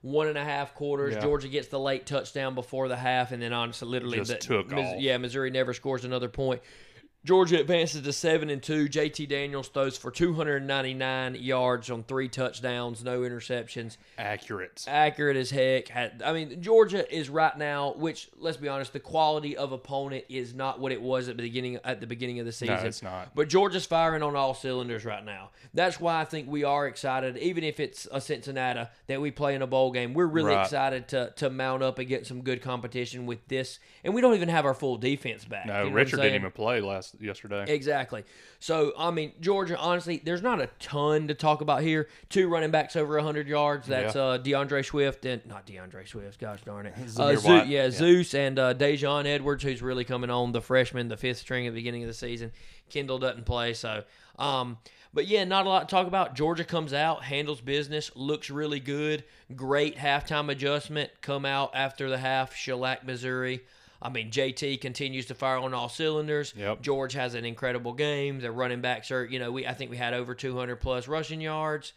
one 0.00 0.26
and 0.26 0.36
a 0.36 0.44
half 0.44 0.74
quarters. 0.74 1.14
Yeah. 1.14 1.20
Georgia 1.20 1.48
gets 1.48 1.68
the 1.68 1.78
late 1.78 2.04
touchdown 2.04 2.54
before 2.54 2.88
the 2.88 2.96
half, 2.96 3.30
and 3.32 3.40
then 3.40 3.52
honestly, 3.52 3.88
literally, 3.88 4.18
Just 4.18 4.32
the, 4.32 4.38
took 4.38 4.70
Mis- 4.70 4.94
off. 4.94 5.00
Yeah, 5.00 5.16
Missouri 5.18 5.50
never 5.50 5.72
scores 5.72 6.04
another 6.04 6.28
point. 6.28 6.60
Georgia 7.24 7.60
advances 7.60 8.02
to 8.02 8.12
seven 8.12 8.50
and 8.50 8.60
two. 8.60 8.88
JT 8.88 9.28
Daniels 9.28 9.68
throws 9.68 9.96
for 9.96 10.10
299 10.10 11.36
yards 11.36 11.88
on 11.88 12.02
three 12.02 12.28
touchdowns, 12.28 13.04
no 13.04 13.20
interceptions 13.20 13.96
Accurate. 14.18 14.84
accurate 14.88 15.36
as 15.36 15.50
heck. 15.50 15.94
I 15.94 16.32
mean, 16.32 16.60
Georgia 16.60 17.08
is 17.14 17.30
right 17.30 17.56
now, 17.56 17.92
which 17.96 18.28
let's 18.38 18.56
be 18.56 18.66
honest, 18.68 18.92
the 18.92 18.98
quality 19.00 19.56
of 19.56 19.70
opponent 19.70 20.24
is 20.28 20.52
not 20.52 20.80
what 20.80 20.90
it 20.90 21.00
was 21.00 21.28
at 21.28 21.36
the 21.36 21.44
beginning 21.44 21.78
at 21.84 22.00
the 22.00 22.08
beginning 22.08 22.40
of 22.40 22.46
the 22.46 22.50
season. 22.52 22.74
No, 22.74 22.82
it's 22.82 23.02
not. 23.02 23.34
But 23.36 23.48
Georgia's 23.48 23.86
firing 23.86 24.22
on 24.24 24.34
all 24.34 24.54
cylinders 24.54 25.04
right 25.04 25.24
now. 25.24 25.50
That's 25.74 26.00
why 26.00 26.20
I 26.20 26.24
think 26.24 26.48
we 26.48 26.64
are 26.64 26.88
excited, 26.88 27.36
even 27.38 27.62
if 27.62 27.78
it's 27.78 28.08
a 28.10 28.20
Cincinnati 28.20 28.88
that 29.06 29.20
we 29.20 29.30
play 29.30 29.54
in 29.54 29.62
a 29.62 29.66
bowl 29.68 29.92
game. 29.92 30.12
We're 30.12 30.26
really 30.26 30.52
Right. 30.54 30.64
excited 30.64 31.06
to 31.08 31.32
to 31.36 31.50
mount 31.50 31.84
up 31.84 32.00
and 32.00 32.08
get 32.08 32.26
some 32.26 32.42
good 32.42 32.62
competition 32.62 33.26
with 33.26 33.46
this. 33.46 33.78
And 34.02 34.12
we 34.12 34.20
don't 34.20 34.34
even 34.34 34.48
have 34.48 34.66
our 34.66 34.74
full 34.74 34.96
defense 34.96 35.44
back. 35.44 35.66
No, 35.66 35.84
You 35.84 35.90
know 35.90 35.94
Richard 35.96 36.16
didn't 36.16 36.34
even 36.34 36.50
play 36.50 36.80
last 36.80 37.11
yesterday. 37.20 37.64
Exactly. 37.68 38.24
So, 38.58 38.92
I 38.98 39.10
mean, 39.10 39.32
Georgia, 39.40 39.76
honestly, 39.76 40.20
there's 40.24 40.42
not 40.42 40.60
a 40.60 40.68
ton 40.78 41.28
to 41.28 41.34
talk 41.34 41.60
about 41.60 41.82
here. 41.82 42.08
Two 42.28 42.48
running 42.48 42.70
backs 42.70 42.96
over 42.96 43.14
100 43.16 43.46
yards. 43.48 43.86
That's 43.86 44.14
Yeah. 44.14 44.22
uh, 44.22 44.38
DeAndre 44.38 44.84
Swift 44.84 45.24
and 45.24 45.44
not 45.46 45.66
DeAndre 45.66 46.06
Swift. 46.08 46.38
Gosh 46.40 46.60
darn 46.62 46.86
it. 46.86 46.94
Uh, 46.98 47.34
Zeus- 47.36 47.44
yeah, 47.44 47.62
Yeah. 47.64 47.90
Zeus 47.90 48.34
and 48.34 48.58
uh, 48.58 48.74
Daijun 48.74 49.26
Edwards, 49.26 49.62
who's 49.62 49.82
really 49.82 50.04
coming 50.04 50.30
on, 50.30 50.52
the 50.52 50.60
freshman, 50.60 51.08
the 51.08 51.16
fifth 51.16 51.38
string 51.38 51.66
at 51.66 51.70
the 51.74 51.78
beginning 51.80 52.02
of 52.02 52.08
the 52.08 52.14
season. 52.14 52.52
Kendall 52.90 53.18
doesn't 53.18 53.44
play. 53.46 53.72
So, 53.74 54.04
um, 54.38 54.78
but 55.14 55.26
yeah, 55.26 55.44
not 55.44 55.66
a 55.66 55.68
lot 55.68 55.88
to 55.88 55.94
talk 55.94 56.06
about. 56.06 56.34
Georgia 56.34 56.64
comes 56.64 56.92
out, 56.94 57.22
handles 57.24 57.60
business, 57.60 58.10
looks 58.14 58.48
really 58.50 58.80
good. 58.80 59.24
Great 59.54 59.96
halftime 59.96 60.50
adjustment. 60.50 61.10
Come 61.20 61.44
out 61.44 61.70
after 61.74 62.08
the 62.08 62.18
half, 62.18 62.54
shellac 62.54 63.04
Missouri. 63.04 63.60
I 64.02 64.08
mean, 64.08 64.30
JT 64.30 64.80
continues 64.80 65.26
to 65.26 65.34
fire 65.34 65.58
on 65.58 65.72
all 65.74 65.88
cylinders. 65.88 66.52
Yep. 66.56 66.82
George 66.82 67.12
has 67.12 67.34
an 67.34 67.44
incredible 67.44 67.92
game. 67.92 68.40
The 68.40 68.50
running 68.50 68.80
backs 68.80 69.10
are, 69.10 69.24
you 69.24 69.38
know, 69.38 69.52
we 69.52 69.66
I 69.66 69.74
think 69.74 69.90
we 69.90 69.96
had 69.96 70.12
over 70.12 70.34
200 70.34 70.76
plus 70.76 71.06
rushing 71.08 71.40
yards. 71.40 71.92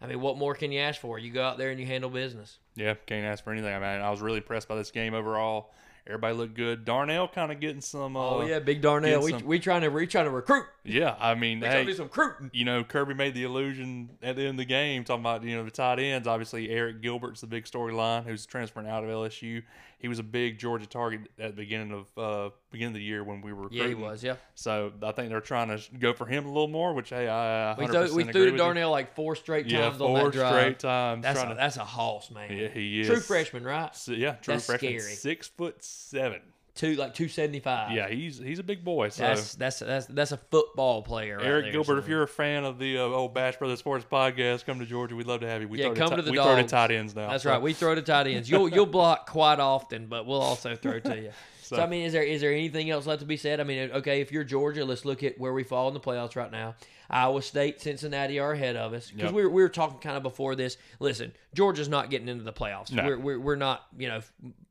I 0.00 0.06
mean, 0.06 0.20
what 0.20 0.38
more 0.38 0.54
can 0.54 0.70
you 0.70 0.78
ask 0.80 1.00
for? 1.00 1.18
You 1.18 1.32
go 1.32 1.42
out 1.42 1.58
there 1.58 1.70
and 1.70 1.80
you 1.80 1.84
handle 1.86 2.08
business. 2.10 2.58
Yeah, 2.76 2.94
can't 3.06 3.26
ask 3.26 3.42
for 3.42 3.50
anything. 3.52 3.74
I 3.74 3.78
mean, 3.80 4.00
I 4.00 4.10
was 4.10 4.20
really 4.20 4.36
impressed 4.38 4.68
by 4.68 4.76
this 4.76 4.92
game 4.92 5.12
overall. 5.12 5.72
Everybody 6.06 6.34
looked 6.36 6.54
good. 6.54 6.86
Darnell 6.86 7.28
kind 7.28 7.52
of 7.52 7.60
getting 7.60 7.82
some. 7.82 8.16
Uh, 8.16 8.20
Oh 8.30 8.46
yeah, 8.46 8.60
Big 8.60 8.80
Darnell. 8.80 9.20
We, 9.22 9.30
some- 9.32 9.44
we 9.44 9.58
trying 9.58 9.82
to 9.82 9.88
we 9.90 10.06
trying 10.06 10.24
to 10.24 10.30
recruit. 10.30 10.64
yeah. 10.82 11.14
I 11.18 11.34
mean, 11.34 11.58
We 11.60 11.66
trying 11.66 11.72
to 11.72 11.78
hey, 11.80 11.84
do 11.84 11.94
some 11.94 12.04
recruiting. 12.06 12.50
you 12.54 12.64
know, 12.64 12.82
Kirby 12.82 13.12
made 13.12 13.34
the 13.34 13.42
illusion 13.42 14.08
at 14.22 14.36
the 14.36 14.42
end 14.42 14.52
of 14.52 14.56
the 14.56 14.64
game 14.64 15.04
talking 15.04 15.20
about 15.20 15.42
you 15.42 15.54
know 15.56 15.64
the 15.64 15.70
tight 15.70 15.98
ends. 15.98 16.26
Obviously, 16.26 16.68
Arik 16.68 17.02
Gilbert's 17.02 17.42
the 17.42 17.46
big 17.46 17.64
storyline, 17.66 18.24
who's 18.24 18.46
transferring 18.46 18.86
out 18.88 19.04
of 19.04 19.10
LSU. 19.10 19.64
He 19.98 20.06
was 20.06 20.20
a 20.20 20.22
big 20.22 20.58
Georgia 20.58 20.86
target 20.86 21.22
at 21.40 21.50
the 21.50 21.56
beginning 21.56 21.92
of 21.92 22.06
uh, 22.16 22.50
beginning 22.70 22.92
of 22.94 22.98
the 23.00 23.02
year 23.02 23.24
when 23.24 23.40
we 23.40 23.52
were 23.52 23.66
Yeah, 23.70 23.88
he 23.88 23.94
was. 23.94 24.22
Yeah, 24.22 24.36
So 24.54 24.92
I 25.02 25.10
think 25.10 25.28
they're 25.28 25.40
trying 25.40 25.68
to 25.76 25.80
go 25.98 26.12
for 26.12 26.24
him 26.24 26.44
a 26.46 26.48
little 26.48 26.68
more, 26.68 26.94
which 26.94 27.10
hey, 27.10 27.28
I 27.28 27.74
100% 27.76 27.78
we 27.78 27.86
threw, 27.86 28.14
we 28.14 28.22
threw 28.24 28.32
to 28.32 28.38
with 28.40 28.52
you. 28.52 28.56
Darnell 28.58 28.90
like 28.92 29.14
four 29.16 29.34
straight 29.34 29.68
times 29.68 29.72
Yeah, 29.72 29.86
on 29.88 29.98
four 29.98 30.24
that 30.24 30.32
drive. 30.32 30.52
straight 30.52 30.78
times. 30.78 31.22
That's 31.24 31.40
a, 31.40 31.48
to, 31.48 31.54
that's 31.54 31.76
a 31.78 31.84
hoss, 31.84 32.30
man. 32.30 32.56
yeah, 32.56 32.68
he 32.68 33.00
is 33.00 33.08
True 33.08 33.20
freshman, 33.20 33.64
right? 33.64 33.94
So, 33.96 34.12
yeah, 34.12 34.34
true 34.34 34.54
That's 34.54 34.66
freshman. 34.66 35.00
scary. 35.00 35.14
Six 35.14 35.48
foot 35.48 35.82
seven. 35.82 36.42
Two 36.78 36.94
like 36.94 37.12
two 37.12 37.26
seventy 37.26 37.58
five. 37.58 37.90
Yeah, 37.90 38.08
he's 38.08 38.38
he's 38.38 38.60
a 38.60 38.62
big 38.62 38.84
boy. 38.84 39.08
So 39.08 39.24
that's 39.24 39.56
that's 39.56 39.80
that's 39.80 40.06
that's 40.06 40.30
a 40.30 40.36
football 40.36 41.02
player. 41.02 41.38
Right 41.38 41.44
Arik 41.46 41.62
there, 41.64 41.72
Gilbert, 41.72 41.98
if 41.98 42.06
you're 42.06 42.22
a 42.22 42.28
fan 42.28 42.64
of 42.64 42.78
the 42.78 42.98
uh, 42.98 43.02
old 43.02 43.34
Bash 43.34 43.56
Brothers 43.56 43.80
Sports 43.80 44.06
Podcast, 44.08 44.64
come 44.64 44.78
to 44.78 44.86
Georgia. 44.86 45.16
We'd 45.16 45.26
love 45.26 45.40
to 45.40 45.48
have 45.48 45.60
you. 45.60 45.66
We 45.66 45.80
Yeah, 45.80 45.92
come 45.92 46.10
to, 46.10 46.16
to 46.16 46.22
the 46.22 46.30
we 46.30 46.36
throw 46.36 46.54
to 46.54 46.62
tight 46.62 46.92
ends 46.92 47.16
now. 47.16 47.30
That's 47.30 47.42
so- 47.42 47.50
right. 47.50 47.60
We 47.60 47.72
throw 47.72 47.96
to 47.96 48.02
tight 48.02 48.28
ends. 48.28 48.48
You'll 48.48 48.68
you'll 48.68 48.86
block 48.86 49.28
quite 49.28 49.58
often, 49.58 50.06
but 50.06 50.24
we'll 50.24 50.40
also 50.40 50.76
throw 50.76 51.00
to 51.00 51.16
you. 51.16 51.30
so, 51.68 51.76
So- 51.76 51.82
I 51.82 51.86
mean, 51.86 52.04
is 52.06 52.12
there 52.12 52.22
is 52.22 52.40
there 52.40 52.52
anything 52.52 52.90
else 52.90 53.06
left 53.06 53.20
to 53.20 53.26
be 53.26 53.36
said? 53.36 53.60
I 53.60 53.64
mean, 53.64 53.90
okay, 53.92 54.20
if 54.20 54.32
you're 54.32 54.44
Georgia, 54.44 54.84
let's 54.84 55.04
look 55.04 55.22
at 55.22 55.38
where 55.38 55.52
we 55.52 55.64
fall 55.64 55.88
in 55.88 55.94
the 55.94 56.00
playoffs 56.00 56.34
right 56.36 56.50
now. 56.50 56.74
Iowa 57.10 57.40
State, 57.40 57.80
Cincinnati 57.80 58.38
are 58.38 58.52
ahead 58.52 58.76
of 58.76 58.92
us 58.92 59.10
because 59.10 59.24
Yep. 59.28 59.32
we, 59.34 59.42
were, 59.42 59.48
we 59.48 59.62
were 59.62 59.68
talking 59.70 59.98
kind 59.98 60.16
of 60.18 60.22
before 60.22 60.54
this. 60.54 60.76
Listen, 61.00 61.32
Georgia's 61.54 61.88
not 61.88 62.10
getting 62.10 62.28
into 62.28 62.44
the 62.44 62.52
playoffs. 62.52 62.92
No. 62.92 63.04
We're, 63.04 63.18
we're 63.18 63.40
we're 63.40 63.56
not 63.56 63.86
you 63.98 64.08
know 64.08 64.20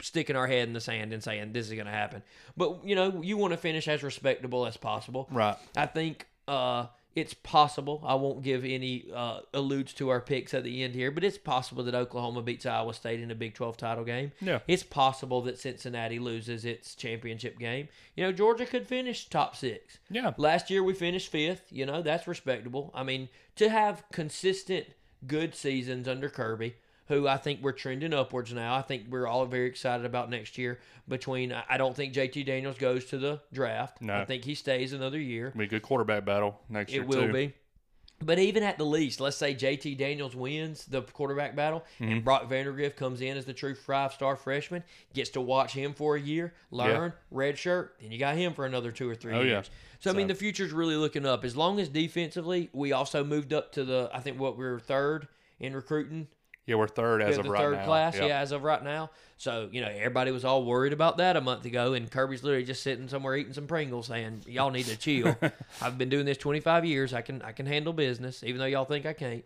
sticking 0.02 0.36
our 0.36 0.46
head 0.48 0.68
in 0.68 0.74
the 0.74 0.82
sand 0.82 1.14
and 1.14 1.24
saying 1.24 1.54
this 1.54 1.68
is 1.68 1.74
going 1.74 1.86
to 1.88 1.92
happen. 1.92 2.22
But 2.56 2.86
you 2.86 2.96
know, 2.96 3.22
you 3.24 3.38
want 3.38 3.54
to 3.54 3.58
finish 3.58 3.88
as 3.88 4.04
respectable 4.04 4.66
as 4.68 4.78
possible. 4.78 5.28
Right. 5.32 5.56
I 5.76 5.86
think 5.88 6.28
uh, 6.48 6.86
it's 7.18 7.34
possible. 7.34 8.04
I 8.06 8.14
won't 8.14 8.44
give 8.44 8.64
any 8.64 9.06
uh, 9.12 9.40
alludes 9.52 9.92
to 9.94 10.10
our 10.10 10.22
picks 10.22 10.54
at 10.54 10.64
the 10.64 10.84
end 10.84 10.94
here, 10.94 11.10
but 11.10 11.24
it's 11.24 11.40
possible 11.40 11.84
that 11.86 11.96
Oklahoma 11.96 12.44
beats 12.44 12.68
Iowa 12.68 12.94
State 12.94 13.22
in 13.22 13.32
a 13.32 13.36
Big 13.36 13.56
12 13.56 13.76
title 13.76 14.04
game. 14.04 14.34
Yeah. 14.40 14.60
It's 14.68 14.84
possible 14.84 15.42
that 15.42 15.58
Cincinnati 15.58 16.20
loses 16.20 16.64
its 16.64 16.94
championship 16.94 17.58
game. 17.58 17.88
You 18.16 18.24
know, 18.24 18.32
Georgia 18.32 18.68
could 18.68 18.86
finish 18.86 19.30
top 19.30 19.56
six. 19.56 19.98
Yeah. 20.12 20.34
Last 20.38 20.70
year 20.70 20.84
we 20.84 20.94
finished 20.94 21.32
fifth. 21.32 21.64
You 21.72 21.88
know, 21.88 22.04
that's 22.04 22.28
respectable. 22.28 22.92
I 22.94 23.02
mean, 23.02 23.30
to 23.56 23.68
have 23.68 24.04
consistent 24.12 24.86
good 25.26 25.56
seasons 25.56 26.08
under 26.08 26.30
Kirby, 26.30 26.76
who 27.08 27.28
I 27.28 27.38
think 27.38 27.62
we're 27.62 27.72
trending 27.72 28.14
upwards 28.14 28.54
now. 28.54 28.76
I 28.76 28.82
think 28.82 29.06
we're 29.10 29.28
all 29.28 29.46
very 29.46 29.68
excited 29.68 30.06
about 30.06 30.30
next 30.30 30.58
year. 30.58 30.80
Between, 31.08 31.54
I 31.54 31.78
don't 31.78 31.96
think 31.96 32.14
JT 32.14 32.46
Daniels 32.46 32.78
goes 32.78 33.06
to 33.06 33.18
the 33.18 33.40
draft. 33.54 34.02
No. 34.02 34.14
I 34.20 34.26
think 34.26 34.44
he 34.44 34.56
stays 34.56 34.92
another 34.94 35.20
year. 35.20 35.54
Be 35.56 35.64
a 35.64 35.68
good 35.68 35.82
quarterback 35.82 36.26
battle 36.26 36.60
next 36.70 36.92
year 36.92 37.04
It 37.04 37.08
will 37.08 37.28
too. 37.28 37.34
be. 37.34 37.54
But 38.20 38.40
even 38.40 38.64
at 38.64 38.80
the 38.80 38.84
least, 38.84 39.22
let's 39.22 39.38
say 39.38 39.54
JT 39.54 39.96
Daniels 39.98 40.36
wins 40.36 40.86
the 40.86 41.04
quarterback 41.04 41.56
battle 41.56 41.84
Mm-hmm. 42.02 42.12
and 42.12 42.24
Brock 42.26 42.50
Vandagriff 42.50 42.96
comes 42.96 43.22
in 43.22 43.38
as 43.38 43.46
the 43.46 43.54
true 43.54 43.76
five 43.76 44.12
star 44.12 44.36
freshman, 44.36 44.84
gets 45.14 45.30
to 45.32 45.42
watch 45.42 45.72
him 45.72 45.94
for 45.94 46.16
a 46.16 46.20
year, 46.20 46.54
learn, 46.72 47.14
red 47.30 47.58
shirt, 47.60 47.96
then 48.02 48.12
you 48.12 48.18
got 48.18 48.36
him 48.36 48.54
for 48.54 48.66
another 48.66 48.92
two 48.92 49.08
or 49.10 49.14
three 49.16 49.34
Oh, 49.34 49.42
yeah. 49.42 49.48
years. 49.52 49.70
So, 50.00 50.10
I 50.10 50.14
mean, 50.14 50.28
So- 50.28 50.34
the 50.34 50.40
future's 50.40 50.72
really 50.74 50.96
looking 50.96 51.26
up. 51.28 51.46
As 51.46 51.56
long 51.56 51.80
as 51.80 51.90
defensively, 51.90 52.70
we 52.74 52.92
also 52.92 53.24
moved 53.24 53.54
up 53.54 53.72
to 53.74 53.86
the, 53.86 54.10
I 54.12 54.20
think 54.20 54.40
what 54.40 54.58
we 54.58 54.66
were 54.66 54.80
third 54.80 55.28
in 55.60 55.76
recruiting 55.76 56.28
Yeah, 56.68 56.76
we're 56.76 56.88
third 56.88 57.22
as 57.24 57.38
of 57.38 57.46
the 57.46 57.50
right 57.52 57.62
third 57.62 57.78
now. 57.78 57.86
class, 57.86 58.16
Yep. 58.16 58.28
yeah, 58.28 58.40
as 58.40 58.52
of 58.52 58.62
right 58.62 58.84
now. 58.84 59.10
So 59.38 59.70
you 59.72 59.82
know, 59.82 59.88
everybody 59.88 60.32
was 60.32 60.44
all 60.46 60.64
worried 60.66 60.94
about 60.94 61.18
that 61.18 61.36
a 61.38 61.42
month 61.42 61.66
ago, 61.66 61.94
and 61.94 62.12
Kirby's 62.12 62.44
literally 62.44 62.66
just 62.66 62.84
sitting 62.84 63.08
somewhere 63.08 63.36
eating 63.38 63.54
some 63.54 63.68
Pringles, 63.68 64.08
saying, 64.08 64.44
"Y'all 64.48 64.70
need 64.70 64.86
to 64.88 64.98
chill. 64.98 65.36
I've 65.82 65.98
been 65.98 66.10
doing 66.10 66.26
this 66.26 66.38
25 66.38 66.86
years. 66.86 67.14
I 67.14 67.22
can 67.22 67.42
I 67.42 67.54
can 67.54 67.66
handle 67.66 67.94
business, 67.94 68.44
even 68.44 68.60
though 68.60 68.66
y'all 68.66 68.86
think 68.86 69.06
I 69.08 69.14
can't." 69.14 69.44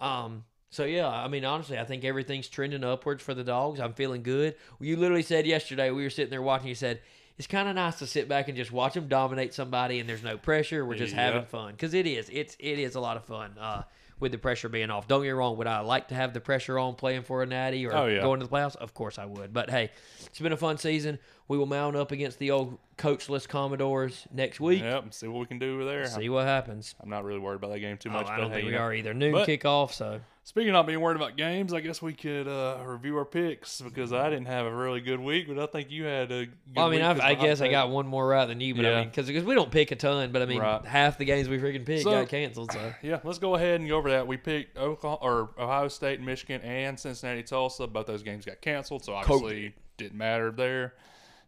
Um. 0.00 0.44
So 0.70 0.84
yeah, 0.84 1.06
I 1.08 1.28
mean, 1.28 1.44
honestly, 1.44 1.78
I 1.78 1.84
think 1.84 2.02
everything's 2.04 2.48
trending 2.48 2.82
upwards 2.82 3.22
for 3.22 3.32
the 3.32 3.44
dogs. 3.44 3.78
I'm 3.78 3.92
feeling 3.94 4.24
good. 4.24 4.56
You 4.80 4.96
literally 4.96 5.22
said 5.22 5.46
yesterday 5.46 5.90
we 5.92 6.02
were 6.02 6.10
sitting 6.10 6.30
there 6.30 6.42
watching. 6.42 6.66
You 6.68 6.74
said 6.74 7.00
it's 7.38 7.46
kind 7.46 7.68
of 7.68 7.76
nice 7.76 8.00
to 8.00 8.06
sit 8.08 8.28
back 8.28 8.48
and 8.48 8.56
just 8.56 8.72
watch 8.72 8.94
them 8.94 9.06
dominate 9.06 9.54
somebody, 9.54 10.00
and 10.00 10.08
there's 10.08 10.24
no 10.24 10.36
pressure. 10.36 10.84
We're 10.84 10.96
just 10.96 11.14
Yeah. 11.14 11.26
having 11.26 11.44
fun 11.44 11.72
because 11.72 11.94
it 11.94 12.08
is. 12.08 12.28
It's 12.32 12.56
it 12.58 12.80
is 12.80 12.96
a 12.96 13.00
lot 13.00 13.16
of 13.16 13.24
fun. 13.24 13.52
Uh, 13.60 13.82
with 14.24 14.32
the 14.32 14.38
pressure 14.38 14.70
being 14.70 14.90
off. 14.90 15.06
Don't 15.06 15.20
get 15.20 15.26
me 15.28 15.32
wrong. 15.32 15.58
Would 15.58 15.66
I 15.66 15.80
like 15.80 16.08
to 16.08 16.14
have 16.14 16.32
the 16.32 16.40
pressure 16.40 16.78
on 16.78 16.94
playing 16.94 17.22
for 17.24 17.42
a 17.42 17.46
natty 17.46 17.84
or 17.86 17.94
Oh, 17.94 18.06
yeah. 18.06 18.22
going 18.22 18.40
to 18.40 18.46
the 18.46 18.50
playoffs? 18.50 18.74
Of 18.74 18.94
course 18.94 19.18
I 19.18 19.26
would. 19.26 19.52
But 19.52 19.68
hey, 19.68 19.90
it's 20.24 20.40
been 20.40 20.52
a 20.52 20.56
fun 20.56 20.78
season. 20.78 21.18
We 21.46 21.58
will 21.58 21.66
mount 21.66 21.94
up 21.94 22.10
against 22.10 22.38
the 22.38 22.50
old 22.50 22.78
coachless 22.96 23.46
Commodores 23.46 24.26
next 24.32 24.60
week. 24.60 24.80
Yep. 24.82 25.12
See 25.12 25.28
what 25.28 25.40
we 25.40 25.46
can 25.46 25.58
do 25.58 25.74
over 25.74 25.84
there. 25.84 26.06
See 26.06 26.30
what 26.30 26.46
happens. 26.46 26.94
I'm 27.02 27.10
not 27.10 27.22
really 27.24 27.38
worried 27.38 27.56
about 27.56 27.72
that 27.72 27.80
game 27.80 27.98
too 27.98 28.08
Oh, 28.08 28.12
much. 28.14 28.28
I 28.28 28.38
don't 28.38 28.48
hey, 28.48 28.56
think 28.56 28.66
we 28.68 28.72
know. 28.72 28.78
are 28.78 28.94
either. 28.94 29.12
Noon 29.12 29.32
But- 29.32 29.46
kickoff, 29.46 29.92
so 29.92 30.20
Speaking 30.46 30.68
of 30.68 30.72
not 30.74 30.86
being 30.86 31.00
worried 31.00 31.16
about 31.16 31.38
games, 31.38 31.72
I 31.72 31.80
guess 31.80 32.02
we 32.02 32.12
could 32.12 32.46
uh, 32.46 32.76
review 32.84 33.16
our 33.16 33.24
picks 33.24 33.80
because 33.80 34.12
I 34.12 34.28
didn't 34.28 34.44
have 34.44 34.66
a 34.66 34.74
really 34.74 35.00
good 35.00 35.18
week, 35.18 35.48
but 35.48 35.58
I 35.58 35.64
think 35.64 35.90
you 35.90 36.04
had 36.04 36.30
a. 36.30 36.44
Good 36.44 36.52
Well, 36.76 36.84
I 36.86 36.90
mean, 36.90 37.00
week 37.00 37.06
I've, 37.08 37.16
'cause 37.16 37.24
I 37.24 37.34
hot 37.34 37.44
guess 37.44 37.60
I 37.62 37.68
got 37.70 37.88
one 37.88 38.06
more 38.06 38.28
right 38.28 38.44
than 38.44 38.60
you, 38.60 38.74
but 38.74 38.84
I 38.84 39.00
mean, 39.00 39.08
because 39.08 39.30
we 39.42 39.54
don't 39.54 39.70
pick 39.70 39.90
a 39.90 39.96
ton, 39.96 40.32
but 40.32 40.42
I 40.42 40.44
mean, 40.44 40.58
Right. 40.60 40.84
half 40.84 41.16
the 41.16 41.24
games 41.24 41.48
we 41.48 41.56
freaking 41.58 41.86
picked 41.86 42.02
So- 42.02 42.10
got 42.10 42.28
canceled. 42.28 42.72
So 42.72 42.92
Yeah, 43.02 43.20
let's 43.24 43.38
go 43.38 43.54
ahead 43.54 43.80
and 43.80 43.88
go 43.88 43.96
over 43.96 44.10
that. 44.10 44.26
We 44.26 44.36
picked 44.36 44.76
Oklahoma, 44.76 45.18
or 45.22 45.50
Ohio 45.58 45.88
State, 45.88 46.20
Michigan, 46.20 46.60
and 46.60 47.00
Cincinnati, 47.00 47.42
Tulsa. 47.42 47.86
Both 47.86 48.06
those 48.06 48.22
games 48.22 48.44
got 48.44 48.60
canceled, 48.60 49.02
so 49.02 49.14
obviously 49.14 49.72
didn't 49.96 50.18
matter 50.18 50.50
there. 50.50 50.92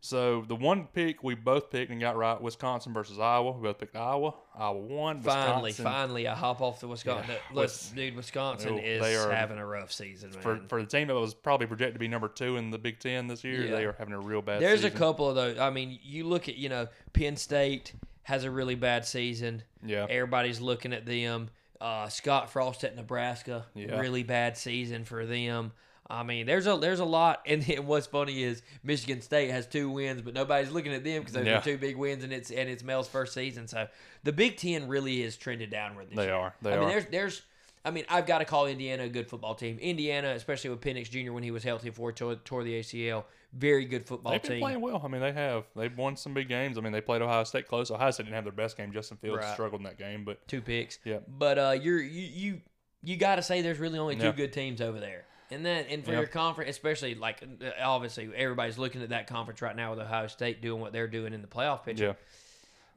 So 0.07 0.45
the 0.47 0.55
one 0.55 0.87
pick 0.93 1.25
we 1.25 1.35
both 1.35 1.69
picked 1.71 1.91
and 1.91 2.01
got 2.01 2.17
right, 2.17 2.41
Wisconsin 2.41 2.93
versus 2.93 3.19
Iowa. 3.19 3.51
We 3.53 3.63
both 3.65 3.79
picked 3.79 3.97
Iowa. 3.97 4.35
Iowa 4.57 4.79
won. 4.79 5.21
finally, 5.21 5.71
Wisconsin, 5.71 5.85
finally, 5.85 6.29
I 6.29 6.35
hop 6.37 6.61
off 6.61 6.79
the 6.79 6.87
Wisconsin. 6.87 7.31
Yeah. 7.33 7.39
Let's, 7.53 7.91
dude, 7.91 8.15
Wisconsin 8.15 8.75
Oh, 8.75 8.79
is 8.79 9.03
are- 9.17 9.33
having 9.33 9.59
a 9.59 9.67
rough 9.67 9.91
season, 9.91 10.31
man. 10.31 10.41
For, 10.43 10.61
for 10.69 10.81
the 10.81 10.87
team 10.87 11.09
that 11.09 11.15
was 11.15 11.35
probably 11.35 11.67
projected 11.67 11.95
to 11.95 11.99
be 11.99 12.07
number 12.07 12.29
two 12.29 12.57
in 12.57 12.71
the 12.71 12.79
Big 12.79 13.01
Ten 13.01 13.27
this 13.27 13.43
year, 13.43 13.65
Yeah. 13.65 13.71
they 13.73 13.85
are 13.85 13.97
having 13.99 14.15
a 14.15 14.21
real 14.21 14.43
bad 14.43 14.63
There's 14.63 14.83
season. 14.83 14.97
a 14.97 14.99
couple 14.99 15.29
of 15.29 15.35
those. 15.35 15.59
I 15.59 15.71
mean, 15.71 15.99
you 16.05 16.23
look 16.25 16.49
at 16.49 16.55
you 16.57 16.69
know 16.69 16.87
Penn 17.13 17.37
State 17.37 17.93
has 18.23 18.45
a 18.45 18.51
really 18.51 18.77
bad 18.77 19.05
season. 19.05 19.65
Yeah. 19.85 20.07
Everybody's 20.09 20.61
looking 20.61 20.93
at 20.93 21.05
them. 21.05 21.51
Uh, 21.81 22.09
Scott 22.09 22.51
Frost 22.51 22.85
at 22.85 22.95
Nebraska, 22.97 23.67
Yeah. 23.75 23.99
really 23.99 24.23
bad 24.23 24.57
season 24.57 25.05
for 25.05 25.27
them. 25.27 25.73
I 26.09 26.23
mean, 26.23 26.47
there's 26.47 26.67
a 26.67 26.77
there's 26.77 27.01
a 27.01 27.05
lot, 27.05 27.43
and 27.47 27.63
then 27.63 27.87
what's 27.87 28.07
funny 28.07 28.43
is 28.43 28.63
Michigan 28.83 29.21
State 29.21 29.51
has 29.51 29.67
two 29.67 29.91
wins, 29.91 30.23
but 30.23 30.35
nobody's 30.35 30.71
looking 30.71 30.93
at 30.95 31.03
them 31.05 31.21
because 31.21 31.35
those 31.35 31.47
Yeah. 31.47 31.59
are 31.59 31.63
two 31.63 31.79
big 31.79 31.97
wins, 31.97 32.23
and 32.25 32.33
it's 32.33 32.51
and 32.51 32.69
it's 32.69 32.83
Mel's 32.85 33.09
first 33.09 33.35
season. 33.35 33.67
So 33.69 33.89
the 34.25 34.33
Big 34.33 34.57
Ten 34.57 34.89
really 34.89 35.23
is 35.23 35.37
trended 35.37 35.71
downward 35.71 36.09
this 36.11 36.17
They 36.17 36.25
year. 36.27 36.35
are. 36.35 36.55
They 36.63 36.73
I 36.75 36.79
mean, 36.79 36.89
there's 36.89 37.07
there's. 37.07 37.43
I 37.85 37.93
mean, 37.93 38.05
I've 38.09 38.27
got 38.27 38.39
to 38.39 38.45
call 38.45 38.67
Indiana 38.67 39.05
a 39.05 39.09
good 39.09 39.29
football 39.29 39.55
team. 39.55 39.79
Indiana, 39.79 40.31
especially 40.31 40.71
with 40.71 40.81
Penix 40.81 41.09
Jr. 41.09 41.33
when 41.33 41.45
he 41.45 41.53
was 41.53 41.63
healthy 41.63 41.89
before 41.91 42.11
he 42.11 42.15
tore, 42.17 42.35
tore 42.35 42.65
the 42.65 42.81
ACL, 42.81 43.23
very 43.53 43.85
good 43.85 44.05
football 44.05 44.33
They've 44.33 44.43
been 44.43 44.51
team. 44.53 44.61
playing 44.61 44.81
well. 44.81 45.01
I 45.05 45.07
mean, 45.07 45.21
they 45.21 45.31
have. 45.31 45.67
They've 45.77 45.97
won 45.97 46.17
some 46.17 46.35
big 46.35 46.49
games. 46.49 46.79
I 46.79 46.81
mean, 46.81 46.93
they 46.93 47.01
played 47.01 47.23
Ohio 47.23 47.45
State 47.45 47.69
close. 47.69 47.93
Ohio 47.93 48.11
State 48.11 48.25
didn't 48.25 48.35
have 48.35 48.43
their 48.43 48.53
best 48.53 48.77
game. 48.77 48.91
Justin 48.93 49.19
Fields 49.19 49.39
Right. 49.45 49.53
struggled 49.53 49.81
in 49.81 49.85
that 49.85 49.99
game, 49.99 50.25
but 50.25 50.47
two 50.49 50.61
picks. 50.61 50.99
Yeah. 51.05 51.19
But 51.29 51.59
uh, 51.61 51.77
you're 51.81 52.01
you 52.03 52.23
you 52.23 52.61
you 53.05 53.17
got 53.17 53.37
to 53.37 53.43
say 53.43 53.63
there's 53.63 53.79
really 53.79 54.01
only 54.01 54.17
two 54.17 54.25
Yeah. 54.27 54.33
good 54.33 54.53
teams 54.53 54.81
over 54.81 54.99
there, 54.99 55.25
and 55.51 55.65
then 55.65 55.87
and 55.87 56.05
for 56.05 56.13
Yeah. 56.13 56.19
your 56.19 56.27
conference, 56.27 56.71
especially 56.71 57.15
like 57.15 57.43
uh, 57.43 57.71
obviously 57.83 58.31
everybody's 58.35 58.79
looking 58.79 59.03
at 59.03 59.11
that 59.11 59.27
conference 59.27 59.63
right 59.63 59.77
now 59.77 59.91
with 59.91 60.01
Ohio 60.01 60.27
State 60.27 60.61
doing 60.63 60.81
what 60.81 60.93
they're 60.93 61.09
doing 61.09 61.33
in 61.33 61.43
the 61.43 61.49
playoff 61.49 61.85
picture. 61.85 62.05
yeah. 62.05 62.13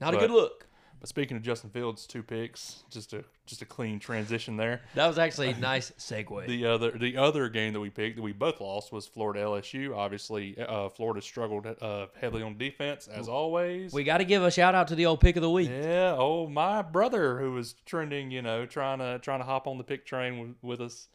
Not 0.01 0.13
a 0.13 0.17
good 0.17 0.31
look. 0.31 0.65
But 1.01 1.07
speaking 1.07 1.37
of 1.37 1.43
Justin 1.43 1.69
Fields, 1.69 2.05
two 2.05 2.21
picks, 2.23 2.83
just 2.89 3.13
a 3.13 3.23
just 3.45 3.61
a 3.61 3.65
clean 3.65 3.99
transition 3.99 4.57
there. 4.57 4.81
That 4.95 5.07
was 5.07 5.17
actually 5.17 5.49
a 5.51 5.57
nice 5.57 5.91
segue. 5.91 6.45
The 6.47 6.65
other 6.65 6.91
the 6.91 7.15
other 7.15 7.47
game 7.47 7.71
that 7.71 7.79
we 7.79 7.89
picked 7.89 8.17
that 8.17 8.21
we 8.21 8.33
both 8.33 8.59
lost 8.59 8.91
was 8.91 9.07
Florida 9.07 9.39
LSU. 9.39 9.95
Obviously, 9.95 10.57
uh, 10.59 10.89
Florida 10.89 11.21
struggled 11.21 11.65
uh, 11.81 12.07
heavily 12.19 12.43
on 12.43 12.57
defense 12.57 13.07
as 13.07 13.29
always. 13.29 13.93
we 13.93 14.03
got 14.03 14.17
to 14.17 14.25
give 14.25 14.43
a 14.43 14.51
shout 14.51 14.75
out 14.75 14.89
to 14.89 14.95
the 14.95 15.05
old 15.05 15.21
pick 15.21 15.37
of 15.37 15.41
the 15.41 15.49
week. 15.49 15.69
yeah. 15.69 16.15
Oh, 16.17 16.47
my 16.47 16.81
brother 16.81 17.39
who 17.39 17.53
was 17.53 17.75
trending, 17.85 18.29
you 18.29 18.41
know, 18.41 18.65
trying 18.65 18.99
to 18.99 19.19
trying 19.19 19.39
to 19.39 19.45
hop 19.45 19.67
on 19.67 19.77
the 19.77 19.85
pick 19.85 20.05
train 20.05 20.37
with, 20.39 20.55
with 20.61 20.81
us. 20.81 21.07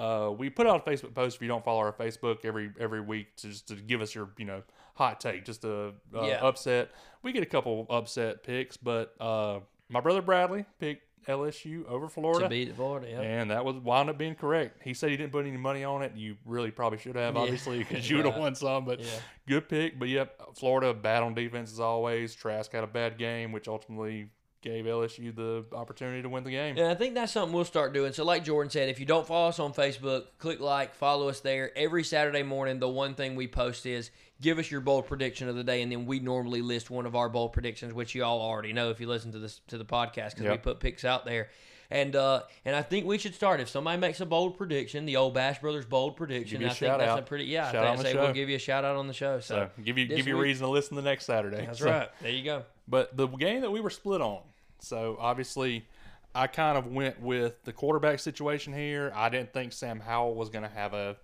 Uh, 0.00 0.30
we 0.30 0.48
put 0.48 0.66
out 0.66 0.86
a 0.86 0.90
Facebook 0.90 1.14
post 1.14 1.36
if 1.36 1.42
you 1.42 1.48
don't 1.48 1.64
follow 1.64 1.80
our 1.80 1.92
Facebook 1.92 2.38
every 2.44 2.70
every 2.80 3.00
week 3.02 3.36
to 3.36 3.48
just 3.48 3.68
to 3.68 3.74
give 3.74 4.00
us 4.00 4.14
your 4.14 4.30
you 4.38 4.46
know 4.46 4.62
hot 4.94 5.20
take, 5.20 5.44
just 5.44 5.64
a 5.64 5.88
uh, 6.14 6.22
Yeah. 6.26 6.40
upset. 6.42 6.90
We 7.22 7.32
get 7.32 7.42
a 7.42 7.46
couple 7.46 7.86
upset 7.90 8.42
picks, 8.42 8.76
but 8.76 9.14
uh, 9.20 9.60
my 9.90 10.00
brother 10.00 10.22
Bradley 10.22 10.64
picked 10.78 11.02
LSU 11.26 11.86
over 11.86 12.08
Florida. 12.08 12.44
To 12.44 12.48
beat 12.48 12.74
Florida, 12.74 13.06
yeah. 13.10 13.20
And 13.20 13.50
that 13.50 13.62
was 13.64 13.76
wound 13.76 14.08
up 14.08 14.16
being 14.16 14.34
correct. 14.34 14.80
He 14.82 14.94
said 14.94 15.10
he 15.10 15.18
didn't 15.18 15.32
put 15.32 15.44
any 15.46 15.56
money 15.58 15.84
on 15.84 16.02
it. 16.02 16.12
You 16.16 16.36
really 16.46 16.70
probably 16.70 16.98
should 16.98 17.16
have, 17.16 17.36
obviously, 17.36 17.78
because 17.86 18.08
you 18.08 18.16
would 18.16 18.24
have 18.26 18.36
won 18.38 18.54
some. 18.54 18.86
But 18.86 19.00
Yeah. 19.00 19.06
good 19.46 19.68
pick. 19.68 19.98
But 19.98 20.08
yep, 20.08 20.40
Florida 20.56 20.94
bad 20.94 21.22
on 21.22 21.34
defense 21.34 21.72
as 21.72 21.78
always. 21.80 22.34
Trask 22.34 22.72
had 22.72 22.84
a 22.84 22.88
bad 22.88 23.18
game, 23.18 23.52
which 23.52 23.68
ultimately 23.68 24.30
gave 24.62 24.84
LSU 24.84 25.34
the 25.34 25.64
opportunity 25.74 26.22
to 26.22 26.28
win 26.28 26.44
the 26.44 26.50
game. 26.50 26.76
And 26.76 26.86
I 26.86 26.94
think 26.94 27.14
that's 27.14 27.32
something 27.32 27.54
we'll 27.54 27.64
start 27.64 27.92
doing. 27.94 28.12
So, 28.12 28.24
like 28.24 28.44
Jordan 28.44 28.70
said, 28.70 28.88
if 28.88 29.00
you 29.00 29.06
don't 29.06 29.26
follow 29.26 29.48
us 29.48 29.58
on 29.58 29.72
Facebook, 29.72 30.24
click 30.38 30.60
like, 30.60 30.94
follow 30.94 31.28
us 31.28 31.40
there. 31.40 31.76
Every 31.76 32.04
Saturday 32.04 32.42
morning, 32.42 32.78
the 32.78 32.88
one 32.88 33.14
thing 33.14 33.36
we 33.36 33.48
post 33.48 33.86
is 33.86 34.10
give 34.40 34.58
us 34.58 34.70
your 34.70 34.80
bold 34.80 35.06
prediction 35.06 35.48
of 35.48 35.56
the 35.56 35.64
day, 35.64 35.82
and 35.82 35.90
then 35.90 36.06
we 36.06 36.18
normally 36.20 36.62
list 36.62 36.90
one 36.90 37.06
of 37.06 37.16
our 37.16 37.28
bold 37.28 37.52
predictions, 37.52 37.92
which 37.94 38.14
you 38.14 38.22
all 38.24 38.40
already 38.40 38.72
know 38.72 38.90
if 38.90 39.00
you 39.00 39.06
listen 39.08 39.32
to 39.32 39.38
this 39.38 39.60
to 39.68 39.78
the 39.78 39.84
podcast 39.84 40.34
because 40.36 40.50
we 40.50 40.56
put 40.58 40.80
picks 40.80 41.04
out 41.04 41.24
there. 41.24 41.48
And 41.92 42.14
uh, 42.14 42.42
and 42.64 42.76
I 42.76 42.82
think 42.82 43.04
we 43.04 43.18
should 43.18 43.34
start. 43.34 43.58
If 43.58 43.68
somebody 43.68 43.98
makes 43.98 44.20
a 44.20 44.26
bold 44.26 44.56
prediction, 44.56 45.06
the 45.06 45.16
old 45.16 45.34
Bash 45.34 45.58
Brothers 45.58 45.86
bold 45.86 46.16
prediction, 46.16 46.60
Give 46.60 46.60
you 46.60 46.66
a 46.68 46.70
I 46.70 46.74
think 46.74 46.98
that's 46.98 47.10
out. 47.10 47.18
a 47.18 47.22
pretty 47.22 47.46
yeah. 47.46 47.72
Shout 47.72 47.84
I 47.84 47.96
the 47.96 48.02
say 48.04 48.12
show. 48.12 48.22
we'll 48.22 48.32
give 48.32 48.48
you 48.48 48.54
a 48.54 48.60
shout 48.60 48.84
out 48.84 48.94
on 48.94 49.08
the 49.08 49.12
show. 49.12 49.40
So, 49.40 49.68
So 49.76 49.82
give 49.82 49.98
you 49.98 50.06
give 50.06 50.28
you 50.28 50.36
a 50.36 50.40
reason 50.40 50.64
to 50.66 50.70
listen 50.70 50.94
the 50.94 51.02
next 51.02 51.24
Saturday. 51.24 51.66
that's 51.66 51.80
So- 51.80 51.90
right. 51.90 52.08
There 52.22 52.30
you 52.30 52.44
go. 52.44 52.62
But 52.86 53.16
the 53.16 53.26
game 53.26 53.62
that 53.62 53.72
we 53.72 53.80
were 53.80 53.90
split 53.90 54.20
on, 54.20 54.38
so 54.80 55.16
obviously, 55.20 55.86
I 56.34 56.46
kind 56.46 56.78
of 56.78 56.86
went 56.86 57.20
with 57.20 57.62
the 57.64 57.72
quarterback 57.72 58.20
situation 58.20 58.72
here. 58.72 59.12
I 59.14 59.28
didn't 59.28 59.52
think 59.52 59.72
Sam 59.72 60.00
Howell 60.00 60.34
was 60.34 60.48
going 60.48 60.62
to 60.62 60.70
have 60.70 60.94
a, 60.94 61.16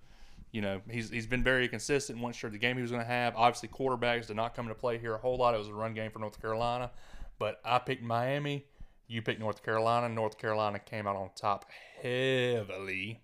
you 0.53 0.61
know, 0.61 0.81
he's 0.91 1.11
he's 1.11 1.27
been 1.27 1.43
very 1.43 1.69
consistent. 1.69 2.19
wasn't 2.19 2.37
sure 2.37 2.51
the 2.51 2.59
game 2.59 2.77
he 2.77 2.83
was 2.83 2.91
going 2.91 3.03
to 3.03 3.09
have. 3.09 3.35
Obviously, 3.37 3.69
quarterbacks 3.69 4.27
did 4.27 4.37
not 4.37 4.55
come 4.55 4.67
into 4.67 4.75
play 4.75 4.99
here 4.99 5.15
a 5.15 5.19
whole 5.19 5.37
lot. 5.37 5.55
It 5.55 5.59
was 5.59 5.69
a 5.69 5.75
run 5.75 5.95
game 5.95 6.11
for 6.11 6.19
North 6.19 6.41
Carolina, 6.41 6.91
but 7.39 7.61
I 7.65 7.79
picked 7.79 8.03
Miami. 8.03 8.65
You 9.09 9.23
picked 9.23 9.41
North 9.41 9.63
Carolina. 9.63 10.09
North 10.09 10.39
Carolina 10.39 10.79
came 10.81 11.07
out 11.07 11.15
on 11.17 11.31
top 11.37 11.67
heavily. 12.03 13.21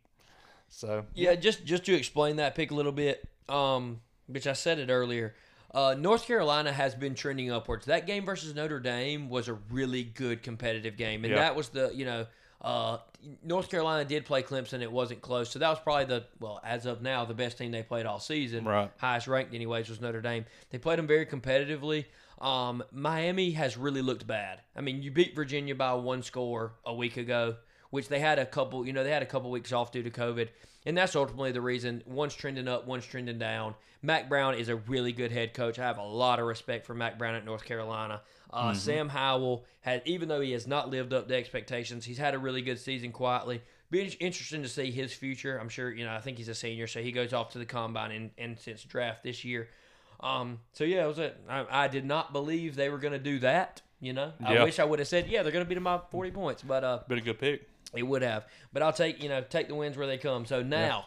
So 0.69 1.05
Yeah, 1.15 1.35
just 1.35 1.65
just 1.65 1.85
to 1.85 1.95
explain 1.95 2.37
that 2.37 2.55
pick 2.55 2.71
a 2.71 2.75
little 2.75 2.93
bit, 2.93 3.29
um, 3.49 4.01
which 4.27 4.47
I 4.47 4.53
said 4.53 4.79
it 4.79 4.91
earlier. 4.91 5.35
Uh, 5.75 5.95
North 5.99 6.27
Carolina 6.27 6.71
has 6.73 6.95
been 6.95 7.15
trending 7.15 7.51
upwards. 7.51 7.87
That 7.87 8.07
game 8.07 8.25
versus 8.25 8.55
Notre 8.55 8.79
Dame 8.81 9.29
was 9.31 9.49
a 9.49 9.55
really 9.71 10.03
good 10.05 10.43
competitive 10.43 10.97
game, 10.97 11.25
and 11.25 11.33
Yeah. 11.33 11.41
that 11.41 11.57
was 11.57 11.71
the 11.71 11.91
you 11.95 12.05
know 12.05 12.27
uh, 12.61 12.99
North 13.43 13.71
Carolina 13.71 14.05
did 14.05 14.25
play 14.25 14.43
Clemson. 14.43 14.83
It 14.83 14.93
wasn't 14.93 15.21
close, 15.23 15.51
so 15.51 15.59
that 15.59 15.69
was 15.69 15.81
probably 15.81 16.05
the 16.05 16.25
well 16.41 16.61
as 16.65 16.87
of 16.87 17.03
now 17.03 17.25
the 17.25 17.35
best 17.35 17.59
team 17.59 17.71
they 17.73 17.83
played 17.83 18.07
all 18.07 18.21
season. 18.21 18.65
Right. 18.65 18.91
highest 18.99 19.27
ranked 19.29 19.55
anyways 19.55 19.89
was 19.89 20.01
Notre 20.01 20.21
Dame. 20.21 20.45
They 20.71 20.79
played 20.79 20.99
them 20.99 21.07
very 21.07 21.27
competitively. 21.27 22.05
Um, 22.41 22.83
Miami 22.93 23.53
has 23.53 23.77
really 23.77 24.03
looked 24.03 24.27
bad. 24.27 24.61
I 24.77 24.81
mean, 24.81 25.03
you 25.03 25.11
beat 25.11 25.35
Virginia 25.35 25.75
by 25.75 25.95
one 25.95 26.23
score 26.23 26.73
a 26.85 26.93
week 26.93 27.17
ago, 27.17 27.57
which 27.91 28.09
they 28.09 28.19
had 28.19 28.39
a 28.39 28.47
couple. 28.47 28.85
You 28.87 28.93
know, 28.93 29.05
they 29.05 29.11
had 29.13 29.23
a 29.23 29.27
couple 29.27 29.51
weeks 29.51 29.73
off 29.73 29.91
due 29.93 30.03
to 30.03 30.11
COVID, 30.11 30.49
and 30.87 30.97
that's 30.97 31.15
ultimately 31.17 31.53
the 31.53 31.61
reason. 31.61 32.03
One's 32.07 32.35
trending 32.35 32.69
up, 32.69 32.87
one's 32.87 33.07
trending 33.07 33.39
down. 33.39 33.75
Mack 34.03 34.29
Brown 34.29 34.55
is 34.55 34.69
a 34.69 34.77
really 34.77 35.13
good 35.13 35.31
head 35.31 35.55
coach. 35.55 35.79
I 35.79 35.85
have 35.85 35.99
a 35.99 36.03
lot 36.03 36.41
of 36.41 36.47
respect 36.47 36.87
for 36.87 36.95
Mack 36.95 37.19
Brown 37.19 37.35
at 37.35 37.45
North 37.45 37.65
Carolina. 37.65 38.21
Uh, 38.53 38.75
Sam 38.75 39.09
Howell 39.09 39.65
had, 39.81 40.03
even 40.05 40.29
though 40.29 40.41
he 40.41 40.53
has 40.53 40.67
not 40.67 40.91
lived 40.91 41.13
up 41.15 41.29
to 41.29 41.35
expectations, 41.37 42.05
he's 42.05 42.19
had 42.19 42.35
a 42.35 42.39
really 42.39 42.63
good 42.63 42.79
season 42.79 43.13
quietly. 43.13 43.63
Be 43.91 44.03
interesting 44.21 44.63
to 44.63 44.69
see 44.69 44.91
his 44.91 45.13
future. 45.13 45.59
I'm 45.59 45.69
sure 45.69 45.91
you 45.91 46.05
know. 46.05 46.13
I 46.13 46.21
think 46.21 46.39
he's 46.39 46.49
a 46.49 46.55
senior, 46.55 46.87
so 46.87 47.03
he 47.03 47.13
goes 47.13 47.33
off 47.33 47.51
to 47.53 47.59
the 47.59 47.67
combine 47.67 48.11
and, 48.11 48.31
and 48.39 48.59
since 48.59 48.83
draft 48.85 49.23
this 49.23 49.45
year. 49.45 49.69
Um, 50.21 50.61
so 50.73 50.85
yeah, 50.85 51.05
it 51.05 51.09
was 51.09 51.19
a, 51.19 51.33
I, 51.49 51.85
I 51.85 51.89
did 51.89 52.05
not 52.05 52.33
believe 52.33 52.75
they 52.75 52.89
were 52.89 52.99
going 52.99 53.13
to 53.13 53.19
do 53.19 53.39
that. 53.41 53.83
You 54.01 54.13
know, 54.15 54.33
I 54.45 54.55
Yeah. 54.55 54.65
wish 54.65 54.79
I 54.79 54.85
would 54.85 54.99
have 54.99 55.09
said, 55.09 55.29
yeah, 55.29 55.43
they're 55.43 55.53
going 55.53 55.65
to 55.65 55.69
beat 55.69 55.77
them 55.77 55.85
by 55.85 56.01
40 56.11 56.31
points, 56.33 56.63
but 56.63 56.83
uh, 56.83 57.01
been 57.09 57.19
a 57.19 57.23
good 57.23 57.39
pick. 57.39 57.69
It 57.95 58.03
would 58.03 58.23
have. 58.23 58.47
But 58.73 58.83
I'll 58.83 58.93
take 58.93 59.23
you 59.23 59.29
know 59.29 59.43
take 59.43 59.69
the 59.69 59.75
wins 59.75 59.97
where 59.97 60.07
they 60.07 60.19
come. 60.19 60.47
So 60.47 60.63
now 60.63 61.07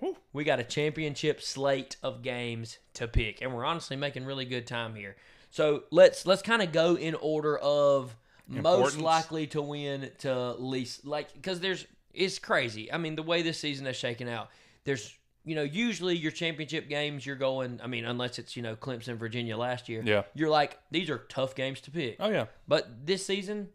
Whew. 0.00 0.16
we 0.32 0.44
got 0.44 0.60
a 0.60 0.64
championship 0.64 1.40
slate 1.40 1.96
of 2.02 2.22
games 2.22 2.78
to 2.94 3.08
pick, 3.08 3.40
and 3.42 3.54
we're 3.54 3.64
honestly 3.64 3.96
making 3.96 4.24
really 4.24 4.44
good 4.44 4.66
time 4.66 4.94
here. 4.94 5.16
So 5.50 5.84
let's 5.90 6.26
let's 6.26 6.42
kind 6.42 6.62
of 6.62 6.72
go 6.72 6.96
in 6.96 7.14
order 7.14 7.56
of 7.58 8.14
most 8.48 8.98
likely 8.98 9.46
to 9.48 9.62
win 9.62 10.10
to 10.18 10.52
least 10.54 11.06
like 11.06 11.32
because 11.32 11.60
there's 11.60 11.86
It's 12.12 12.38
crazy. 12.38 12.92
I 12.92 12.98
mean, 12.98 13.16
the 13.16 13.22
way 13.22 13.42
this 13.42 13.58
season 13.58 13.86
has 13.86 13.96
shaken 13.96 14.28
out, 14.28 14.50
there's 14.84 15.16
you 15.44 15.54
know, 15.54 15.62
usually 15.62 16.16
your 16.16 16.32
championship 16.32 16.88
games, 16.88 17.24
you're 17.24 17.36
going. 17.36 17.80
I 17.82 17.86
mean, 17.86 18.04
unless 18.04 18.38
it's 18.38 18.56
you 18.56 18.62
know 18.62 18.74
Clemson, 18.74 19.16
Virginia 19.16 19.56
last 19.56 19.88
year. 19.88 20.02
Yeah. 20.04 20.22
You're 20.34 20.50
like 20.50 20.78
these 20.90 21.08
are 21.08 21.18
tough 21.28 21.54
games 21.54 21.80
to 21.82 21.90
pick. 21.90 22.16
Oh 22.18 22.28
yeah, 22.28 22.46
But 22.66 23.06
this 23.06 23.24
season, 23.24 23.68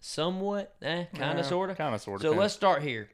somewhat, 0.00 0.74
eh, 0.82 1.04
kind 1.14 1.38
of, 1.38 1.46
sort 1.46 1.70
of. 1.70 1.76
kind 1.78 1.94
of, 1.94 2.00
sort 2.00 2.16
of. 2.16 2.22
So 2.22 2.36
let's 2.36 2.54
start 2.54 2.82
here. 2.82 3.08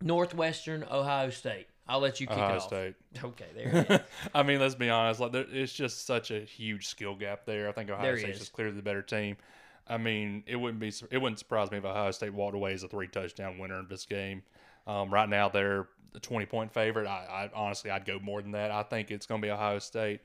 Northwestern 0.00 0.84
Ohio 0.90 1.30
State. 1.30 1.66
I'll 1.88 2.00
let 2.00 2.20
you 2.20 2.26
kick 2.26 2.36
Ohio 2.36 2.54
it 2.54 2.56
off. 2.56 2.62
State. 2.66 2.94
Okay, 3.24 3.46
there. 3.54 3.68
It 3.68 3.90
is. 3.90 4.00
I 4.34 4.42
mean, 4.42 4.60
let's 4.60 4.74
be 4.74 4.90
honest. 4.90 5.20
Like, 5.20 5.32
there, 5.32 5.46
it's 5.50 5.72
just 5.72 6.06
such 6.06 6.30
a 6.30 6.40
huge 6.40 6.86
skill 6.86 7.14
gap 7.14 7.46
there. 7.46 7.68
I 7.68 7.72
think 7.72 7.90
Ohio 7.90 8.02
There 8.04 8.18
State's 8.18 8.34
is. 8.34 8.40
just 8.40 8.52
clearly 8.52 8.76
the 8.76 8.82
better 8.82 9.02
team. 9.02 9.36
I 9.86 9.96
mean, 9.96 10.44
it 10.46 10.56
wouldn't 10.56 10.80
be 10.80 10.92
it 11.10 11.18
wouldn't 11.18 11.38
surprise 11.38 11.70
me 11.70 11.78
if 11.78 11.84
Ohio 11.84 12.10
State 12.10 12.34
walked 12.34 12.54
away 12.54 12.74
as 12.74 12.82
a 12.82 12.88
three 12.88 13.08
touchdown 13.08 13.58
winner 13.58 13.78
in 13.80 13.88
this 13.88 14.04
game. 14.04 14.42
Um, 14.86 15.12
right 15.12 15.28
now, 15.28 15.48
they're 15.48 15.88
the 16.12 16.20
twenty 16.20 16.44
point 16.44 16.72
favorite. 16.74 17.06
I, 17.06 17.48
I 17.54 17.58
honestly, 17.58 17.90
I'd 17.90 18.04
go 18.04 18.18
more 18.18 18.42
than 18.42 18.52
that. 18.52 18.70
I 18.70 18.82
think 18.82 19.10
it's 19.10 19.24
going 19.24 19.40
to 19.40 19.46
be 19.46 19.50
Ohio 19.50 19.78
State. 19.78 20.20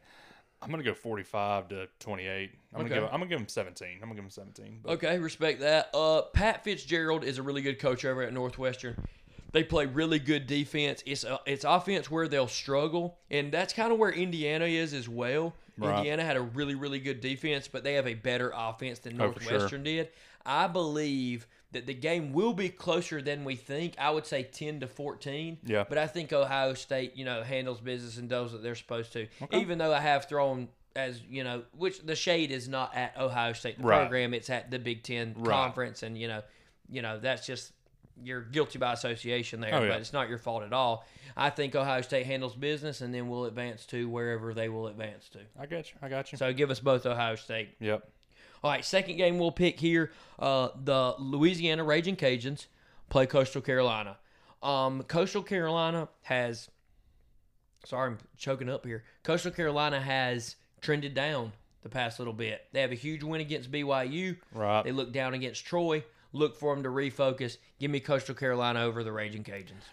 I'm 0.64 0.70
going 0.72 0.84
to 0.84 0.90
go 0.90 0.94
forty 0.96 1.24
five 1.24 1.68
to 1.70 1.88
twenty 2.00 2.26
eight. 2.28 2.52
I'm 2.74 2.82
Okay. 2.82 2.90
going 2.90 3.02
to 3.02 3.06
give 3.08 3.14
I'm 3.14 3.20
to 3.22 3.26
give 3.28 3.40
them 3.40 3.48
seventeen. 3.48 3.96
I'm 4.02 4.10
going 4.10 4.12
to 4.12 4.16
give 4.16 4.24
them 4.24 4.30
seventeen. 4.32 4.80
But 4.84 4.92
Okay, 4.94 5.20
respect 5.20 5.60
that. 5.62 5.90
Uh, 5.94 6.24
Pat 6.34 6.64
Fitzgerald 6.64 7.24
is 7.24 7.38
a 7.38 7.44
really 7.44 7.62
good 7.62 7.80
coach 7.80 8.06
over 8.06 8.22
at 8.24 8.34
Northwestern. 8.34 8.96
They 9.52 9.64
play 9.64 9.86
really 9.86 10.18
good 10.18 10.48
defense. 10.48 11.04
It's 11.06 11.24
uh, 11.24 11.38
it's 11.46 11.64
offense 11.64 12.10
where 12.10 12.28
they'll 12.28 12.48
struggle, 12.48 13.20
and 13.30 13.52
that's 13.52 13.72
kind 13.74 13.92
of 13.94 14.00
where 14.00 14.10
Indiana 14.12 14.66
is 14.66 14.94
as 14.96 15.08
well. 15.08 15.54
Right. 15.78 15.98
Indiana 15.98 16.24
had 16.24 16.38
a 16.38 16.42
really 16.42 16.74
really 16.76 17.00
good 17.00 17.22
defense, 17.22 17.68
but 17.68 17.84
they 17.84 17.94
have 17.94 18.08
a 18.08 18.16
better 18.16 18.52
offense 18.56 19.00
than 19.00 19.14
Oh, 19.22 19.32
sure. 19.32 19.52
Northwestern 19.52 19.84
did. 19.84 20.10
I 20.46 20.68
believe 20.68 21.48
that 21.74 21.86
the 21.86 21.94
game 21.94 22.32
will 22.34 22.54
be 22.54 22.70
closer 22.70 23.22
than 23.22 23.44
we 23.44 23.56
think. 23.56 23.96
I 24.00 24.10
would 24.12 24.26
say 24.26 24.44
ten 24.44 24.80
to 24.80 24.88
fourteen. 24.88 25.58
Yeah. 25.66 25.84
But 25.88 25.98
I 25.98 26.08
think 26.08 26.32
Ohio 26.34 26.74
State, 26.74 27.16
you 27.18 27.26
know, 27.26 27.44
handles 27.44 27.80
business 27.82 28.18
and 28.18 28.30
does 28.30 28.54
what 28.54 28.64
they're 28.64 28.76
supposed 28.76 29.12
to. 29.14 29.28
Okay. 29.42 29.60
Even 29.60 29.78
though 29.78 29.94
I 29.94 30.00
have 30.00 30.30
thrown 30.30 30.70
as 30.96 31.20
you 31.30 31.44
know, 31.44 31.64
which 31.76 32.00
the 32.02 32.16
shade 32.16 32.52
is 32.52 32.70
not 32.70 32.96
at 32.96 33.18
Ohio 33.20 33.54
State 33.54 33.78
the 33.80 33.84
Right. 33.84 34.02
program; 34.02 34.34
it's 34.34 34.50
at 34.50 34.70
the 34.72 34.80
Big 34.80 35.04
Ten 35.04 35.34
Right. 35.38 35.52
conference, 35.54 36.04
and 36.04 36.18
you 36.18 36.28
know, 36.28 36.42
you 36.90 37.02
know 37.02 37.20
that's 37.20 37.46
just 37.48 37.74
you're 38.24 38.42
guilty 38.42 38.78
by 38.78 38.94
association 38.94 39.60
there, 39.60 39.74
Oh, 39.74 39.82
yeah. 39.82 39.90
but 39.90 40.00
it's 40.00 40.14
not 40.14 40.30
your 40.30 40.38
fault 40.38 40.62
at 40.62 40.72
all. 40.72 41.04
I 41.36 41.50
think 41.50 41.74
Ohio 41.76 42.02
State 42.02 42.28
handles 42.28 42.56
business, 42.56 43.02
and 43.02 43.12
then 43.12 43.28
we'll 43.28 43.46
advance 43.46 43.88
to 43.88 44.08
wherever 44.08 44.54
they 44.54 44.70
will 44.70 44.86
advance 44.86 45.30
to. 45.30 45.40
I 45.60 45.66
got 45.66 45.90
you. 45.90 45.96
I 46.00 46.10
got 46.10 46.32
you. 46.32 46.38
So 46.38 46.54
give 46.54 46.70
us 46.70 46.80
both 46.80 47.08
Ohio 47.08 47.34
State. 47.36 47.70
yep. 47.80 48.08
All 48.64 48.72
right, 48.72 48.86
second 48.86 49.18
game 49.18 49.40
we'll 49.40 49.52
pick 49.52 49.80
here. 49.80 50.12
Uh, 50.40 50.70
the 50.84 51.16
Louisiana 51.20 51.84
Raging 51.84 52.16
Cajuns 52.16 52.68
play 53.10 53.26
Coastal 53.26 53.62
Carolina. 53.62 54.18
Um, 54.62 55.04
Coastal 55.04 55.44
Carolina 55.44 56.08
has. 56.22 56.70
Sorry, 57.86 58.12
I'm 58.12 58.18
choking 58.38 58.70
up 58.70 58.86
here. 58.86 59.04
Coastal 59.24 59.52
Carolina 59.52 60.00
has 60.00 60.56
trended 60.80 61.14
down 61.14 61.52
the 61.82 61.90
past 61.90 62.20
little 62.20 62.34
bit. 62.34 62.66
They 62.72 62.80
have 62.80 62.94
a 62.94 62.96
huge 62.96 63.24
win 63.24 63.42
against 63.42 63.70
BYU. 63.70 64.38
Right. 64.54 64.84
They 64.84 64.94
look 64.94 65.12
down 65.12 65.34
against 65.34 65.66
Troy. 65.66 66.06
Look 66.32 66.56
for 66.56 66.74
them 66.74 66.84
to 66.84 66.90
refocus. 66.90 67.58
Give 67.80 67.92
me 67.92 68.00
Coastal 68.00 68.34
Carolina 68.34 68.82
over 68.82 69.04
the 69.04 69.12
Raging 69.12 69.44
Cajuns. 69.44 69.84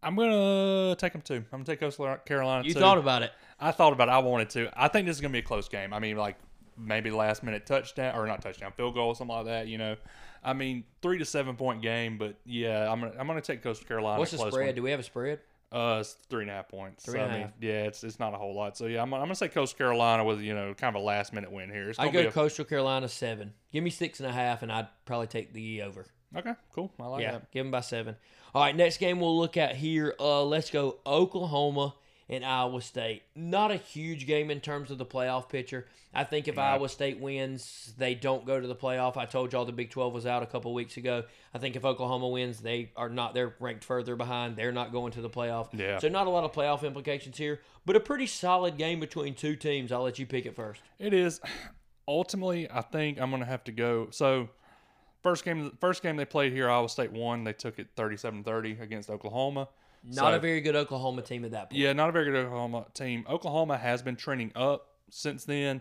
I'm 0.00 0.14
gonna 0.14 0.94
take 0.94 1.12
them 1.12 1.22
too. 1.22 1.34
I'm 1.34 1.44
gonna 1.50 1.64
take 1.64 1.80
Coastal 1.80 2.16
Carolina. 2.24 2.64
You 2.64 2.74
too. 2.74 2.78
thought 2.78 2.98
about 2.98 3.22
it. 3.22 3.32
I 3.58 3.72
thought 3.72 3.92
about 3.92 4.08
it. 4.08 4.12
I 4.12 4.18
wanted 4.18 4.50
to. 4.50 4.70
I 4.76 4.86
think 4.86 5.06
this 5.06 5.16
is 5.16 5.20
going 5.20 5.32
to 5.32 5.36
be 5.36 5.40
a 5.40 5.46
close 5.46 5.68
game. 5.68 5.92
I 5.92 5.98
mean, 5.98 6.16
like 6.16 6.36
maybe 6.78 7.10
last 7.10 7.42
minute 7.42 7.66
touchdown 7.66 8.14
or 8.16 8.26
not 8.26 8.42
touchdown, 8.42 8.72
field 8.76 8.94
goal, 8.94 9.14
something 9.14 9.36
like 9.36 9.46
that. 9.46 9.68
You 9.68 9.78
know, 9.78 9.96
I 10.42 10.52
mean, 10.52 10.84
three 11.02 11.18
to 11.18 11.24
seven 11.24 11.56
point 11.56 11.82
game. 11.82 12.18
But 12.18 12.36
yeah, 12.44 12.90
I'm 12.90 13.00
gonna, 13.00 13.14
I'm 13.18 13.26
to 13.26 13.40
take 13.40 13.62
Coastal 13.62 13.86
Carolina. 13.86 14.18
What's 14.18 14.32
the 14.32 14.38
spread? 14.38 14.66
One. 14.66 14.74
Do 14.74 14.82
we 14.82 14.90
have 14.90 15.00
a 15.00 15.04
spread? 15.04 15.40
Uh, 15.70 15.98
it's 16.00 16.16
three 16.30 16.42
and 16.42 16.50
a 16.50 16.54
half 16.54 16.68
points. 16.68 17.04
Three 17.04 17.14
so, 17.14 17.20
and 17.20 17.30
I 17.30 17.34
mean, 17.34 17.42
half. 17.42 17.52
yeah, 17.60 17.82
it's 17.82 18.02
it's 18.02 18.18
not 18.18 18.32
a 18.32 18.38
whole 18.38 18.54
lot. 18.54 18.76
So 18.76 18.86
yeah, 18.86 19.02
I'm, 19.02 19.12
I'm 19.12 19.28
to 19.28 19.34
say 19.34 19.48
Coastal 19.48 19.76
Carolina 19.76 20.24
with 20.24 20.40
you 20.40 20.54
know 20.54 20.72
kind 20.74 20.96
of 20.96 21.02
a 21.02 21.04
last 21.04 21.34
minute 21.34 21.52
win 21.52 21.70
here. 21.70 21.92
I 21.98 22.06
gonna 22.06 22.22
go 22.22 22.28
a, 22.28 22.32
Coastal 22.32 22.64
Carolina 22.64 23.08
seven. 23.08 23.52
Give 23.70 23.84
me 23.84 23.90
six 23.90 24.20
and 24.20 24.28
a 24.28 24.32
half, 24.32 24.62
and 24.62 24.72
I'd 24.72 24.88
probably 25.04 25.26
take 25.26 25.52
the 25.52 25.62
E 25.62 25.82
over. 25.82 26.06
okay, 26.34 26.54
cool. 26.74 26.90
I 26.98 27.06
like 27.06 27.22
yeah, 27.22 27.32
that. 27.32 27.50
give 27.50 27.64
them 27.64 27.70
by 27.70 27.80
seven. 27.80 28.16
All 28.54 28.62
right, 28.62 28.74
next 28.74 28.96
game 28.96 29.20
we'll 29.20 29.36
look 29.36 29.58
at 29.58 29.74
here. 29.76 30.14
Uh, 30.18 30.42
let's 30.42 30.70
go 30.70 30.98
Oklahoma 31.04 31.94
and 32.30 32.44
Iowa 32.44 32.80
State. 32.82 33.22
Not 33.34 33.70
a 33.70 33.76
huge 33.76 34.26
game 34.26 34.50
in 34.50 34.60
terms 34.60 34.90
of 34.90 34.98
the 34.98 35.06
playoff 35.06 35.48
picture. 35.48 35.86
I 36.12 36.24
think 36.24 36.48
if. 36.48 36.58
Iowa 36.58 36.88
State 36.88 37.20
wins, 37.20 37.94
they 37.96 38.14
don't 38.14 38.44
go 38.44 38.60
to 38.60 38.66
the 38.66 38.74
playoff. 38.74 39.16
I 39.16 39.26
told 39.26 39.52
y'all 39.52 39.64
the 39.64 39.72
Big 39.72 39.90
12 39.90 40.12
was 40.12 40.26
out 40.26 40.42
a 40.42 40.46
couple 40.46 40.74
weeks 40.74 40.96
ago. 40.96 41.22
I 41.54 41.58
think 41.58 41.76
if 41.76 41.84
Oklahoma 41.84 42.28
wins, 42.28 42.60
they 42.60 42.90
are 42.96 43.08
not. 43.08 43.32
They're 43.32 43.54
ranked 43.60 43.84
further 43.84 44.16
behind. 44.16 44.56
They're 44.56 44.72
not 44.72 44.92
going 44.92 45.12
to 45.12 45.20
the 45.20 45.30
playoff. 45.30 45.68
Yeah. 45.72 45.98
So 45.98 46.08
not 46.08 46.26
a 46.26 46.30
lot 46.30 46.44
of 46.44 46.52
playoff 46.52 46.82
implications 46.82 47.38
here, 47.38 47.60
but 47.86 47.96
a 47.96 48.00
pretty 48.00 48.26
solid 48.26 48.76
game 48.76 49.00
between 49.00 49.34
two 49.34 49.56
teams. 49.56 49.92
I'll 49.92 50.02
let 50.02 50.18
you 50.18 50.26
pick 50.26 50.46
it 50.46 50.56
first. 50.56 50.82
It 50.98 51.14
is. 51.14 51.40
Ultimately, 52.06 52.70
I 52.70 52.80
think 52.80 53.20
I'm 53.20 53.30
going 53.30 53.42
to 53.42 53.48
have 53.48 53.64
to 53.64 53.72
go. 53.72 54.08
So, 54.10 54.48
first 55.22 55.44
game, 55.44 55.76
first 55.80 56.02
game 56.02 56.16
they 56.16 56.24
played 56.24 56.52
here, 56.52 56.68
Iowa 56.68 56.88
State 56.88 57.12
won. 57.12 57.44
They 57.44 57.52
took 57.52 57.78
it 57.78 57.94
37-30 57.96 58.80
against 58.80 59.10
Oklahoma. 59.10 59.68
Not 60.04 60.32
So- 60.32 60.36
a 60.36 60.38
very 60.38 60.60
good 60.60 60.76
Oklahoma 60.76 61.22
team 61.22 61.44
at 61.44 61.50
that 61.52 61.70
point. 61.70 61.80
Yeah, 61.80 61.92
not 61.92 62.08
a 62.08 62.12
very 62.12 62.24
good 62.26 62.36
Oklahoma 62.36 62.86
team. 62.94 63.24
Oklahoma 63.28 63.76
has 63.78 64.02
been 64.02 64.16
trending 64.16 64.52
up 64.54 64.88
since 65.10 65.44
then. 65.44 65.80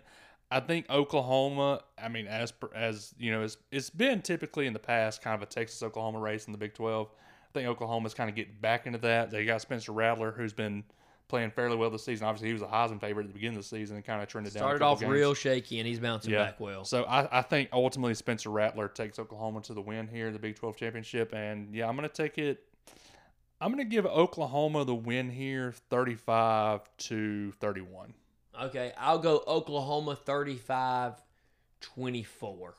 I 0.49 0.59
think 0.61 0.89
Oklahoma. 0.89 1.81
I 2.01 2.07
mean, 2.07 2.27
as 2.27 2.53
as 2.73 3.13
you 3.17 3.31
know, 3.31 3.41
it's, 3.43 3.57
it's 3.71 3.89
been 3.89 4.21
typically 4.21 4.65
in 4.67 4.73
the 4.73 4.79
past 4.79 5.21
kind 5.21 5.35
of 5.35 5.41
a 5.41 5.45
Texas 5.51 5.81
Oklahoma 5.83 6.19
race 6.19 6.45
in 6.45 6.51
the 6.53 6.57
Big 6.57 6.73
Twelve. 6.73 7.09
I 7.11 7.51
think 7.53 7.67
Oklahoma's 7.67 8.13
kind 8.13 8.29
of 8.29 8.35
getting 8.35 8.55
back 8.61 8.85
into 8.87 8.99
that. 8.99 9.29
They 9.31 9.43
got 9.45 9.61
Spencer 9.61 9.91
Rattler, 9.91 10.31
who's 10.31 10.53
been 10.53 10.83
playing 11.27 11.51
fairly 11.51 11.75
well 11.75 11.89
this 11.89 12.05
season. 12.05 12.25
Obviously, 12.27 12.47
he 12.47 12.53
was 12.53 12.61
a 12.61 12.65
Heisman 12.67 13.01
favorite 13.01 13.23
at 13.23 13.27
the 13.27 13.33
beginning 13.33 13.57
of 13.57 13.63
the 13.63 13.67
season 13.67 13.97
and 13.97 14.05
kind 14.05 14.21
of 14.21 14.29
trended 14.29 14.53
down. 14.53 14.61
a 14.63 14.65
Started 14.67 14.83
off 14.85 15.01
real 15.01 15.33
shaky, 15.33 15.79
and 15.79 15.87
he's 15.87 15.99
bouncing 15.99 16.31
Yeah. 16.31 16.45
back 16.45 16.59
well. 16.61 16.85
So 16.85 17.03
I, 17.03 17.39
I 17.39 17.41
think 17.41 17.67
ultimately 17.73 18.13
Spencer 18.13 18.49
Rattler 18.49 18.87
takes 18.87 19.19
Oklahoma 19.19 19.59
to 19.63 19.73
the 19.73 19.81
win 19.81 20.07
here 20.07 20.27
in 20.27 20.33
the 20.33 20.39
Big 20.39 20.55
12 20.55 20.77
championship. 20.77 21.33
And 21.33 21.73
yeah, 21.75 21.89
I'm 21.89 21.97
going 21.97 22.07
to 22.07 22.13
take 22.15 22.37
it. 22.37 22.63
I'm 23.59 23.71
going 23.73 23.83
to 23.83 23.89
give 23.89 24.05
Oklahoma 24.05 24.85
the 24.85 24.93
win 24.95 25.29
here 25.29 25.73
35 25.89 26.81
to 26.97 27.51
31. 27.53 28.13
Okay, 28.63 28.91
I'll 28.97 29.19
go 29.19 29.43
Oklahoma 29.47 30.15
35 30.15 31.13
24. 31.81 32.75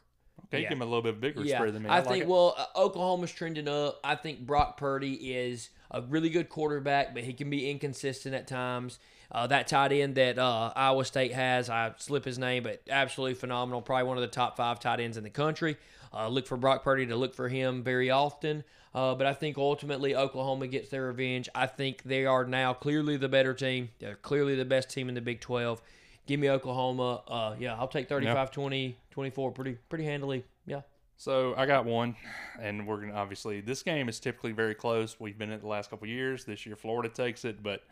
Okay, 0.46 0.62
Yeah. 0.62 0.68
give 0.68 0.78
him 0.78 0.82
a 0.82 0.84
little 0.84 1.02
bit 1.02 1.20
bigger 1.20 1.42
Yeah, 1.42 1.56
spread 1.58 1.74
than 1.74 1.82
me. 1.82 1.88
I, 1.88 1.98
I, 1.98 2.02
think, 2.02 2.22
it. 2.24 2.28
well, 2.28 2.54
uh, 2.56 2.66
Oklahoma's 2.76 3.32
trending 3.32 3.68
up. 3.68 4.00
I 4.04 4.14
think 4.14 4.40
Brock 4.40 4.76
Purdy 4.76 5.14
is 5.36 5.70
a 5.90 6.00
really 6.02 6.30
good 6.30 6.48
quarterback, 6.48 7.12
but 7.14 7.24
he 7.24 7.32
can 7.32 7.50
be 7.50 7.70
inconsistent 7.70 8.34
at 8.34 8.46
times. 8.46 8.98
Uh, 9.30 9.46
that 9.46 9.68
tight 9.68 9.92
end 9.92 10.14
that 10.14 10.38
uh, 10.38 10.72
Iowa 10.74 11.04
State 11.04 11.32
has, 11.32 11.68
I 11.68 11.92
slip 11.98 12.24
his 12.24 12.38
name, 12.38 12.62
but 12.62 12.80
absolutely 12.88 13.34
phenomenal. 13.34 13.82
Probably 13.82 14.04
one 14.06 14.16
of 14.16 14.22
the 14.22 14.28
top 14.28 14.56
five 14.56 14.80
tight 14.80 15.00
ends 15.00 15.16
in 15.16 15.24
the 15.24 15.30
country. 15.30 15.76
Uh, 16.12 16.28
look 16.28 16.46
for 16.46 16.56
Brock 16.56 16.82
Purdy 16.84 17.06
to 17.06 17.16
look 17.16 17.34
for 17.34 17.48
him 17.48 17.82
very 17.82 18.10
often. 18.10 18.64
Uh, 18.94 19.14
but 19.14 19.26
I 19.26 19.34
think 19.34 19.58
ultimately 19.58 20.16
Oklahoma 20.16 20.66
gets 20.66 20.88
their 20.88 21.06
revenge. 21.06 21.48
I 21.54 21.66
think 21.66 22.02
they 22.04 22.24
are 22.26 22.44
now 22.44 22.72
clearly 22.72 23.16
the 23.16 23.28
better 23.28 23.52
team. 23.54 23.90
They're 23.98 24.16
clearly 24.16 24.54
the 24.56 24.64
best 24.64 24.90
team 24.90 25.08
in 25.08 25.14
the 25.14 25.20
Big 25.20 25.40
12. 25.40 25.80
Give 26.26 26.40
me 26.40 26.50
Oklahoma. 26.50 27.22
Uh, 27.28 27.54
yeah, 27.58 27.74
I'll 27.76 27.88
take 27.88 28.08
35 28.08 28.50
20, 28.50 28.96
24 29.10 29.52
pretty, 29.52 29.76
pretty 29.88 30.04
handily. 30.04 30.44
Yeah. 30.66 30.80
So 31.16 31.54
I 31.56 31.66
got 31.66 31.84
one, 31.84 32.14
and 32.60 32.86
we're 32.86 32.98
gonna 32.98 33.14
obviously 33.14 33.60
this 33.60 33.82
game 33.82 34.08
is 34.08 34.20
typically 34.20 34.52
very 34.52 34.74
close. 34.74 35.18
We've 35.18 35.36
been 35.36 35.48
in 35.50 35.56
it 35.56 35.62
the 35.62 35.66
last 35.68 35.90
couple 35.90 36.04
of 36.04 36.10
years. 36.10 36.44
This 36.44 36.64
year 36.64 36.76
Florida 36.76 37.08
takes 37.08 37.44
it, 37.44 37.60
but 37.62 37.82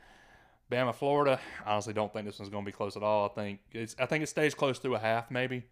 Bama 0.71 0.95
Florida. 0.95 1.41
I 1.65 1.73
honestly 1.73 1.93
don't 1.93 2.13
think 2.13 2.25
this 2.27 2.39
one's 2.39 2.51
going 2.51 2.65
to 2.65 2.69
be 2.69 2.73
close 2.77 2.97
at 2.97 3.03
all. 3.03 3.27
I 3.27 3.29
think 3.35 3.61
it's 3.73 3.97
I 3.99 4.07
think 4.07 4.23
it 4.23 4.29
stays 4.29 4.55
close 4.55 4.79
to 4.81 4.95
a 4.95 4.99
half 4.99 5.31
maybe, 5.31 5.65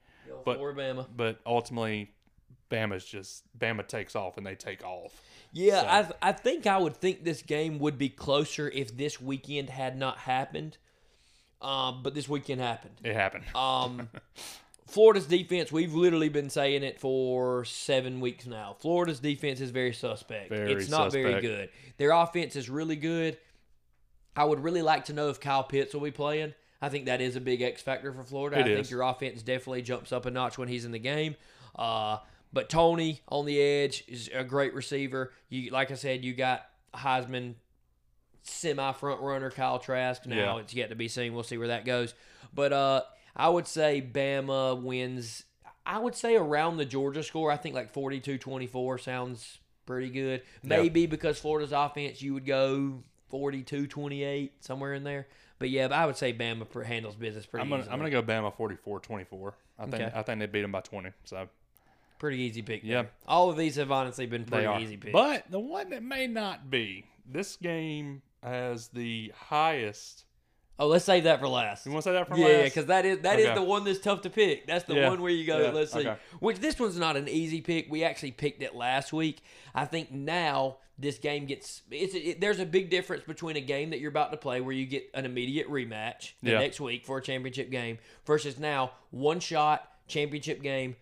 But- 0.44 0.58
Alabama. 0.58 1.06
but 1.16 1.40
ultimately 1.46 2.10
Bama's 2.74 3.04
just 3.04 3.44
Bama 3.58 3.86
takes 3.86 4.16
off 4.16 4.36
and 4.36 4.46
they 4.46 4.54
take 4.54 4.84
off. 4.84 5.20
Yeah, 5.52 5.82
So- 5.82 5.88
I 5.88 6.02
th- 6.02 6.14
I 6.22 6.32
think 6.32 6.66
I 6.66 6.78
would 6.78 6.96
think 6.96 7.24
this 7.24 7.42
game 7.42 7.78
would 7.78 7.96
be 7.98 8.08
closer 8.08 8.68
if 8.68 8.96
this 8.96 9.20
weekend 9.20 9.70
had 9.70 9.96
not 9.96 10.18
happened. 10.18 10.76
Um, 11.62 12.02
but 12.02 12.14
this 12.14 12.28
weekend 12.28 12.60
happened. 12.60 12.94
It 13.04 13.14
happened. 13.14 13.44
Um, 13.54 14.08
Florida's 14.86 15.26
defense, 15.26 15.72
we've 15.72 15.94
literally 15.94 16.28
been 16.28 16.50
saying 16.50 16.82
it 16.82 17.00
for 17.00 17.64
seven 17.64 18.20
weeks 18.20 18.44
now. 18.46 18.76
Florida's 18.80 19.18
defense 19.18 19.60
is 19.60 19.70
very 19.70 19.92
suspect. 19.94 20.50
Very 20.50 20.72
it's 20.74 20.90
not 20.90 21.10
very 21.10 21.40
good. 21.40 21.70
Their 21.96 22.10
offense 22.10 22.54
is 22.54 22.68
really 22.68 22.96
good. 22.96 23.38
I 24.36 24.44
would 24.44 24.62
really 24.62 24.82
like 24.82 25.06
to 25.06 25.12
know 25.14 25.30
if 25.30 25.40
Kyle 25.40 25.62
Pitts 25.64 25.94
will 25.94 26.02
be 26.02 26.10
playing. 26.10 26.52
I 26.82 26.90
think 26.90 27.06
that 27.06 27.20
is 27.22 27.34
a 27.34 27.40
big 27.40 27.62
X 27.62 27.80
factor 27.80 28.12
for 28.12 28.24
Florida. 28.24 28.58
It 28.58 28.66
I 28.66 28.74
think 28.74 28.90
your 28.90 29.02
offense 29.02 29.42
definitely 29.42 29.82
jumps 29.82 30.12
up 30.12 30.26
a 30.26 30.30
notch 30.30 30.58
when 30.58 30.68
he's 30.68 30.84
in 30.84 30.92
the 30.92 30.98
game. 30.98 31.34
Uh, 31.76 32.18
but 32.54 32.68
Toney 32.70 33.20
on 33.28 33.44
the 33.44 33.60
edge 33.60 34.04
is 34.08 34.30
a 34.32 34.44
great 34.44 34.72
receiver. 34.74 35.32
You, 35.48 35.70
like 35.70 35.90
I 35.90 35.94
said, 35.94 36.24
you 36.24 36.32
got 36.34 36.64
Heisman 36.94 37.54
semi 38.42 38.92
front 38.92 39.20
runner 39.20 39.50
Kyle 39.50 39.78
Trask. 39.78 40.24
Now 40.26 40.36
Yeah. 40.56 40.60
it's 40.62 40.74
yet 40.74 40.88
to 40.90 40.94
be 40.94 41.08
seen. 41.08 41.34
We'll 41.34 41.42
see 41.42 41.58
where 41.58 41.68
that 41.68 41.84
goes. 41.84 42.14
But 42.54 42.72
uh, 42.72 43.02
I 43.36 43.48
would 43.48 43.66
say 43.66 44.00
Bama 44.00 44.80
wins. 44.80 45.44
I 45.86 45.98
would 45.98 46.14
say 46.14 46.36
around 46.36 46.76
the 46.78 46.84
Georgia 46.84 47.22
score. 47.22 47.50
I 47.50 47.56
think 47.56 47.74
like 47.74 47.92
42-24 47.92 49.00
sounds 49.00 49.58
pretty 49.86 50.08
good. 50.10 50.42
Maybe 50.62 51.06
because 51.06 51.38
Florida's 51.38 51.72
offense, 51.72 52.22
you 52.22 52.32
would 52.34 52.46
go 52.46 53.02
42-28, 53.32 54.50
somewhere 54.60 54.94
in 54.94 55.04
there. 55.04 55.26
But 55.58 55.70
yeah, 55.70 55.88
I 55.90 56.06
would 56.06 56.16
say 56.16 56.32
Bama 56.32 56.84
handles 56.84 57.16
business 57.16 57.46
pretty 57.46 57.62
I'm 57.62 57.68
gonna 57.70 57.82
easily. 57.82 57.92
I'm 57.92 57.98
gonna 58.00 58.10
go 58.10 58.22
Bama 58.22 58.54
44-24. 58.54 59.52
I 59.78 59.82
think 59.86 59.94
Okay. 59.94 60.12
I 60.14 60.22
think 60.22 60.40
they 60.40 60.46
beat 60.46 60.62
them 60.62 60.72
by 60.72 60.80
20. 60.80 61.10
So 61.24 61.48
pretty 62.24 62.42
easy 62.42 62.62
pick. 62.62 62.82
Yeah. 62.82 63.02
there. 63.02 63.10
All 63.28 63.50
of 63.50 63.56
these 63.58 63.76
have 63.76 63.90
honestly 63.92 64.24
been 64.26 64.44
pretty 64.44 64.82
easy 64.82 64.96
picks. 64.96 65.12
But 65.12 65.44
the 65.50 65.60
one 65.60 65.90
that 65.90 66.02
may 66.02 66.26
not 66.26 66.70
be 66.70 67.04
this 67.30 67.56
game 67.56 68.22
has 68.42 68.88
the 68.88 69.30
highest. 69.36 70.24
oh, 70.78 70.86
let's 70.88 71.04
save 71.04 71.24
that 71.24 71.38
for 71.40 71.48
last. 71.48 71.84
You 71.86 71.92
want 71.92 72.02
to 72.04 72.08
say 72.10 72.12
that 72.14 72.28
for 72.28 72.36
Yeah, 72.36 72.44
last? 72.46 72.52
Yeah, 72.56 72.62
because 72.64 72.86
that 72.86 73.04
is 73.04 73.18
that 73.20 73.38
is 73.38 73.46
Okay. 73.46 73.54
the 73.54 73.62
one 73.62 73.84
that's 73.84 74.00
tough 74.00 74.22
to 74.22 74.30
pick. 74.30 74.66
That's 74.66 74.84
the 74.84 74.94
Yeah, 74.94 75.08
one 75.10 75.20
where 75.22 75.30
you 75.30 75.46
go, 75.46 75.60
yeah, 75.60 75.70
let's 75.70 75.92
see. 75.92 76.00
okay. 76.00 76.16
Which 76.40 76.58
this 76.58 76.78
one's 76.80 76.98
not 76.98 77.16
an 77.16 77.28
easy 77.28 77.60
pick. 77.60 77.86
We 77.90 78.04
actually 78.04 78.32
picked 78.32 78.62
it 78.62 78.74
last 78.74 79.12
week. 79.12 79.40
I 79.74 79.84
think 79.84 80.10
now 80.10 80.78
this 80.98 81.18
game 81.18 81.44
gets 81.46 81.82
it's 81.90 82.14
it, 82.14 82.40
there's 82.40 82.58
a 82.60 82.66
big 82.66 82.88
difference 82.90 83.24
between 83.24 83.56
a 83.56 83.60
game 83.60 83.90
that 83.90 84.00
you're 84.00 84.10
about 84.10 84.30
to 84.32 84.36
play 84.38 84.60
where 84.60 84.74
you 84.74 84.86
get 84.86 85.10
an 85.14 85.24
immediate 85.26 85.68
rematch 85.68 86.32
the 86.42 86.52
Yeah. 86.52 86.58
next 86.60 86.80
week 86.80 87.04
for 87.04 87.18
a 87.18 87.22
championship 87.22 87.70
game 87.70 87.98
versus 88.26 88.58
now 88.58 88.92
one 89.10 89.40
shot 89.40 89.90
championship 90.08 90.62
game. 90.62 90.96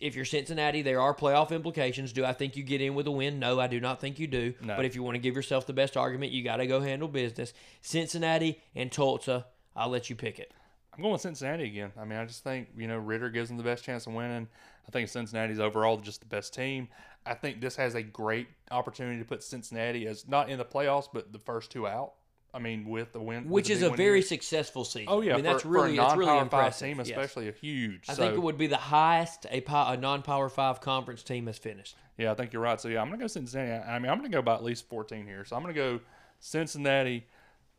If 0.00 0.14
you're 0.14 0.24
Cincinnati, 0.24 0.82
there 0.82 1.00
are 1.00 1.14
playoff 1.14 1.50
implications. 1.50 2.12
Do 2.12 2.24
I 2.24 2.32
think 2.32 2.56
you 2.56 2.62
get 2.62 2.80
in 2.80 2.94
with 2.94 3.06
a 3.06 3.10
win? 3.10 3.38
No, 3.38 3.58
I 3.58 3.66
do 3.66 3.80
not 3.80 4.00
think 4.00 4.18
you 4.18 4.26
do. 4.26 4.54
No. 4.60 4.76
But 4.76 4.84
if 4.84 4.94
you 4.94 5.02
want 5.02 5.16
to 5.16 5.20
give 5.20 5.34
yourself 5.34 5.66
the 5.66 5.72
best 5.72 5.96
argument, 5.96 6.32
you 6.32 6.44
got 6.44 6.56
to 6.56 6.66
go 6.66 6.80
handle 6.80 7.08
business. 7.08 7.52
Cincinnati 7.80 8.60
and 8.74 8.92
Tulsa, 8.92 9.46
I'll 9.74 9.88
let 9.88 10.08
you 10.08 10.16
pick 10.16 10.38
it. 10.38 10.52
I'm 10.94 11.00
going 11.00 11.12
with 11.12 11.22
Cincinnati 11.22 11.64
again. 11.64 11.90
I 11.98 12.04
mean, 12.04 12.18
I 12.18 12.24
just 12.26 12.44
think 12.44 12.68
you 12.76 12.86
know 12.86 12.98
Ridder 12.98 13.30
gives 13.30 13.48
them 13.48 13.56
the 13.56 13.64
best 13.64 13.82
chance 13.82 14.06
of 14.06 14.12
winning. 14.12 14.48
I 14.86 14.90
think 14.90 15.08
Cincinnati's 15.08 15.60
overall 15.60 15.96
just 15.96 16.20
the 16.20 16.26
best 16.26 16.54
team. 16.54 16.88
I 17.24 17.34
think 17.34 17.60
this 17.60 17.76
has 17.76 17.94
a 17.94 18.02
great 18.02 18.48
opportunity 18.70 19.18
to 19.18 19.24
put 19.24 19.42
Cincinnati 19.42 20.06
as 20.06 20.28
not 20.28 20.50
in 20.50 20.58
the 20.58 20.64
playoffs, 20.64 21.08
but 21.12 21.32
the 21.32 21.38
first 21.38 21.70
two 21.70 21.86
out. 21.86 22.14
I 22.54 22.58
mean, 22.58 22.86
with 22.86 23.12
the 23.12 23.20
win, 23.20 23.48
which 23.48 23.70
is 23.70 23.82
a 23.82 23.90
very 23.90 24.20
successful 24.20 24.84
season. 24.84 25.08
oh 25.08 25.22
yeah, 25.22 25.32
I 25.32 25.36
mean, 25.36 25.44
that's 25.44 25.64
really 25.64 25.96
for 25.96 26.02
a 26.02 26.04
that's 26.04 26.16
really 26.16 26.26
non-power 26.26 26.50
five 26.50 26.66
impressive. 26.66 26.88
team, 26.88 26.98
yes. 26.98 27.08
especially 27.08 27.48
a 27.48 27.52
huge. 27.52 28.04
I 28.08 28.12
so, 28.12 28.22
think 28.22 28.34
it 28.34 28.40
would 28.40 28.58
be 28.58 28.66
the 28.66 28.76
highest 28.76 29.46
a, 29.46 29.62
a 29.66 29.96
non-power 29.96 30.48
five 30.50 30.80
conference 30.80 31.22
team 31.22 31.46
has 31.46 31.56
finished. 31.56 31.96
Yeah, 32.18 32.30
I 32.30 32.34
think 32.34 32.52
you're 32.52 32.62
right. 32.62 32.80
So 32.80 32.88
yeah, 32.88 33.00
I'm 33.00 33.08
gonna 33.08 33.20
go 33.20 33.26
Cincinnati. 33.26 33.82
I 33.84 33.98
mean, 33.98 34.10
I'm 34.10 34.18
gonna 34.18 34.28
go 34.28 34.42
by 34.42 34.54
at 34.54 34.62
least 34.62 34.88
14 34.88 35.26
here. 35.26 35.44
So 35.44 35.56
I'm 35.56 35.62
gonna 35.62 35.72
go 35.72 36.00
Cincinnati. 36.40 37.24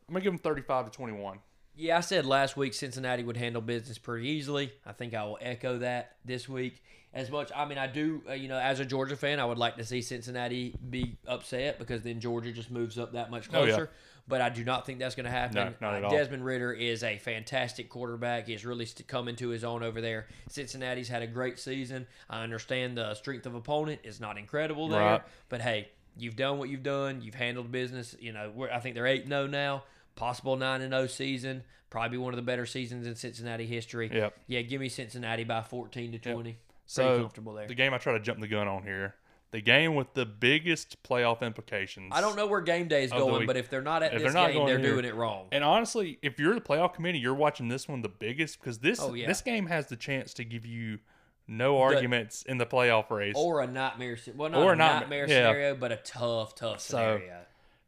I'm 0.08 0.12
gonna 0.12 0.24
give 0.24 0.32
them 0.32 0.38
35 0.38 0.86
to 0.86 0.90
21. 0.90 1.38
Yeah, 1.76 1.98
I 1.98 2.00
said 2.00 2.26
last 2.26 2.56
week 2.56 2.74
Cincinnati 2.74 3.24
would 3.24 3.36
handle 3.36 3.62
business 3.62 3.98
pretty 3.98 4.28
easily. 4.28 4.72
I 4.86 4.92
think 4.92 5.14
I 5.14 5.24
will 5.24 5.38
echo 5.40 5.78
that 5.78 6.16
this 6.24 6.48
week. 6.48 6.82
As 7.12 7.30
much, 7.30 7.52
I 7.54 7.64
mean, 7.64 7.78
I 7.78 7.86
do, 7.86 8.22
uh, 8.28 8.32
you 8.32 8.48
know, 8.48 8.58
as 8.58 8.80
a 8.80 8.84
Georgia 8.84 9.14
fan, 9.14 9.38
I 9.38 9.44
would 9.44 9.58
like 9.58 9.76
to 9.76 9.84
see 9.84 10.02
Cincinnati 10.02 10.74
be 10.90 11.16
upset 11.28 11.78
because 11.78 12.02
then 12.02 12.18
Georgia 12.18 12.50
just 12.50 12.72
moves 12.72 12.98
up 12.98 13.12
that 13.12 13.30
much 13.30 13.48
Oh, 13.52 13.64
yeah. 13.64 13.86
But 14.26 14.40
I 14.40 14.48
do 14.48 14.64
not 14.64 14.86
think 14.86 15.00
that's 15.00 15.14
going 15.14 15.24
to 15.24 15.30
happen. 15.30 15.54
No, 15.56 15.74
not 15.82 15.94
at 15.96 16.02
Uh, 16.04 16.06
all. 16.06 16.12
Desmond 16.16 16.44
Ridder 16.46 16.72
is 16.72 17.02
a 17.04 17.18
fantastic 17.18 17.90
quarterback. 17.90 18.46
He's 18.46 18.64
really 18.64 18.86
coming 19.06 19.36
to 19.36 19.50
his 19.50 19.64
own 19.64 19.82
over 19.82 20.00
there. 20.00 20.28
Cincinnati's 20.48 21.08
had 21.08 21.22
a 21.22 21.26
great 21.26 21.58
season. 21.58 22.06
I 22.30 22.42
understand 22.42 22.96
the 22.96 23.12
strength 23.14 23.44
of 23.44 23.54
opponent 23.54 24.00
is 24.02 24.20
not 24.20 24.38
incredible 24.38 24.88
there, 24.88 25.00
Right. 25.00 25.22
but 25.50 25.60
hey, 25.60 25.90
you've 26.16 26.36
done 26.36 26.56
what 26.58 26.70
you've 26.70 26.82
done. 26.82 27.20
You've 27.20 27.34
handled 27.34 27.70
business. 27.70 28.16
You 28.18 28.32
know, 28.32 28.50
we're, 28.54 28.70
I 28.70 28.80
think 28.80 28.94
they're 28.94 29.06
eight 29.06 29.22
and 29.24 29.30
zero 29.30 29.46
now. 29.46 29.84
Possible 30.16 30.56
nine 30.56 30.80
and 30.80 30.92
zero 30.94 31.06
season. 31.06 31.62
Probably 31.90 32.16
one 32.18 32.32
of 32.32 32.36
the 32.36 32.42
better 32.42 32.64
seasons 32.66 33.06
in 33.06 33.14
Cincinnati 33.16 33.66
history. 33.66 34.10
Yep. 34.12 34.34
Yeah, 34.46 34.62
give 34.62 34.80
me 34.80 34.88
Cincinnati 34.88 35.44
by 35.44 35.60
fourteen 35.62 36.12
to 36.12 36.18
twenty. 36.18 36.56
So 36.86 37.20
comfortable 37.20 37.52
there. 37.54 37.66
the 37.66 37.74
game 37.74 37.92
I 37.94 37.98
try 37.98 38.14
to 38.14 38.20
jump 38.20 38.40
the 38.40 38.48
gun 38.48 38.68
on 38.68 38.82
here, 38.84 39.14
the 39.54 39.60
game 39.60 39.94
with 39.94 40.12
the 40.14 40.26
biggest 40.26 41.00
playoff 41.04 41.40
implications. 41.40 42.10
I 42.12 42.20
don't 42.20 42.34
know 42.34 42.48
where 42.48 42.60
game 42.60 42.88
day 42.88 43.04
is 43.04 43.12
Of 43.12 43.20
the 43.20 43.24
going, 43.24 43.38
week. 43.40 43.46
but 43.46 43.56
if 43.56 43.70
they're 43.70 43.80
not 43.82 44.02
at 44.02 44.12
If 44.12 44.18
this 44.20 44.22
they're 44.32 44.42
not 44.42 44.48
game, 44.48 44.56
going 44.56 44.66
they're 44.66 44.78
here- 44.80 44.90
doing 44.90 45.04
it 45.04 45.14
wrong. 45.14 45.46
And 45.52 45.62
honestly, 45.62 46.18
if 46.22 46.40
you're 46.40 46.54
the 46.54 46.60
playoff 46.60 46.92
committee, 46.94 47.20
you're 47.20 47.34
watching 47.34 47.68
this 47.68 47.86
one 47.88 48.02
the 48.02 48.08
biggest 48.08 48.58
because 48.58 48.80
this 48.80 48.98
Oh, 49.00 49.14
yeah. 49.14 49.28
this 49.28 49.42
game 49.42 49.66
has 49.66 49.86
the 49.86 49.94
chance 49.96 50.34
to 50.34 50.44
give 50.44 50.66
you 50.66 50.98
no 51.46 51.78
arguments 51.80 52.42
in 52.42 52.58
the 52.58 52.66
playoff 52.66 53.10
race. 53.10 53.34
Or 53.36 53.60
a 53.60 53.66
nightmare. 53.68 54.16
sce- 54.16 54.34
Well, 54.34 54.50
not 54.50 54.60
Or 54.60 54.70
a 54.70 54.72
a 54.72 54.76
nightmare- 54.76 55.00
nightmare 55.00 55.28
yeah. 55.28 55.34
scenario, 55.50 55.74
but 55.76 55.92
a 55.92 55.96
tough, 55.98 56.56
tough 56.56 56.80
So, 56.80 56.96
scenario. 57.18 57.40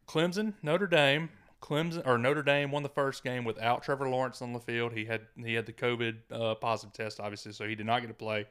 Clemson, 0.07 0.53
Notre 0.63 0.87
Dame. 0.87 1.29
Clemson 1.61 2.05
or 2.05 2.17
Notre 2.19 2.43
Dame 2.43 2.71
won 2.71 2.83
the 2.83 2.89
first 2.89 3.23
game 3.23 3.43
without 3.43 3.81
Trevor 3.83 4.07
Lawrence 4.07 4.41
on 4.43 4.53
the 4.53 4.59
field. 4.59 4.93
He 4.93 5.05
had 5.05 5.21
he 5.43 5.55
had 5.55 5.65
the 5.65 5.73
COVID 5.73 6.15
uh, 6.31 6.55
positive 6.55 6.93
test, 6.93 7.19
obviously, 7.19 7.51
so 7.51 7.67
he 7.67 7.73
did 7.75 7.87
not 7.87 7.99
get 8.01 8.07
to 8.07 8.13
play. 8.13 8.45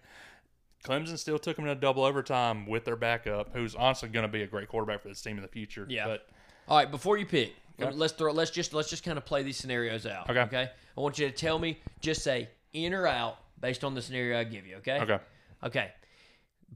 Clemson 0.86 1.18
still 1.18 1.38
took 1.38 1.58
in 1.58 1.66
a 1.66 1.74
double 1.74 2.04
overtime 2.04 2.66
with 2.66 2.84
their 2.84 2.96
backup, 2.96 3.50
who's 3.54 3.74
honestly 3.74 4.08
going 4.08 4.24
to 4.26 4.32
be 4.32 4.42
a 4.42 4.46
great 4.46 4.68
quarterback 4.68 5.02
for 5.02 5.08
this 5.08 5.20
team 5.20 5.36
in 5.36 5.42
the 5.42 5.48
future. 5.48 5.86
Yeah. 5.88 6.06
but 6.06 6.26
All 6.68 6.76
right, 6.76 6.90
before 6.90 7.16
you 7.18 7.26
pick, 7.26 7.52
Okay. 7.80 7.90
let's 7.94 8.12
throw. 8.14 8.32
Let's 8.32 8.50
just 8.50 8.72
let's 8.72 8.88
just 8.88 9.04
kind 9.04 9.18
of 9.18 9.24
play 9.26 9.42
these 9.42 9.56
scenarios 9.58 10.06
out. 10.06 10.30
Okay. 10.30 10.40
Okay. 10.40 10.70
I 10.96 11.00
want 11.00 11.18
you 11.18 11.26
to 11.28 11.34
tell 11.34 11.58
me. 11.58 11.78
Just 12.00 12.22
say 12.22 12.48
in 12.72 12.94
or 12.94 13.06
out 13.06 13.36
based 13.60 13.84
on 13.84 13.94
the 13.94 14.00
scenario 14.02 14.38
I 14.38 14.44
give 14.44 14.66
you. 14.66 14.76
Okay. 14.76 14.98
okay, 15.00 15.18
Okay. 15.64 15.90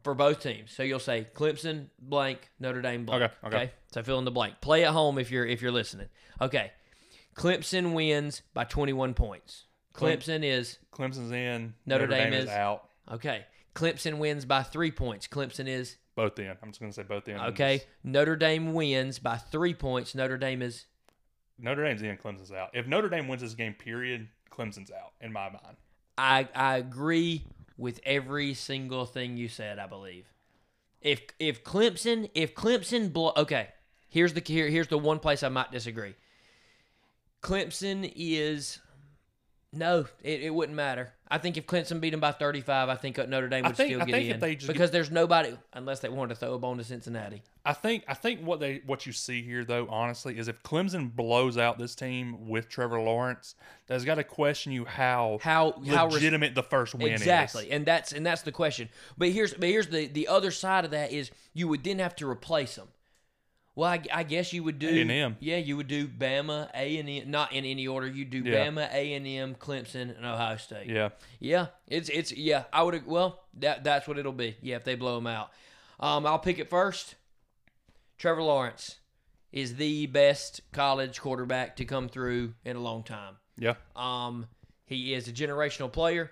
For 0.05 0.15
both 0.15 0.41
teams, 0.41 0.71
so 0.73 0.83
you'll 0.83 0.99
say 1.01 1.27
Clemson 1.35 1.87
blank, 1.99 2.49
Notre 2.61 2.81
Dame 2.81 3.05
blank. 3.07 3.23
Okay, 3.25 3.35
okay. 3.57 3.73
So 3.93 4.03
fill 4.03 4.19
in 4.19 4.25
the 4.25 4.31
blank. 4.31 4.61
Play 4.61 4.85
at 4.85 4.93
home 4.93 5.19
if 5.19 5.31
you're 5.31 5.45
if 5.47 5.63
you're 5.63 5.73
listening. 5.73 6.09
Okay. 6.41 6.71
Clemson 7.35 7.93
wins 7.95 8.43
by 8.55 8.65
21 8.65 9.15
points. 9.15 9.65
Clem- 9.93 10.19
Clemson 10.19 10.45
is 10.45 10.79
Clemson's 10.93 11.33
in. 11.33 11.75
Notre 11.87 12.07
Dame 12.07 12.33
is 12.33 12.45
is- 12.45 12.51
out. 12.51 12.89
okay. 13.11 13.45
Clemson 13.81 14.19
wins 14.19 14.45
by 14.45 14.63
three 14.63 14.91
points. 14.91 15.27
Clemson 15.27 15.67
is 15.67 15.97
Both 16.15 16.39
in. 16.39 16.49
I'm 16.51 16.69
just 16.69 16.81
going 16.81 16.93
to 16.93 16.97
say 16.97 17.03
both 17.03 17.29
in. 17.29 17.39
okay. 17.39 17.83
Notre 18.05 18.37
Dame 18.37 18.75
wins 18.75 19.19
by 19.19 19.37
three 19.37 19.75
points. 19.75 20.15
Notre 20.15 20.37
Dame 20.37 20.63
is 20.63 20.85
Notre 21.59 21.85
Dame's 21.85 22.03
in. 22.03 22.17
Clemson's 22.17 22.53
out. 22.53 22.71
If 22.75 22.87
Notre 22.87 23.09
Dame 23.09 23.29
wins 23.29 23.43
this 23.43 23.55
game, 23.55 23.75
period, 23.75 24.29
Clemson's 24.53 24.91
out 24.91 25.13
in 25.21 25.33
my 25.33 25.49
mind. 25.49 25.77
I 26.19 26.49
I 26.55 26.77
agree 26.77 27.47
with 27.77 28.01
every 28.05 28.53
single 28.55 29.07
thing 29.07 29.37
you 29.37 29.49
said. 29.49 29.79
I 29.79 29.87
believe 29.87 30.27
if 31.01 31.23
if 31.39 31.65
Clemson 31.65 32.31
if 32.35 32.55
Clemson 32.55 33.15
okay 33.37 33.69
here's 34.11 34.35
the 34.35 34.43
here, 34.45 34.69
here's 34.69 34.89
the 34.89 34.99
one 34.99 35.19
place 35.19 35.43
I 35.43 35.49
might 35.49 35.73
disagree. 35.73 36.15
Clemson 37.43 38.13
is 38.15 38.81
no, 39.73 40.07
it, 40.23 40.43
it 40.43 40.51
wouldn't 40.55 40.75
matter. 40.77 41.13
I 41.31 41.39
think 41.39 41.57
if 41.57 41.65
Clemson 41.67 42.01
beat 42.01 42.11
them 42.11 42.19
by 42.19 42.33
35, 42.33 42.89
I 42.89 42.97
think 42.97 43.17
Notre 43.29 43.49
Dame 43.49 43.65
I 43.65 43.69
would 43.69 43.77
think- 43.77 43.91
still 43.91 44.03
I 44.03 44.05
get 44.05 44.13
think 44.15 44.29
if 44.29 44.35
in 44.35 44.41
they 44.41 44.55
just 44.57 44.67
because 44.67 44.91
there's 44.91 45.11
nobody 45.13 45.57
unless 45.73 46.01
they 46.01 46.09
wanted 46.09 46.35
to 46.35 46.41
throw 46.41 46.55
a 46.55 46.59
bone 46.59 46.79
to 46.79 46.85
Cincinnati. 46.85 47.43
I 47.65 47.73
think 47.75 48.03
I 48.09 48.15
think 48.15 48.41
what 48.41 48.59
they 48.59 48.81
what 48.87 49.07
you 49.07 49.13
see 49.13 49.43
here 49.43 49.65
though, 49.65 49.87
honestly, 49.89 50.37
is 50.39 50.49
if 50.49 50.61
Clemson 50.65 51.15
blows 51.15 51.57
out 51.57 51.79
this 51.79 51.95
team 51.95 52.49
with 52.49 52.69
Trevor 52.69 53.01
Lawrence, 53.01 53.55
there's 53.87 54.05
got 54.05 54.17
to 54.17 54.25
question 54.25 54.73
you 54.73 54.85
how 54.87 55.39
How 55.43 55.81
how 55.87 56.07
res- 56.07 56.15
legitimate 56.15 56.55
the 56.57 56.63
first 56.65 56.95
win 56.97 57.13
exactly, 57.13 57.67
is. 57.67 57.71
and 57.71 57.87
that's 57.87 58.13
and 58.13 58.27
that's 58.27 58.43
the 58.43 58.53
question. 58.53 58.89
But 59.17 59.29
here's 59.29 59.55
but 59.55 59.69
here's 59.69 59.87
the 59.87 60.07
the 60.07 60.27
other 60.27 60.51
side 60.51 60.85
of 60.85 60.91
that 60.91 61.13
is 61.13 61.31
you 61.55 61.69
would 61.69 61.85
then 61.85 62.01
have 62.01 62.17
to 62.17 62.29
replace 62.29 62.75
them. 62.75 62.89
Well, 63.77 63.89
I, 63.89 64.03
I 64.13 64.23
guess 64.25 64.53
you 64.53 64.63
would 64.65 64.79
do 64.79 64.89
A&M. 64.89 65.37
Yeah, 65.41 65.57
you 65.57 65.77
would 65.77 65.87
do 65.87 66.07
Bama, 66.09 66.69
A 66.75 66.99
and 66.99 67.09
M, 67.09 67.31
not 67.31 67.53
in 67.53 67.65
any 67.65 67.87
order. 67.87 68.07
You 68.07 68.25
do 68.25 68.39
Yeah. 68.39 68.67
Bama, 68.67 68.93
A 68.93 69.15
and 69.15 69.27
M, 69.27 69.55
Clemson, 69.55 70.17
and 70.17 70.27
Ohio 70.27 70.57
State. 70.57 70.89
Yeah, 70.89 71.11
Yeah, 71.39 71.67
it's 71.87 72.09
it's 72.09 72.33
yeah. 72.33 72.65
I 72.73 72.83
would 72.83 73.07
well 73.07 73.41
that 73.55 73.85
that's 73.85 74.07
what 74.09 74.19
it'll 74.19 74.33
be. 74.33 74.57
Yeah, 74.61 74.77
if 74.77 74.85
they 74.85 74.97
blow 74.97 75.15
them 75.15 75.27
out, 75.29 75.51
um, 76.01 76.27
I'll 76.27 76.39
pick 76.39 76.59
it 76.59 76.69
first. 76.69 77.15
Trevor 78.19 78.43
Lawrence 78.43 78.99
is 79.53 79.77
the 79.77 80.07
best 80.07 80.61
college 80.73 81.21
quarterback 81.21 81.77
to 81.77 81.85
come 81.85 82.09
through 82.09 82.55
in 82.65 82.77
a 82.77 82.81
long 82.81 83.03
time. 83.03 83.37
yeah, 83.57 83.75
Um, 83.97 84.47
he 84.85 85.15
is 85.15 85.27
a 85.27 85.33
generational 85.33 85.91
player. 85.91 86.31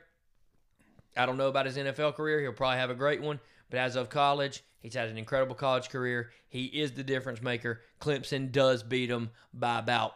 I 1.16 1.26
don't 1.26 1.36
know 1.39 1.49
about 1.49 1.66
his 1.66 1.76
NFL 1.76 2.14
career. 2.14 2.41
He'll 2.41 2.53
probably 2.53 2.78
have 2.78 2.91
a 2.91 2.95
great 2.95 3.20
one, 3.22 3.41
but 3.71 3.79
as 3.79 3.97
of 3.97 4.09
college, 4.09 4.62
he's 4.81 4.95
had 4.95 5.09
an 5.09 5.19
incredible 5.19 5.55
college 5.55 5.89
career. 5.91 6.31
He 6.49 6.66
is 6.66 6.93
the 6.93 7.03
difference 7.03 7.43
maker. 7.43 7.81
Clemson 8.01 8.51
does 8.53 8.83
beat 8.83 9.11
him 9.11 9.31
by 9.53 9.79
about 9.79 10.14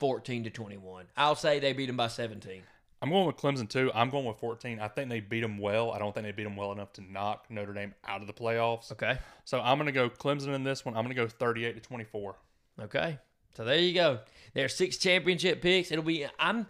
14 0.00 0.44
to 0.44 0.50
21. 0.50 1.06
I'll 1.16 1.34
say 1.34 1.58
they 1.60 1.72
beat 1.72 1.88
him 1.88 1.96
by 1.96 2.08
17. 2.08 2.62
I'm 3.02 3.10
going 3.10 3.26
with 3.26 3.36
Clemson 3.36 3.68
too. 3.68 3.90
I'm 3.94 4.08
going 4.08 4.24
with 4.24 4.38
14. 4.38 4.80
I 4.80 4.88
think 4.88 5.10
they 5.10 5.20
beat 5.20 5.42
them 5.42 5.58
well. 5.58 5.92
I 5.92 5.98
don't 5.98 6.14
think 6.14 6.24
they 6.24 6.32
beat 6.32 6.44
them 6.44 6.56
well 6.56 6.72
enough 6.72 6.92
to 6.94 7.02
knock 7.02 7.44
Notre 7.50 7.74
Dame 7.74 7.94
out 8.06 8.22
of 8.22 8.26
the 8.26 8.32
playoffs. 8.32 8.90
Okay. 8.92 9.18
So 9.44 9.60
I'm 9.60 9.76
going 9.76 9.86
to 9.86 9.92
go 9.92 10.08
Clemson 10.08 10.54
in 10.54 10.64
this 10.64 10.84
one. 10.86 10.96
I'm 10.96 11.04
going 11.04 11.14
to 11.14 11.22
go 11.22 11.28
38 11.28 11.74
to 11.74 11.80
24. 11.80 12.36
Okay. 12.84 13.18
So 13.56 13.64
there 13.64 13.78
you 13.78 13.92
go. 13.94 14.20
There's 14.54 14.74
six 14.74 14.96
championship 14.96 15.60
picks. 15.60 15.92
It'll 15.92 16.02
be 16.02 16.26
I'm 16.38 16.66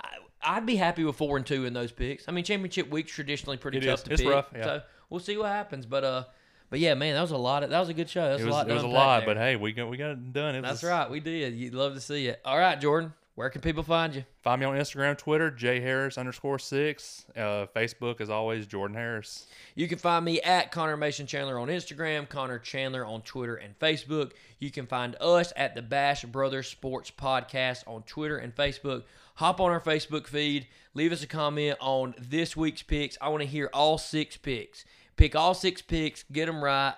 I, 0.00 0.08
I'd 0.42 0.66
be 0.66 0.76
happy 0.76 1.04
with 1.04 1.16
four 1.16 1.36
and 1.38 1.46
two 1.46 1.64
in 1.64 1.72
those 1.72 1.90
picks. 1.90 2.28
I 2.28 2.32
mean, 2.32 2.44
championship 2.44 2.90
week's 2.90 3.10
traditionally 3.10 3.56
pretty 3.56 3.78
It 3.78 3.84
tough 3.84 4.00
is. 4.00 4.02
to 4.04 4.12
It's 4.12 4.22
pick. 4.22 4.30
rough, 4.30 4.46
yeah. 4.54 4.62
So 4.64 4.82
we'll 5.10 5.20
see 5.20 5.36
what 5.36 5.48
happens. 5.48 5.86
But 5.86 6.04
uh, 6.04 6.24
but 6.70 6.80
yeah, 6.80 6.94
man, 6.94 7.14
that 7.14 7.22
was 7.22 7.30
a 7.30 7.36
lot. 7.36 7.62
Of, 7.62 7.70
that 7.70 7.80
was 7.80 7.88
a 7.88 7.94
good 7.94 8.08
show. 8.10 8.24
That 8.24 8.32
was, 8.34 8.42
It 8.42 8.46
was, 8.46 8.54
a 8.54 8.56
lot. 8.56 8.70
it 8.70 8.74
was 8.74 8.82
a 8.82 8.86
lot, 8.86 9.18
there. 9.20 9.34
but 9.34 9.36
hey, 9.36 9.56
we 9.56 9.72
got 9.72 9.88
we 9.88 9.96
got 9.96 10.10
it 10.10 10.32
done. 10.32 10.54
It 10.54 10.62
That's 10.62 10.82
was, 10.82 10.90
right. 10.90 11.10
We 11.10 11.20
did. 11.20 11.54
You'd 11.54 11.74
love 11.74 11.94
to 11.94 12.00
see 12.00 12.26
it. 12.26 12.40
All 12.44 12.58
right, 12.58 12.80
Jordan. 12.80 13.12
Where 13.38 13.50
can 13.50 13.60
people 13.60 13.84
find 13.84 14.16
you? 14.16 14.24
Find 14.42 14.58
me 14.60 14.66
on 14.66 14.74
Instagram, 14.76 15.16
Twitter, 15.16 15.48
J 15.48 15.78
Harris 15.78 16.18
underscore 16.18 16.58
six. 16.58 17.24
Uh, 17.36 17.66
Facebook, 17.74 18.20
as 18.20 18.30
always, 18.30 18.66
Jordan 18.66 18.96
Harris. 18.96 19.46
You 19.76 19.86
can 19.86 19.98
find 19.98 20.24
me 20.24 20.40
at 20.40 20.72
Connor 20.72 20.96
Mason 20.96 21.24
Chandler 21.28 21.56
on 21.56 21.68
Instagram, 21.68 22.28
Connor 22.28 22.58
Chandler 22.58 23.06
on 23.06 23.22
Twitter 23.22 23.54
and 23.54 23.78
Facebook. 23.78 24.32
You 24.58 24.72
can 24.72 24.88
find 24.88 25.14
us 25.20 25.52
at 25.54 25.76
the 25.76 25.82
Bash 25.82 26.24
Brothers 26.24 26.66
Sports 26.66 27.12
Podcast 27.12 27.84
on 27.86 28.02
Twitter 28.02 28.38
and 28.38 28.52
Facebook. 28.52 29.04
Hop 29.36 29.60
on 29.60 29.70
our 29.70 29.80
Facebook 29.80 30.26
feed, 30.26 30.66
leave 30.94 31.12
us 31.12 31.22
a 31.22 31.28
comment 31.28 31.78
on 31.80 32.16
this 32.18 32.56
week's 32.56 32.82
picks. 32.82 33.16
I 33.20 33.28
want 33.28 33.42
to 33.42 33.48
hear 33.48 33.70
all 33.72 33.96
six 33.98 34.36
picks. 34.36 34.84
Pick 35.18 35.36
all 35.36 35.52
six 35.52 35.82
picks, 35.82 36.22
get 36.32 36.46
them 36.46 36.64
right. 36.64 36.94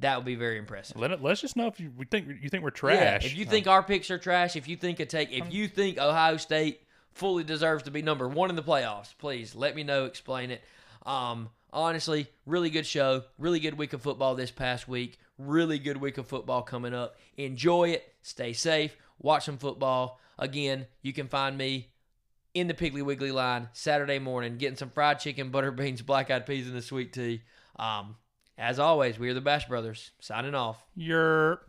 That 0.00 0.16
would 0.16 0.24
be 0.24 0.34
very 0.34 0.56
impressive. 0.56 0.96
Let 0.96 1.10
it, 1.10 1.22
let's 1.22 1.42
just 1.42 1.56
know 1.56 1.66
if 1.66 1.78
you 1.78 1.92
we 1.96 2.06
think 2.06 2.26
you 2.40 2.48
think 2.48 2.64
we're 2.64 2.70
trash. 2.70 2.96
Yeah, 2.96 3.18
trash. 3.18 3.26
if 3.26 3.36
you 3.36 3.44
think 3.44 3.66
our 3.66 3.82
picks 3.82 4.10
are 4.10 4.18
trash, 4.18 4.56
if 4.56 4.66
you 4.66 4.76
think 4.76 4.98
a 4.98 5.04
take, 5.04 5.30
if 5.30 5.52
you 5.52 5.68
think 5.68 5.98
Ohio 5.98 6.38
State 6.38 6.80
fully 7.12 7.44
deserves 7.44 7.82
to 7.82 7.90
be 7.90 8.00
number 8.00 8.26
one 8.26 8.48
in 8.48 8.56
the 8.56 8.62
playoffs, 8.62 9.14
please 9.18 9.54
let 9.54 9.76
me 9.76 9.82
know. 9.84 10.06
Explain 10.06 10.50
it. 10.50 10.62
Um, 11.04 11.50
honestly, 11.70 12.28
really 12.46 12.70
good 12.70 12.86
show. 12.86 13.24
Really 13.38 13.60
good 13.60 13.76
week 13.76 13.92
of 13.92 14.00
football 14.00 14.34
this 14.34 14.50
past 14.50 14.88
week. 14.88 15.18
Really 15.36 15.78
good 15.78 15.98
week 15.98 16.16
of 16.16 16.26
football 16.26 16.62
coming 16.62 16.94
up. 16.94 17.16
Enjoy 17.36 17.90
it. 17.90 18.10
Stay 18.22 18.54
safe. 18.54 18.96
Watch 19.18 19.44
some 19.44 19.58
football. 19.58 20.18
Again, 20.38 20.86
you 21.02 21.12
can 21.12 21.28
find 21.28 21.58
me 21.58 21.89
in 22.54 22.66
the 22.66 22.74
Piggly 22.74 23.02
Wiggly 23.02 23.32
line 23.32 23.68
Saturday 23.72 24.18
morning, 24.18 24.58
getting 24.58 24.76
some 24.76 24.90
fried 24.90 25.20
chicken, 25.20 25.50
butter 25.50 25.70
beans, 25.70 26.02
black 26.02 26.30
eyed 26.30 26.46
peas, 26.46 26.66
and 26.66 26.76
the 26.76 26.82
sweet 26.82 27.12
tea. 27.12 27.42
Um, 27.76 28.16
as 28.58 28.78
always, 28.78 29.18
we 29.18 29.30
are 29.30 29.34
the 29.34 29.40
Bash 29.40 29.66
Brothers. 29.68 30.10
Signing 30.20 30.54
off. 30.54 30.84
you're 30.94 31.62